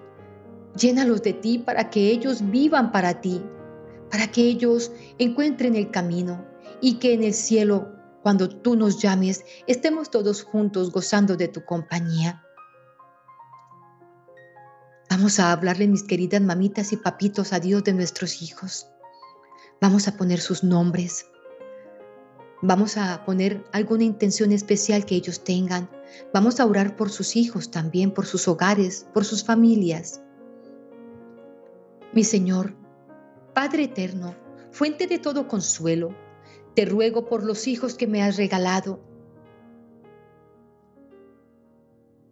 llénalos 0.76 1.24
de 1.24 1.32
ti 1.32 1.58
para 1.58 1.90
que 1.90 2.10
ellos 2.10 2.48
vivan 2.52 2.92
para 2.92 3.20
ti, 3.20 3.42
para 4.12 4.28
que 4.28 4.42
ellos 4.42 4.92
encuentren 5.18 5.74
el 5.74 5.90
camino 5.90 6.53
y 6.84 6.98
que 6.98 7.14
en 7.14 7.24
el 7.24 7.32
cielo 7.32 7.94
cuando 8.22 8.46
tú 8.46 8.76
nos 8.76 9.00
llames, 9.00 9.42
estemos 9.66 10.10
todos 10.10 10.42
juntos 10.42 10.92
gozando 10.92 11.34
de 11.34 11.48
tu 11.48 11.64
compañía. 11.64 12.44
Vamos 15.08 15.40
a 15.40 15.50
hablarle, 15.50 15.88
mis 15.88 16.02
queridas 16.02 16.42
mamitas 16.42 16.92
y 16.92 16.98
papitos, 16.98 17.54
a 17.54 17.60
Dios 17.60 17.84
de 17.84 17.94
nuestros 17.94 18.42
hijos. 18.42 18.86
Vamos 19.80 20.08
a 20.08 20.16
poner 20.18 20.40
sus 20.40 20.62
nombres. 20.62 21.24
Vamos 22.60 22.98
a 22.98 23.24
poner 23.24 23.64
alguna 23.72 24.04
intención 24.04 24.52
especial 24.52 25.06
que 25.06 25.14
ellos 25.14 25.42
tengan. 25.42 25.88
Vamos 26.34 26.60
a 26.60 26.66
orar 26.66 26.96
por 26.96 27.08
sus 27.08 27.34
hijos 27.34 27.70
también, 27.70 28.10
por 28.10 28.26
sus 28.26 28.46
hogares, 28.46 29.06
por 29.14 29.24
sus 29.24 29.42
familias. 29.42 30.20
Mi 32.12 32.24
Señor, 32.24 32.74
Padre 33.54 33.84
eterno, 33.84 34.34
fuente 34.70 35.06
de 35.06 35.18
todo 35.18 35.48
consuelo, 35.48 36.14
te 36.74 36.84
ruego 36.84 37.26
por 37.28 37.44
los 37.44 37.66
hijos 37.66 37.94
que 37.94 38.06
me 38.06 38.22
has 38.22 38.36
regalado. 38.36 39.00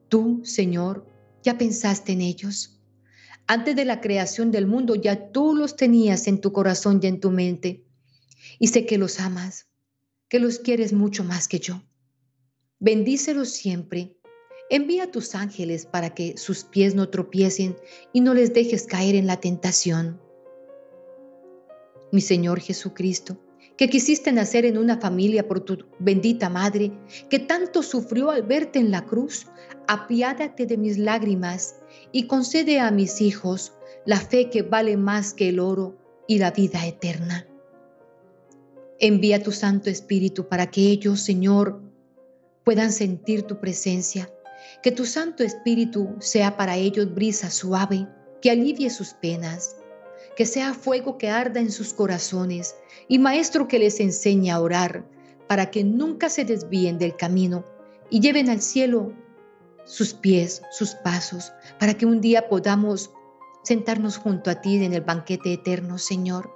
Tú, 0.09 0.41
Señor, 0.45 1.07
ya 1.43 1.57
pensaste 1.57 2.13
en 2.13 2.21
ellos. 2.21 2.81
Antes 3.47 3.75
de 3.77 3.85
la 3.85 4.01
creación 4.01 4.51
del 4.51 4.67
mundo 4.67 4.95
ya 4.95 5.33
tú 5.33 5.55
los 5.55 5.77
tenías 5.77 6.27
en 6.27 6.41
tu 6.41 6.53
corazón 6.53 7.01
y 7.03 7.07
en 7.07 7.21
tu 7.21 7.31
mente. 7.31 7.85
Y 8.59 8.69
sé 8.69 8.87
que 8.87 8.99
los 8.99 9.21
amas, 9.21 9.69
que 10.29 10.39
los 10.39 10.59
quieres 10.59 10.93
mucho 10.93 11.25
más 11.25 11.49
que 11.49 11.59
yo. 11.59 11.83
Bendícelos 12.79 13.51
siempre. 13.51 14.17
Envía 14.71 15.05
a 15.05 15.11
tus 15.11 15.35
ángeles 15.35 15.87
para 15.87 16.15
que 16.15 16.37
sus 16.37 16.65
pies 16.65 16.95
no 16.95 17.09
tropiecen 17.09 17.77
y 18.13 18.21
no 18.21 18.35
les 18.35 18.55
dejes 18.55 18.87
caer 18.87 19.15
en 19.15 19.27
la 19.27 19.39
tentación. 19.39 20.21
Mi 22.11 22.21
Señor 22.21 22.61
Jesucristo, 22.61 23.39
que 23.77 23.89
quisiste 23.89 24.33
nacer 24.33 24.65
en 24.65 24.79
una 24.79 24.99
familia 24.99 25.47
por 25.49 25.61
tu 25.61 25.79
bendita 25.99 26.49
madre, 26.49 26.93
que 27.31 27.39
tanto 27.39 27.83
sufrió 27.83 28.31
al 28.31 28.43
verte 28.43 28.79
en 28.79 28.91
la 28.91 29.05
cruz, 29.05 29.47
apiádate 29.89 30.67
de 30.67 30.77
mis 30.77 30.99
lágrimas 30.99 31.77
y 32.13 32.27
concede 32.27 32.81
a 32.81 32.91
mis 32.91 33.21
hijos 33.21 33.73
la 34.05 34.21
fe 34.21 34.51
que 34.51 34.63
vale 34.63 34.97
más 34.97 35.35
que 35.35 35.49
el 35.49 35.61
oro 35.61 35.97
y 36.27 36.39
la 36.39 36.51
vida 36.51 36.87
eterna. 36.87 37.47
Envía 38.99 39.43
tu 39.43 39.53
Santo 39.53 39.91
Espíritu 39.91 40.49
para 40.49 40.71
que 40.71 40.83
ellos, 40.83 41.21
Señor, 41.21 41.83
puedan 42.65 42.93
sentir 42.93 43.43
tu 43.43 43.59
presencia, 43.59 44.33
que 44.83 44.93
tu 44.93 45.05
Santo 45.05 45.43
Espíritu 45.43 46.15
sea 46.21 46.57
para 46.57 46.77
ellos 46.77 47.13
brisa 47.13 47.51
suave, 47.51 48.07
que 48.41 48.51
alivie 48.51 48.91
sus 48.91 49.15
penas, 49.15 49.77
que 50.37 50.47
sea 50.47 50.75
fuego 50.75 51.19
que 51.19 51.29
arda 51.29 51.61
en 51.61 51.71
sus 51.71 51.93
corazones 51.93 52.77
y 53.09 53.19
maestro 53.19 53.69
que 53.69 53.79
les 53.79 54.01
enseñe 54.01 54.51
a 54.51 54.61
orar 54.61 55.05
para 55.47 55.71
que 55.71 55.85
nunca 55.85 56.29
se 56.29 56.45
desvíen 56.45 56.99
del 56.99 57.17
camino 57.17 57.65
y 58.11 58.21
lleven 58.21 58.49
al 58.49 58.63
cielo 58.63 59.13
sus 59.85 60.15
pies, 60.15 60.63
sus 60.71 60.95
pasos, 60.95 61.53
para 61.79 61.95
que 61.95 62.07
un 62.07 62.21
día 62.21 62.49
podamos 62.49 63.11
sentarnos 63.65 64.17
junto 64.17 64.51
a 64.51 64.61
ti 64.61 64.83
en 64.83 64.93
el 64.93 65.03
banquete 65.03 65.53
eterno, 65.53 65.99
Señor. 65.99 66.53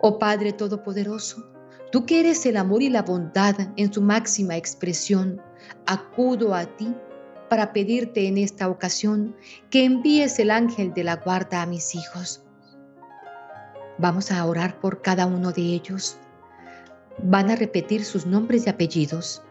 Oh 0.00 0.18
Padre 0.18 0.52
Todopoderoso, 0.52 1.44
tú 1.90 2.06
que 2.06 2.20
eres 2.20 2.46
el 2.46 2.56
amor 2.56 2.82
y 2.82 2.88
la 2.88 3.02
bondad 3.02 3.56
en 3.76 3.92
su 3.92 4.00
máxima 4.00 4.56
expresión, 4.56 5.40
acudo 5.86 6.54
a 6.54 6.64
ti 6.64 6.94
para 7.48 7.72
pedirte 7.72 8.26
en 8.26 8.38
esta 8.38 8.68
ocasión 8.68 9.36
que 9.70 9.84
envíes 9.84 10.38
el 10.38 10.50
ángel 10.50 10.94
de 10.94 11.04
la 11.04 11.16
guarda 11.16 11.62
a 11.62 11.66
mis 11.66 11.94
hijos 11.94 12.43
Vamos 13.98 14.30
a 14.30 14.44
orar 14.44 14.80
por 14.80 15.02
cada 15.02 15.26
uno 15.26 15.52
de 15.52 15.62
ellos. 15.62 16.16
Van 17.22 17.50
a 17.50 17.56
repetir 17.56 18.04
sus 18.04 18.26
nombres 18.26 18.66
y 18.66 18.70
apellidos. 18.70 19.42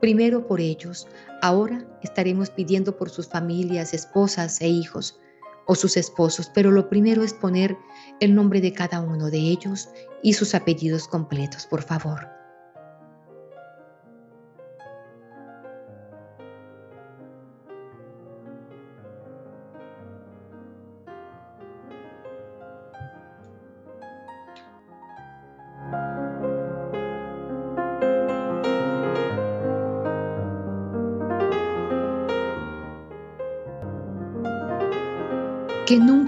Primero 0.00 0.46
por 0.46 0.60
ellos. 0.60 1.06
Ahora 1.42 1.86
estaremos 2.02 2.50
pidiendo 2.50 2.96
por 2.96 3.10
sus 3.10 3.28
familias, 3.28 3.92
esposas 3.92 4.60
e 4.60 4.68
hijos 4.68 5.18
o 5.66 5.74
sus 5.74 5.96
esposos, 5.96 6.50
pero 6.54 6.70
lo 6.70 6.88
primero 6.88 7.22
es 7.22 7.32
poner 7.32 7.76
el 8.20 8.34
nombre 8.34 8.60
de 8.60 8.72
cada 8.72 9.00
uno 9.00 9.30
de 9.30 9.38
ellos 9.38 9.88
y 10.22 10.34
sus 10.34 10.54
apellidos 10.54 11.08
completos, 11.08 11.66
por 11.66 11.82
favor. 11.82 12.33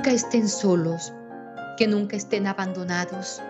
Nunca 0.06 0.14
estén 0.14 0.48
solos, 0.48 1.12
que 1.76 1.88
nunca 1.88 2.14
estén 2.14 2.46
abandonados, 2.46 3.42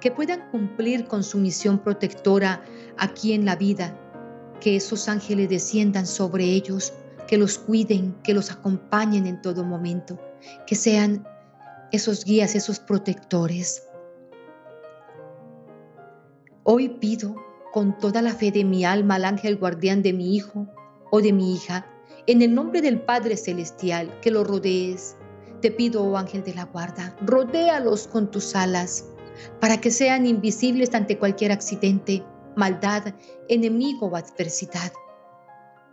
que 0.00 0.12
puedan 0.12 0.48
cumplir 0.52 1.08
con 1.08 1.24
su 1.24 1.38
misión 1.38 1.80
protectora 1.80 2.62
aquí 2.98 3.32
en 3.32 3.44
la 3.44 3.56
vida, 3.56 3.98
que 4.60 4.76
esos 4.76 5.08
ángeles 5.08 5.48
desciendan 5.48 6.06
sobre 6.06 6.44
ellos, 6.44 6.92
que 7.26 7.36
los 7.36 7.58
cuiden, 7.58 8.14
que 8.22 8.32
los 8.32 8.52
acompañen 8.52 9.26
en 9.26 9.42
todo 9.42 9.64
momento, 9.64 10.16
que 10.68 10.76
sean 10.76 11.26
esos 11.90 12.24
guías, 12.24 12.54
esos 12.54 12.78
protectores. 12.78 13.82
Hoy 16.62 16.90
pido 16.90 17.34
con 17.72 17.98
toda 17.98 18.22
la 18.22 18.34
fe 18.34 18.52
de 18.52 18.62
mi 18.62 18.84
alma 18.84 19.16
al 19.16 19.24
ángel 19.24 19.56
guardián 19.56 20.00
de 20.02 20.12
mi 20.12 20.36
hijo 20.36 20.68
o 21.10 21.20
de 21.20 21.32
mi 21.32 21.56
hija, 21.56 21.88
en 22.28 22.40
el 22.40 22.54
nombre 22.54 22.82
del 22.82 23.00
Padre 23.00 23.36
Celestial, 23.36 24.20
que 24.20 24.30
lo 24.30 24.44
rodees, 24.44 25.16
te 25.64 25.70
pido, 25.70 26.04
oh 26.04 26.18
ángel 26.18 26.44
de 26.44 26.52
la 26.52 26.66
guarda, 26.66 27.16
rodéalos 27.24 28.06
con 28.06 28.30
tus 28.30 28.54
alas 28.54 29.06
para 29.62 29.80
que 29.80 29.90
sean 29.90 30.26
invisibles 30.26 30.94
ante 30.94 31.18
cualquier 31.18 31.52
accidente, 31.52 32.22
maldad, 32.54 33.14
enemigo 33.48 34.08
o 34.08 34.14
adversidad. 34.14 34.92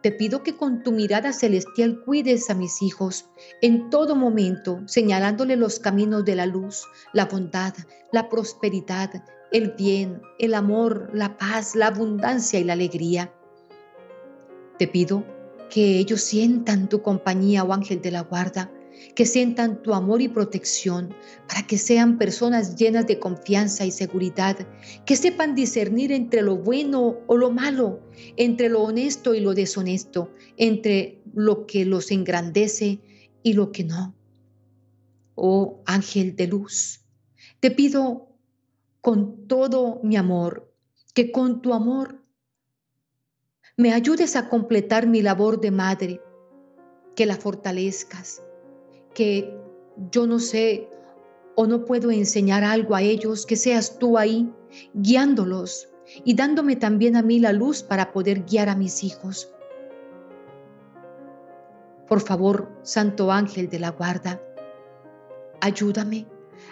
te 0.01 0.11
pido 0.11 0.43
que 0.43 0.57
con 0.57 0.83
tu 0.83 0.91
mirada 0.91 1.31
celestial 1.31 2.01
cuides 2.03 2.49
a 2.49 2.53
mis 2.53 2.81
hijos 2.81 3.29
en 3.61 3.89
todo 3.89 4.13
momento, 4.13 4.81
señalándole 4.87 5.55
los 5.55 5.79
caminos 5.79 6.25
de 6.25 6.35
la 6.35 6.47
luz, 6.47 6.83
la 7.13 7.27
bondad, 7.27 7.73
la 8.11 8.27
prosperidad, 8.27 9.23
el 9.53 9.71
bien, 9.77 10.21
el 10.37 10.53
amor, 10.53 11.11
la 11.13 11.37
paz, 11.37 11.75
la 11.75 11.87
abundancia 11.87 12.59
y 12.59 12.65
la 12.65 12.73
alegría. 12.73 13.33
Te 14.77 14.89
pido 14.89 15.23
que 15.69 15.97
ellos 15.97 16.19
sientan 16.19 16.89
tu 16.89 17.01
compañía, 17.01 17.63
oh 17.63 17.71
ángel 17.71 18.01
de 18.01 18.11
la 18.11 18.23
guarda, 18.23 18.69
que 19.15 19.25
sientan 19.25 19.81
tu 19.83 19.93
amor 19.93 20.21
y 20.21 20.27
protección, 20.27 21.13
para 21.47 21.65
que 21.67 21.77
sean 21.77 22.17
personas 22.17 22.75
llenas 22.75 23.07
de 23.07 23.19
confianza 23.19 23.85
y 23.85 23.91
seguridad, 23.91 24.57
que 25.05 25.15
sepan 25.15 25.55
discernir 25.55 26.11
entre 26.11 26.41
lo 26.41 26.57
bueno 26.57 27.19
o 27.27 27.37
lo 27.37 27.51
malo, 27.51 28.01
entre 28.37 28.69
lo 28.69 28.83
honesto 28.83 29.33
y 29.33 29.39
lo 29.39 29.53
deshonesto, 29.53 30.31
entre 30.57 31.21
lo 31.33 31.65
que 31.65 31.85
los 31.85 32.11
engrandece 32.11 32.99
y 33.43 33.53
lo 33.53 33.71
que 33.71 33.83
no. 33.83 34.15
Oh 35.35 35.81
ángel 35.85 36.35
de 36.35 36.47
luz, 36.47 37.01
te 37.59 37.71
pido 37.71 38.27
con 39.01 39.47
todo 39.47 39.99
mi 40.03 40.15
amor 40.15 40.71
que 41.13 41.31
con 41.31 41.61
tu 41.61 41.73
amor 41.73 42.21
me 43.77 43.93
ayudes 43.93 44.35
a 44.35 44.49
completar 44.49 45.07
mi 45.07 45.21
labor 45.21 45.59
de 45.59 45.71
madre, 45.71 46.21
que 47.15 47.25
la 47.25 47.35
fortalezcas, 47.35 48.40
que 49.13 49.57
yo 50.11 50.27
no 50.27 50.39
sé 50.39 50.89
o 51.55 51.67
no 51.67 51.85
puedo 51.85 52.11
enseñar 52.11 52.63
algo 52.63 52.95
a 52.95 53.01
ellos, 53.01 53.45
que 53.45 53.55
seas 53.55 53.99
tú 53.99 54.17
ahí 54.17 54.51
guiándolos 54.93 55.89
y 56.23 56.33
dándome 56.35 56.75
también 56.75 57.15
a 57.15 57.21
mí 57.21 57.39
la 57.39 57.53
luz 57.53 57.83
para 57.83 58.11
poder 58.11 58.43
guiar 58.43 58.69
a 58.69 58.75
mis 58.75 59.03
hijos. 59.03 59.53
Por 62.07 62.19
favor, 62.21 62.69
Santo 62.83 63.31
Ángel 63.31 63.69
de 63.69 63.79
la 63.79 63.91
Guarda, 63.91 64.41
ayúdame 65.61 66.27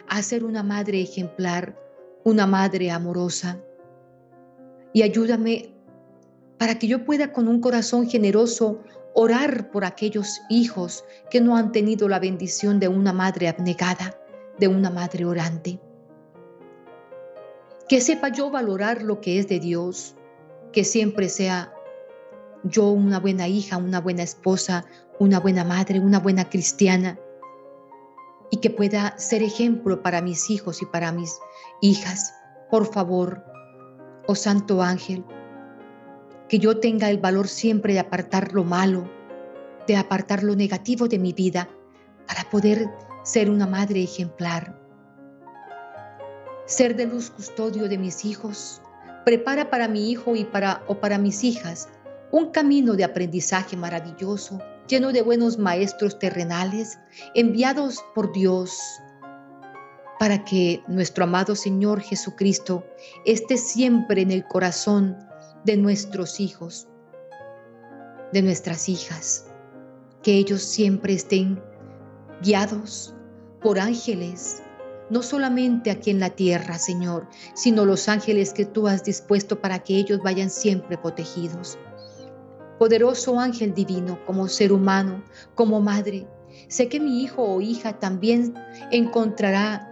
a 0.07 0.21
ser 0.21 0.43
una 0.43 0.63
madre 0.63 1.01
ejemplar, 1.01 1.77
una 2.23 2.45
madre 2.45 2.91
amorosa, 2.91 3.61
y 4.91 5.03
ayúdame 5.03 5.73
para 6.57 6.77
que 6.77 6.87
yo 6.87 7.05
pueda 7.05 7.31
con 7.31 7.47
un 7.47 7.61
corazón 7.61 8.09
generoso 8.09 8.81
orar 9.13 9.71
por 9.71 9.85
aquellos 9.85 10.41
hijos 10.49 11.03
que 11.29 11.41
no 11.41 11.57
han 11.57 11.71
tenido 11.71 12.07
la 12.07 12.19
bendición 12.19 12.79
de 12.79 12.87
una 12.87 13.13
madre 13.13 13.47
abnegada, 13.47 14.19
de 14.57 14.67
una 14.67 14.89
madre 14.89 15.25
orante. 15.25 15.79
Que 17.87 18.01
sepa 18.01 18.29
yo 18.29 18.49
valorar 18.51 19.01
lo 19.01 19.19
que 19.19 19.39
es 19.39 19.47
de 19.47 19.59
Dios, 19.59 20.15
que 20.71 20.83
siempre 20.83 21.29
sea 21.29 21.73
yo 22.63 22.89
una 22.89 23.19
buena 23.19 23.47
hija, 23.47 23.77
una 23.77 23.99
buena 23.99 24.23
esposa, 24.23 24.85
una 25.17 25.39
buena 25.39 25.63
madre, 25.63 25.99
una 25.99 26.19
buena 26.19 26.49
cristiana, 26.49 27.19
y 28.51 28.57
que 28.57 28.69
pueda 28.69 29.17
ser 29.17 29.43
ejemplo 29.43 30.01
para 30.01 30.21
mis 30.21 30.49
hijos 30.49 30.81
y 30.81 30.85
para 30.85 31.11
mis 31.11 31.37
hijas. 31.81 32.33
Por 32.69 32.85
favor, 32.91 33.43
oh 34.27 34.35
Santo 34.35 34.81
Ángel, 34.81 35.23
que 36.49 36.59
yo 36.59 36.79
tenga 36.79 37.09
el 37.09 37.19
valor 37.19 37.47
siempre 37.47 37.93
de 37.93 37.99
apartar 37.99 38.53
lo 38.53 38.63
malo, 38.63 39.09
de 39.87 39.95
apartar 39.95 40.43
lo 40.43 40.55
negativo 40.55 41.07
de 41.07 41.19
mi 41.19 41.31
vida 41.31 41.69
para 42.27 42.49
poder 42.49 42.89
ser 43.23 43.49
una 43.49 43.67
madre 43.67 44.03
ejemplar. 44.03 44.77
Ser 46.65 46.95
de 46.95 47.05
luz 47.05 47.29
custodio 47.29 47.87
de 47.87 47.97
mis 47.97 48.25
hijos, 48.25 48.81
prepara 49.25 49.69
para 49.69 49.87
mi 49.87 50.11
hijo 50.11 50.35
y 50.35 50.43
para 50.43 50.83
o 50.87 50.99
para 50.99 51.17
mis 51.17 51.43
hijas 51.43 51.87
un 52.31 52.51
camino 52.51 52.95
de 52.95 53.03
aprendizaje 53.03 53.75
maravilloso, 53.75 54.59
lleno 54.87 55.11
de 55.11 55.21
buenos 55.21 55.57
maestros 55.57 56.19
terrenales 56.19 56.99
enviados 57.33 58.03
por 58.13 58.31
Dios 58.31 58.79
para 60.19 60.43
que 60.43 60.83
nuestro 60.87 61.23
amado 61.23 61.55
Señor 61.55 62.01
Jesucristo 62.01 62.85
esté 63.25 63.57
siempre 63.57 64.21
en 64.21 64.31
el 64.31 64.45
corazón 64.45 65.17
de 65.65 65.77
nuestros 65.77 66.39
hijos, 66.39 66.87
de 68.31 68.41
nuestras 68.41 68.89
hijas, 68.89 69.47
que 70.23 70.33
ellos 70.33 70.61
siempre 70.61 71.13
estén 71.13 71.61
guiados 72.41 73.13
por 73.61 73.79
ángeles, 73.79 74.63
no 75.09 75.23
solamente 75.23 75.91
aquí 75.91 76.11
en 76.11 76.19
la 76.19 76.29
tierra, 76.29 76.77
Señor, 76.77 77.27
sino 77.55 77.85
los 77.85 78.07
ángeles 78.07 78.53
que 78.53 78.65
tú 78.65 78.87
has 78.87 79.03
dispuesto 79.03 79.59
para 79.59 79.79
que 79.79 79.95
ellos 79.95 80.19
vayan 80.23 80.49
siempre 80.49 80.97
protegidos. 80.97 81.77
Poderoso 82.77 83.39
ángel 83.39 83.73
divino, 83.73 84.23
como 84.25 84.47
ser 84.47 84.71
humano, 84.71 85.23
como 85.55 85.81
madre, 85.81 86.27
sé 86.67 86.87
que 86.87 86.99
mi 86.99 87.23
hijo 87.23 87.43
o 87.43 87.59
hija 87.59 87.99
también 87.99 88.53
encontrará 88.91 89.85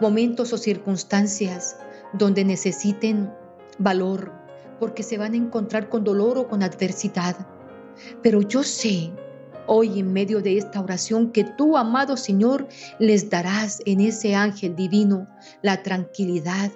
momentos 0.00 0.52
o 0.52 0.58
circunstancias 0.58 1.76
donde 2.14 2.44
necesiten 2.44 3.30
valor, 3.78 4.32
porque 4.80 5.04
se 5.04 5.18
van 5.18 5.34
a 5.34 5.36
encontrar 5.36 5.88
con 5.88 6.02
dolor 6.02 6.38
o 6.38 6.48
con 6.48 6.62
adversidad. 6.64 7.46
Pero 8.22 8.40
yo 8.40 8.64
sé 8.64 9.12
hoy 9.66 10.00
en 10.00 10.12
medio 10.12 10.40
de 10.40 10.56
esta 10.56 10.80
oración 10.80 11.30
que 11.30 11.44
tú, 11.44 11.76
amado 11.76 12.16
Señor, 12.16 12.66
les 12.98 13.30
darás 13.30 13.80
en 13.86 14.00
ese 14.00 14.34
ángel 14.34 14.74
divino 14.74 15.28
la 15.62 15.82
tranquilidad 15.84 16.72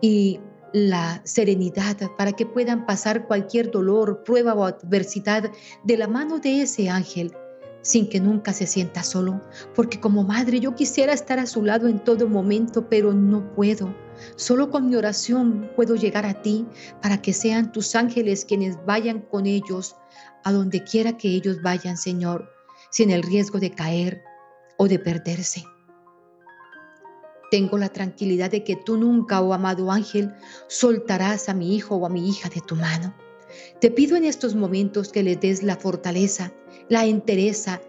y 0.00 0.40
la 0.72 1.20
serenidad 1.24 1.96
para 2.16 2.32
que 2.32 2.46
puedan 2.46 2.86
pasar 2.86 3.26
cualquier 3.28 3.70
dolor, 3.70 4.24
prueba 4.24 4.54
o 4.54 4.64
adversidad 4.64 5.50
de 5.84 5.96
la 5.96 6.08
mano 6.08 6.38
de 6.38 6.62
ese 6.62 6.88
ángel 6.88 7.32
sin 7.82 8.08
que 8.08 8.20
nunca 8.20 8.52
se 8.52 8.66
sienta 8.66 9.02
solo, 9.02 9.42
porque 9.74 10.00
como 10.00 10.22
madre 10.22 10.60
yo 10.60 10.74
quisiera 10.74 11.12
estar 11.12 11.38
a 11.38 11.46
su 11.46 11.62
lado 11.62 11.88
en 11.88 11.98
todo 11.98 12.28
momento, 12.28 12.88
pero 12.88 13.12
no 13.12 13.52
puedo. 13.54 13.92
Solo 14.36 14.70
con 14.70 14.88
mi 14.88 14.96
oración 14.96 15.70
puedo 15.76 15.94
llegar 15.94 16.26
a 16.26 16.42
ti 16.42 16.66
para 17.00 17.22
que 17.22 17.32
sean 17.32 17.72
tus 17.72 17.94
ángeles 17.94 18.44
quienes 18.44 18.84
vayan 18.84 19.20
con 19.20 19.46
ellos 19.46 19.96
a 20.44 20.52
donde 20.52 20.84
quiera 20.84 21.16
que 21.16 21.28
ellos 21.28 21.62
vayan, 21.62 21.96
Señor, 21.96 22.50
sin 22.90 23.10
el 23.10 23.22
riesgo 23.22 23.58
de 23.58 23.70
caer 23.70 24.22
o 24.76 24.88
de 24.88 24.98
perderse. 24.98 25.64
Tengo 27.50 27.76
la 27.76 27.90
tranquilidad 27.90 28.50
de 28.50 28.64
que 28.64 28.76
tú 28.76 28.96
nunca, 28.96 29.42
oh 29.42 29.52
amado 29.52 29.90
ángel, 29.90 30.32
soltarás 30.68 31.48
a 31.48 31.54
mi 31.54 31.76
hijo 31.76 31.96
o 31.96 32.06
a 32.06 32.08
mi 32.08 32.28
hija 32.28 32.48
de 32.48 32.62
tu 32.62 32.76
mano. 32.76 33.14
Te 33.80 33.90
pido 33.90 34.16
en 34.16 34.24
estos 34.24 34.54
momentos 34.54 35.12
que 35.12 35.22
le 35.22 35.36
des 35.36 35.62
la 35.62 35.76
fortaleza, 35.76 36.52
la 36.88 37.04
entereza 37.04 37.80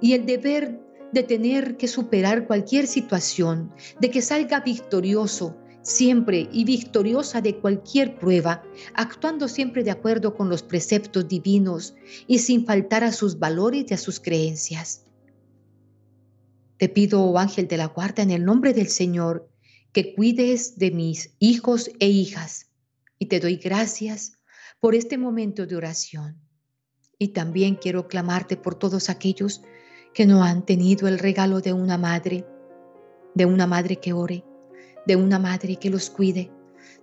y 0.00 0.12
el 0.12 0.24
deber 0.24 0.80
de 1.12 1.22
tener 1.22 1.76
que 1.76 1.88
superar 1.88 2.46
cualquier 2.46 2.86
situación, 2.86 3.72
de 4.00 4.10
que 4.10 4.22
salga 4.22 4.60
victorioso 4.60 5.56
siempre 5.82 6.48
y 6.52 6.64
victoriosa 6.64 7.40
de 7.40 7.56
cualquier 7.56 8.18
prueba, 8.18 8.62
actuando 8.94 9.48
siempre 9.48 9.82
de 9.82 9.90
acuerdo 9.90 10.34
con 10.34 10.48
los 10.48 10.62
preceptos 10.62 11.28
divinos 11.28 11.94
y 12.26 12.40
sin 12.40 12.66
faltar 12.66 13.04
a 13.04 13.12
sus 13.12 13.38
valores 13.38 13.86
y 13.88 13.94
a 13.94 13.98
sus 13.98 14.20
creencias. 14.20 15.04
Te 16.76 16.88
pido, 16.88 17.22
oh 17.22 17.38
ángel 17.38 17.68
de 17.68 17.76
la 17.76 17.86
guarda, 17.86 18.22
en 18.22 18.30
el 18.30 18.44
nombre 18.44 18.72
del 18.72 18.88
Señor, 18.88 19.50
que 19.92 20.14
cuides 20.14 20.78
de 20.78 20.90
mis 20.90 21.34
hijos 21.38 21.90
e 21.98 22.08
hijas, 22.08 22.70
y 23.18 23.26
te 23.26 23.40
doy 23.40 23.56
gracias 23.56 24.32
por 24.78 24.94
este 24.94 25.18
momento 25.18 25.66
de 25.66 25.76
oración. 25.76 26.40
Y 27.18 27.28
también 27.28 27.74
quiero 27.74 28.08
clamarte 28.08 28.56
por 28.56 28.76
todos 28.76 29.10
aquellos 29.10 29.60
que 30.14 30.26
no 30.26 30.42
han 30.42 30.64
tenido 30.64 31.08
el 31.08 31.18
regalo 31.18 31.60
de 31.60 31.72
una 31.72 31.98
madre, 31.98 32.44
de 33.34 33.46
una 33.46 33.66
madre 33.66 33.96
que 33.96 34.12
ore, 34.12 34.44
de 35.06 35.16
una 35.16 35.38
madre 35.38 35.76
que 35.76 35.90
los 35.90 36.10
cuide, 36.10 36.50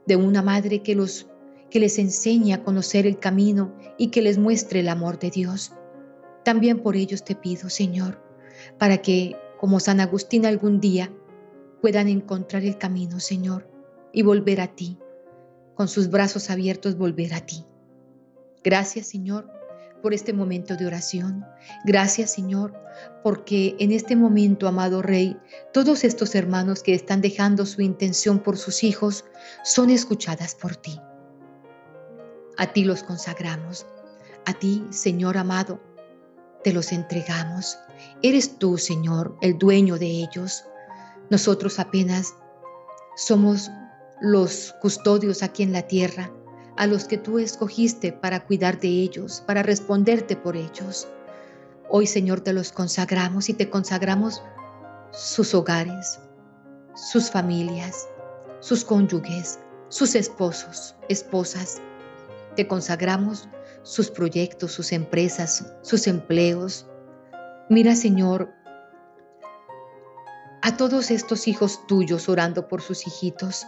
de 0.06 0.16
una 0.16 0.42
madre 0.42 0.82
que 0.82 0.96
los 0.96 1.28
que 1.70 1.80
les 1.80 2.00
enseñe 2.00 2.54
a 2.54 2.64
conocer 2.64 3.06
el 3.06 3.20
camino 3.20 3.76
y 3.98 4.08
que 4.08 4.22
les 4.22 4.38
muestre 4.38 4.80
el 4.80 4.90
amor 4.90 5.20
de 5.20 5.30
Dios. 5.32 5.74
También 6.44 6.82
por 6.82 6.96
ellos 6.96 7.26
te 7.26 7.36
pido, 7.36 7.70
Señor, 7.70 8.22
para 8.78 9.00
que, 9.00 9.36
como 9.60 9.80
San 9.80 10.00
Agustín 10.00 10.46
algún 10.46 10.80
día, 10.80 11.12
puedan 11.82 12.08
encontrar 12.08 12.64
el 12.64 12.78
camino, 12.78 13.20
Señor, 13.20 13.70
y 14.14 14.24
volver 14.24 14.62
a 14.62 14.68
ti, 14.68 14.98
con 15.76 15.88
sus 15.88 16.10
brazos 16.10 16.50
abiertos 16.50 16.98
volver 16.98 17.34
a 17.34 17.46
ti. 17.46 17.66
Gracias, 18.64 19.08
Señor, 19.08 19.52
por 20.02 20.14
este 20.14 20.34
momento 20.34 20.76
de 20.76 20.86
oración. 20.86 21.46
Gracias, 21.86 22.32
Señor, 22.32 22.74
porque 23.24 23.76
en 23.80 23.92
este 23.92 24.16
momento, 24.16 24.68
amado 24.68 25.02
Rey, 25.02 25.38
todos 25.74 26.04
estos 26.04 26.36
hermanos 26.36 26.84
que 26.84 26.94
están 26.94 27.22
dejando 27.22 27.66
su 27.66 27.82
intención 27.82 28.40
por 28.40 28.58
sus 28.58 28.84
hijos 28.84 29.26
son 29.64 29.90
escuchadas 29.90 30.56
por 30.56 30.76
ti. 30.76 31.00
A 32.58 32.74
ti 32.74 32.84
los 32.84 33.04
consagramos. 33.04 33.86
A 34.46 34.54
ti, 34.54 34.86
Señor 34.90 35.38
amado, 35.38 35.82
te 36.64 36.74
los 36.74 36.92
entregamos. 36.92 37.78
Eres 38.22 38.58
tú, 38.58 38.78
Señor, 38.78 39.38
el 39.42 39.58
dueño 39.58 39.98
de 39.98 40.08
ellos. 40.08 40.64
Nosotros 41.30 41.80
apenas 41.80 42.34
somos 43.16 43.70
los 44.22 44.74
custodios 44.82 45.44
aquí 45.44 45.64
en 45.64 45.74
la 45.74 45.84
tierra 45.84 46.32
a 46.78 46.86
los 46.86 47.06
que 47.06 47.18
tú 47.18 47.40
escogiste 47.40 48.14
para 48.14 48.46
cuidar 48.46 48.80
de 48.80 48.88
ellos, 48.88 49.44
para 49.46 49.64
responderte 49.64 50.36
por 50.36 50.56
ellos. 50.56 51.08
Hoy, 51.90 52.06
Señor, 52.06 52.42
te 52.42 52.54
los 52.54 52.72
consagramos 52.72 53.50
y 53.50 53.54
te 53.54 53.70
consagramos 53.70 54.44
sus 55.12 55.56
hogares, 55.56 56.20
sus 56.96 57.32
familias, 57.32 58.08
sus 58.60 58.86
cónyuges, 58.86 59.60
sus 59.90 60.14
esposos, 60.16 60.96
esposas. 61.10 61.82
Te 62.56 62.68
consagramos 62.68 63.50
sus 63.82 64.12
proyectos, 64.12 64.72
sus 64.72 64.92
empresas, 64.92 65.74
sus 65.82 66.06
empleos. 66.08 66.86
Mira, 67.70 67.96
Señor, 67.96 68.54
a 70.62 70.78
todos 70.78 71.10
estos 71.10 71.48
hijos 71.48 71.88
tuyos 71.88 72.30
orando 72.30 72.68
por 72.68 72.82
sus 72.82 73.08
hijitos. 73.08 73.66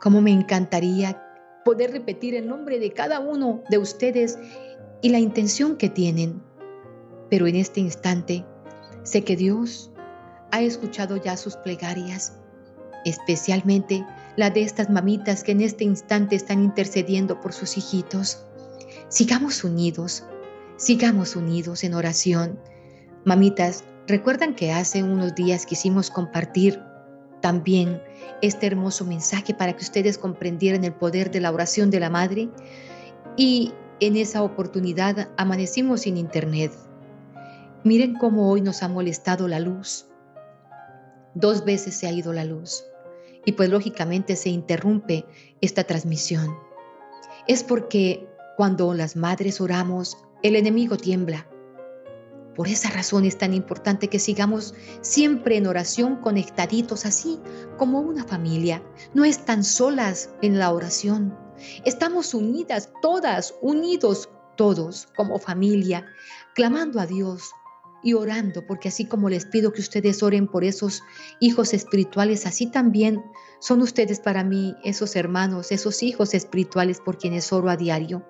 Cómo 0.00 0.20
me 0.20 0.30
encantaría 0.30 1.25
poder 1.66 1.90
repetir 1.90 2.36
el 2.36 2.46
nombre 2.46 2.78
de 2.78 2.92
cada 2.92 3.18
uno 3.18 3.64
de 3.68 3.78
ustedes 3.78 4.38
y 5.02 5.08
la 5.08 5.18
intención 5.18 5.76
que 5.76 5.90
tienen. 5.90 6.40
Pero 7.28 7.48
en 7.48 7.56
este 7.56 7.80
instante 7.80 8.44
sé 9.02 9.24
que 9.24 9.34
Dios 9.34 9.90
ha 10.52 10.62
escuchado 10.62 11.16
ya 11.16 11.36
sus 11.36 11.56
plegarias, 11.56 12.38
especialmente 13.04 14.06
la 14.36 14.50
de 14.50 14.62
estas 14.62 14.90
mamitas 14.90 15.42
que 15.42 15.50
en 15.52 15.60
este 15.60 15.82
instante 15.82 16.36
están 16.36 16.62
intercediendo 16.62 17.40
por 17.40 17.52
sus 17.52 17.76
hijitos. 17.76 18.44
Sigamos 19.08 19.64
unidos, 19.64 20.22
sigamos 20.76 21.34
unidos 21.34 21.82
en 21.82 21.94
oración. 21.94 22.60
Mamitas, 23.24 23.82
recuerdan 24.06 24.54
que 24.54 24.70
hace 24.70 25.02
unos 25.02 25.34
días 25.34 25.66
quisimos 25.66 26.12
compartir 26.12 26.80
también 27.46 28.02
este 28.42 28.66
hermoso 28.66 29.04
mensaje 29.04 29.54
para 29.54 29.76
que 29.76 29.84
ustedes 29.84 30.18
comprendieran 30.18 30.82
el 30.82 30.92
poder 30.92 31.30
de 31.30 31.40
la 31.40 31.52
oración 31.52 31.92
de 31.92 32.00
la 32.00 32.10
Madre 32.10 32.48
y 33.36 33.72
en 34.00 34.16
esa 34.16 34.42
oportunidad 34.42 35.28
amanecimos 35.36 36.00
sin 36.00 36.16
internet. 36.16 36.72
Miren 37.84 38.14
cómo 38.14 38.50
hoy 38.50 38.62
nos 38.62 38.82
ha 38.82 38.88
molestado 38.88 39.46
la 39.46 39.60
luz. 39.60 40.08
Dos 41.36 41.64
veces 41.64 41.94
se 41.94 42.08
ha 42.08 42.10
ido 42.10 42.32
la 42.32 42.44
luz 42.44 42.82
y 43.44 43.52
pues 43.52 43.70
lógicamente 43.70 44.34
se 44.34 44.48
interrumpe 44.48 45.24
esta 45.60 45.84
transmisión. 45.84 46.52
Es 47.46 47.62
porque 47.62 48.26
cuando 48.56 48.92
las 48.92 49.14
madres 49.14 49.60
oramos, 49.60 50.18
el 50.42 50.56
enemigo 50.56 50.96
tiembla. 50.96 51.46
Por 52.56 52.68
esa 52.68 52.88
razón 52.88 53.26
es 53.26 53.36
tan 53.36 53.52
importante 53.52 54.08
que 54.08 54.18
sigamos 54.18 54.74
siempre 55.02 55.58
en 55.58 55.66
oración 55.66 56.16
conectaditos 56.16 57.04
así 57.04 57.38
como 57.76 58.00
una 58.00 58.24
familia. 58.24 58.82
No 59.12 59.26
están 59.26 59.62
solas 59.62 60.30
en 60.40 60.58
la 60.58 60.72
oración. 60.72 61.36
Estamos 61.84 62.32
unidas 62.32 62.90
todas, 63.02 63.54
unidos 63.60 64.30
todos 64.56 65.08
como 65.16 65.38
familia, 65.38 66.06
clamando 66.54 66.98
a 66.98 67.06
Dios 67.06 67.42
y 68.02 68.14
orando, 68.14 68.66
porque 68.66 68.88
así 68.88 69.04
como 69.04 69.28
les 69.28 69.44
pido 69.44 69.72
que 69.72 69.82
ustedes 69.82 70.22
oren 70.22 70.48
por 70.48 70.64
esos 70.64 71.02
hijos 71.40 71.74
espirituales, 71.74 72.46
así 72.46 72.66
también 72.66 73.22
son 73.60 73.82
ustedes 73.82 74.20
para 74.20 74.44
mí 74.44 74.74
esos 74.82 75.14
hermanos, 75.16 75.72
esos 75.72 76.02
hijos 76.02 76.32
espirituales 76.32 77.00
por 77.00 77.18
quienes 77.18 77.52
oro 77.52 77.68
a 77.68 77.76
diario, 77.76 78.24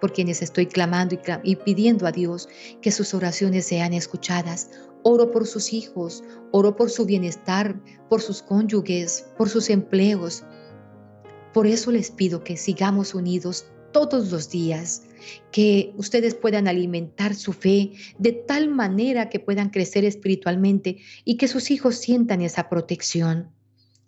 por 0.00 0.12
quienes 0.12 0.42
estoy 0.42 0.66
clamando 0.66 1.18
y, 1.42 1.56
pidiendo 1.56 2.06
a 2.06 2.12
Dios 2.12 2.48
que 2.80 2.90
sus 2.90 3.14
oraciones 3.14 3.66
sean 3.66 3.92
escuchadas. 3.92 4.70
Oro 5.02 5.30
por 5.30 5.46
sus 5.46 5.72
hijos, 5.72 6.24
oro 6.52 6.76
por 6.76 6.90
su 6.90 7.04
bienestar, 7.04 7.80
por 8.08 8.20
sus 8.20 8.42
cónyuges, 8.42 9.26
por 9.36 9.48
sus 9.48 9.70
empleos. 9.70 10.44
Por 11.52 11.66
eso 11.66 11.90
les 11.90 12.10
pido 12.10 12.44
que 12.44 12.56
sigamos 12.56 13.14
unidos 13.14 13.66
todos 13.92 14.30
los 14.30 14.50
días, 14.50 15.02
que 15.50 15.92
ustedes 15.96 16.34
puedan 16.34 16.68
alimentar 16.68 17.34
su 17.34 17.52
fe 17.52 17.92
de 18.18 18.32
tal 18.32 18.68
manera 18.68 19.28
que 19.28 19.40
puedan 19.40 19.70
crecer 19.70 20.04
espiritualmente 20.04 20.98
y 21.24 21.36
que 21.36 21.48
sus 21.48 21.70
hijos 21.70 21.96
sientan 21.96 22.42
esa 22.42 22.68
protección. 22.68 23.50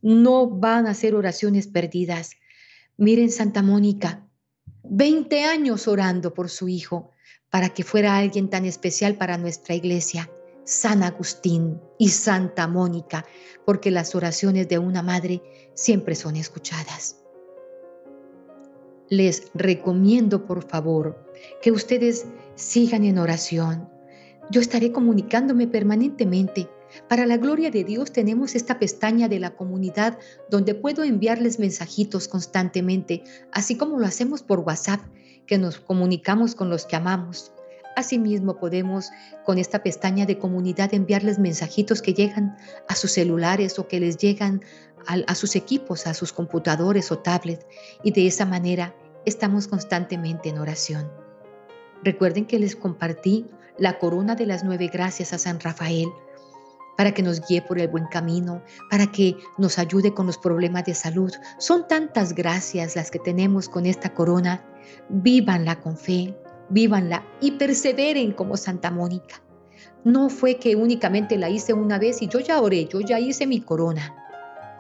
No 0.03 0.49
van 0.49 0.87
a 0.87 0.95
ser 0.95 1.15
oraciones 1.15 1.67
perdidas. 1.67 2.33
Miren 2.97 3.31
Santa 3.31 3.63
Mónica, 3.63 4.30
20 4.91 5.45
años 5.45 5.89
orando 5.89 6.35
por 6.35 6.51
su 6.51 6.69
hijo 6.69 7.13
para 7.49 7.71
que 7.71 7.83
fuera 7.83 8.17
alguien 8.17 8.51
tan 8.51 8.65
especial 8.65 9.17
para 9.17 9.39
nuestra 9.39 9.75
iglesia. 9.75 10.31
San 10.65 11.03
Agustín 11.03 11.81
y 11.99 12.11
Santa 12.11 12.69
Mónica, 12.69 13.25
porque 13.65 13.91
las 13.91 14.15
oraciones 14.15 14.69
de 14.69 14.79
una 14.79 15.03
madre 15.03 15.43
siempre 15.75 16.15
son 16.15 16.37
escuchadas 16.37 17.21
les 19.11 19.51
recomiendo 19.55 20.47
por 20.47 20.67
favor 20.67 21.27
que 21.61 21.73
ustedes 21.73 22.27
sigan 22.55 23.05
en 23.05 23.19
oración. 23.19 23.89
Yo 24.51 24.61
estaré 24.61 24.93
comunicándome 24.93 25.67
permanentemente. 25.67 26.69
Para 27.09 27.27
la 27.27 27.37
gloria 27.37 27.71
de 27.71 27.85
Dios 27.85 28.13
tenemos 28.13 28.55
esta 28.55 28.79
pestaña 28.79 29.29
de 29.29 29.41
la 29.41 29.51
comunidad 29.51 30.19
donde 30.49 30.75
puedo 30.75 31.05
enviarles 31.05 31.59
mensajitos 31.59 32.29
constantemente, 32.29 33.23
así 33.53 33.77
como 33.77 33.99
lo 33.99 34.07
hacemos 34.07 34.43
por 34.43 34.61
WhatsApp, 34.61 35.01
que 35.47 35.59
nos 35.59 35.79
comunicamos 35.79 36.55
con 36.55 36.71
los 36.71 36.87
que 36.87 36.97
amamos. 36.97 37.53
Asimismo 37.97 38.57
podemos 38.57 39.11
con 39.45 39.59
esta 39.59 39.83
pestaña 39.83 40.25
de 40.25 40.39
comunidad 40.39 40.95
enviarles 40.95 41.39
mensajitos 41.39 42.03
que 42.03 42.15
llegan 42.15 42.57
a 42.89 42.95
sus 42.95 43.13
celulares 43.13 43.79
o 43.79 43.89
que 43.89 44.01
les 44.01 44.17
llegan 44.17 44.63
a, 45.07 45.35
sus 45.35 45.57
equipos, 45.57 46.07
a 46.07 46.15
sus 46.15 46.33
computadores 46.33 47.11
o 47.11 47.19
tablets 47.19 47.67
y 48.03 48.13
de 48.13 48.27
esa 48.27 48.47
manera 48.47 48.95
estamos 49.25 49.67
constantemente 49.67 50.49
en 50.49 50.59
oración. 50.59 51.11
Recuerden 52.05 52.47
que 52.47 52.59
les 52.59 52.77
compartí 52.77 53.47
la 53.79 53.99
corona 53.99 54.35
de 54.35 54.47
las 54.47 54.63
nueve 54.63 54.89
gracias 54.93 55.33
a 55.33 55.39
San 55.39 55.59
Rafael 55.61 56.09
para 57.01 57.15
que 57.15 57.23
nos 57.23 57.41
guíe 57.41 57.63
por 57.63 57.79
el 57.79 57.89
buen 57.89 58.05
camino, 58.09 58.63
para 58.91 59.07
que 59.07 59.35
nos 59.57 59.79
ayude 59.79 60.13
con 60.13 60.27
los 60.27 60.37
problemas 60.37 60.85
de 60.85 60.93
salud. 60.95 61.33
Son 61.57 61.89
tantas 61.89 62.35
gracias 62.35 62.95
las 62.95 63.11
que 63.11 63.19
tenemos 63.19 63.71
con 63.71 63.87
esta 63.87 64.13
corona. 64.13 64.63
Vívanla 65.09 65.81
con 65.81 65.97
fe, 65.97 66.37
vívanla 66.69 67.25
y 67.41 67.53
perseveren 67.53 68.33
como 68.33 68.59
Santa 68.59 68.91
Mónica. 68.91 69.43
No 70.05 70.29
fue 70.29 70.59
que 70.59 70.77
únicamente 70.77 71.39
la 71.39 71.49
hice 71.49 71.73
una 71.73 71.99
vez 71.99 72.21
y 72.21 72.29
yo 72.29 72.39
ya 72.39 72.61
oré, 72.61 72.85
yo 72.85 73.01
ya 73.01 73.19
hice 73.19 73.47
mi 73.47 73.63
corona. 73.63 74.15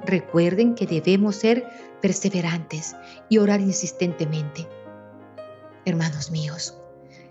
Recuerden 0.04 0.74
que 0.74 0.86
debemos 0.86 1.36
ser 1.36 1.66
perseverantes 2.02 2.96
y 3.30 3.38
orar 3.38 3.62
insistentemente. 3.62 4.68
Hermanos 5.86 6.30
míos, 6.30 6.76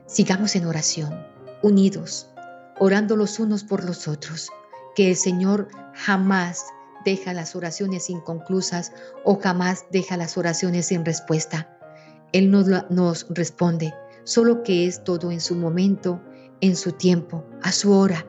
sigamos 0.08 0.56
en 0.56 0.66
oración, 0.66 1.28
unidos, 1.62 2.32
orando 2.80 3.16
los 3.16 3.38
unos 3.38 3.64
por 3.64 3.84
los 3.86 4.08
otros, 4.08 4.50
que 4.96 5.10
el 5.10 5.16
Señor 5.16 5.68
jamás 5.94 6.66
deja 7.06 7.34
las 7.34 7.56
oraciones 7.56 8.10
inconclusas 8.10 8.92
o 9.24 9.40
jamás 9.40 9.86
deja 9.92 10.18
las 10.18 10.38
oraciones 10.38 10.88
sin 10.88 11.06
respuesta. 11.06 11.78
Él 12.34 12.52
nos, 12.52 12.68
nos 12.90 13.26
responde, 13.30 13.94
solo 14.24 14.64
que 14.64 14.86
es 14.86 15.04
todo 15.04 15.32
en 15.32 15.42
su 15.42 15.56
momento, 15.56 16.22
en 16.62 16.76
su 16.76 16.92
tiempo, 16.92 17.46
a 17.62 17.72
su 17.72 17.92
hora, 17.94 18.26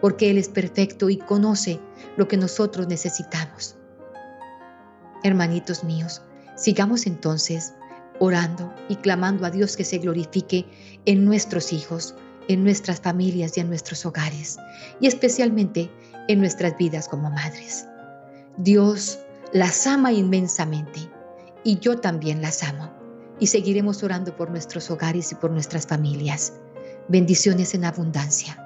porque 0.00 0.30
Él 0.30 0.38
es 0.38 0.48
perfecto 0.48 1.10
y 1.10 1.18
conoce 1.18 1.80
lo 2.16 2.28
que 2.28 2.36
nosotros 2.36 2.86
necesitamos. 2.86 3.76
Hermanitos 5.22 5.84
míos, 5.84 6.22
sigamos 6.56 7.06
entonces 7.06 7.74
orando 8.18 8.72
y 8.88 8.96
clamando 8.96 9.44
a 9.44 9.50
Dios 9.50 9.76
que 9.76 9.84
se 9.84 9.98
glorifique 9.98 10.66
en 11.04 11.24
nuestros 11.24 11.72
hijos, 11.72 12.14
en 12.48 12.64
nuestras 12.64 13.00
familias 13.00 13.56
y 13.56 13.60
en 13.60 13.68
nuestros 13.68 14.04
hogares, 14.06 14.58
y 15.00 15.06
especialmente 15.06 15.90
en 16.28 16.40
nuestras 16.40 16.76
vidas 16.76 17.08
como 17.08 17.30
madres. 17.30 17.86
Dios 18.56 19.18
las 19.52 19.86
ama 19.86 20.12
inmensamente 20.12 21.00
y 21.64 21.78
yo 21.78 21.98
también 21.98 22.42
las 22.42 22.62
amo, 22.62 22.90
y 23.38 23.48
seguiremos 23.48 24.02
orando 24.02 24.34
por 24.36 24.50
nuestros 24.50 24.90
hogares 24.90 25.32
y 25.32 25.34
por 25.34 25.50
nuestras 25.50 25.86
familias. 25.86 26.54
Bendiciones 27.08 27.74
en 27.74 27.84
abundancia. 27.84 28.65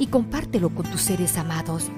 y 0.00 0.06
compártelo 0.06 0.70
con 0.70 0.86
tus 0.86 1.02
seres 1.02 1.36
amados. 1.36 1.90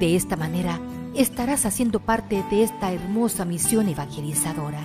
De 0.00 0.16
esta 0.16 0.34
manera, 0.34 0.80
estarás 1.14 1.66
haciendo 1.66 2.00
parte 2.00 2.42
de 2.50 2.62
esta 2.62 2.90
hermosa 2.90 3.44
misión 3.44 3.88
evangelizadora. 3.88 4.80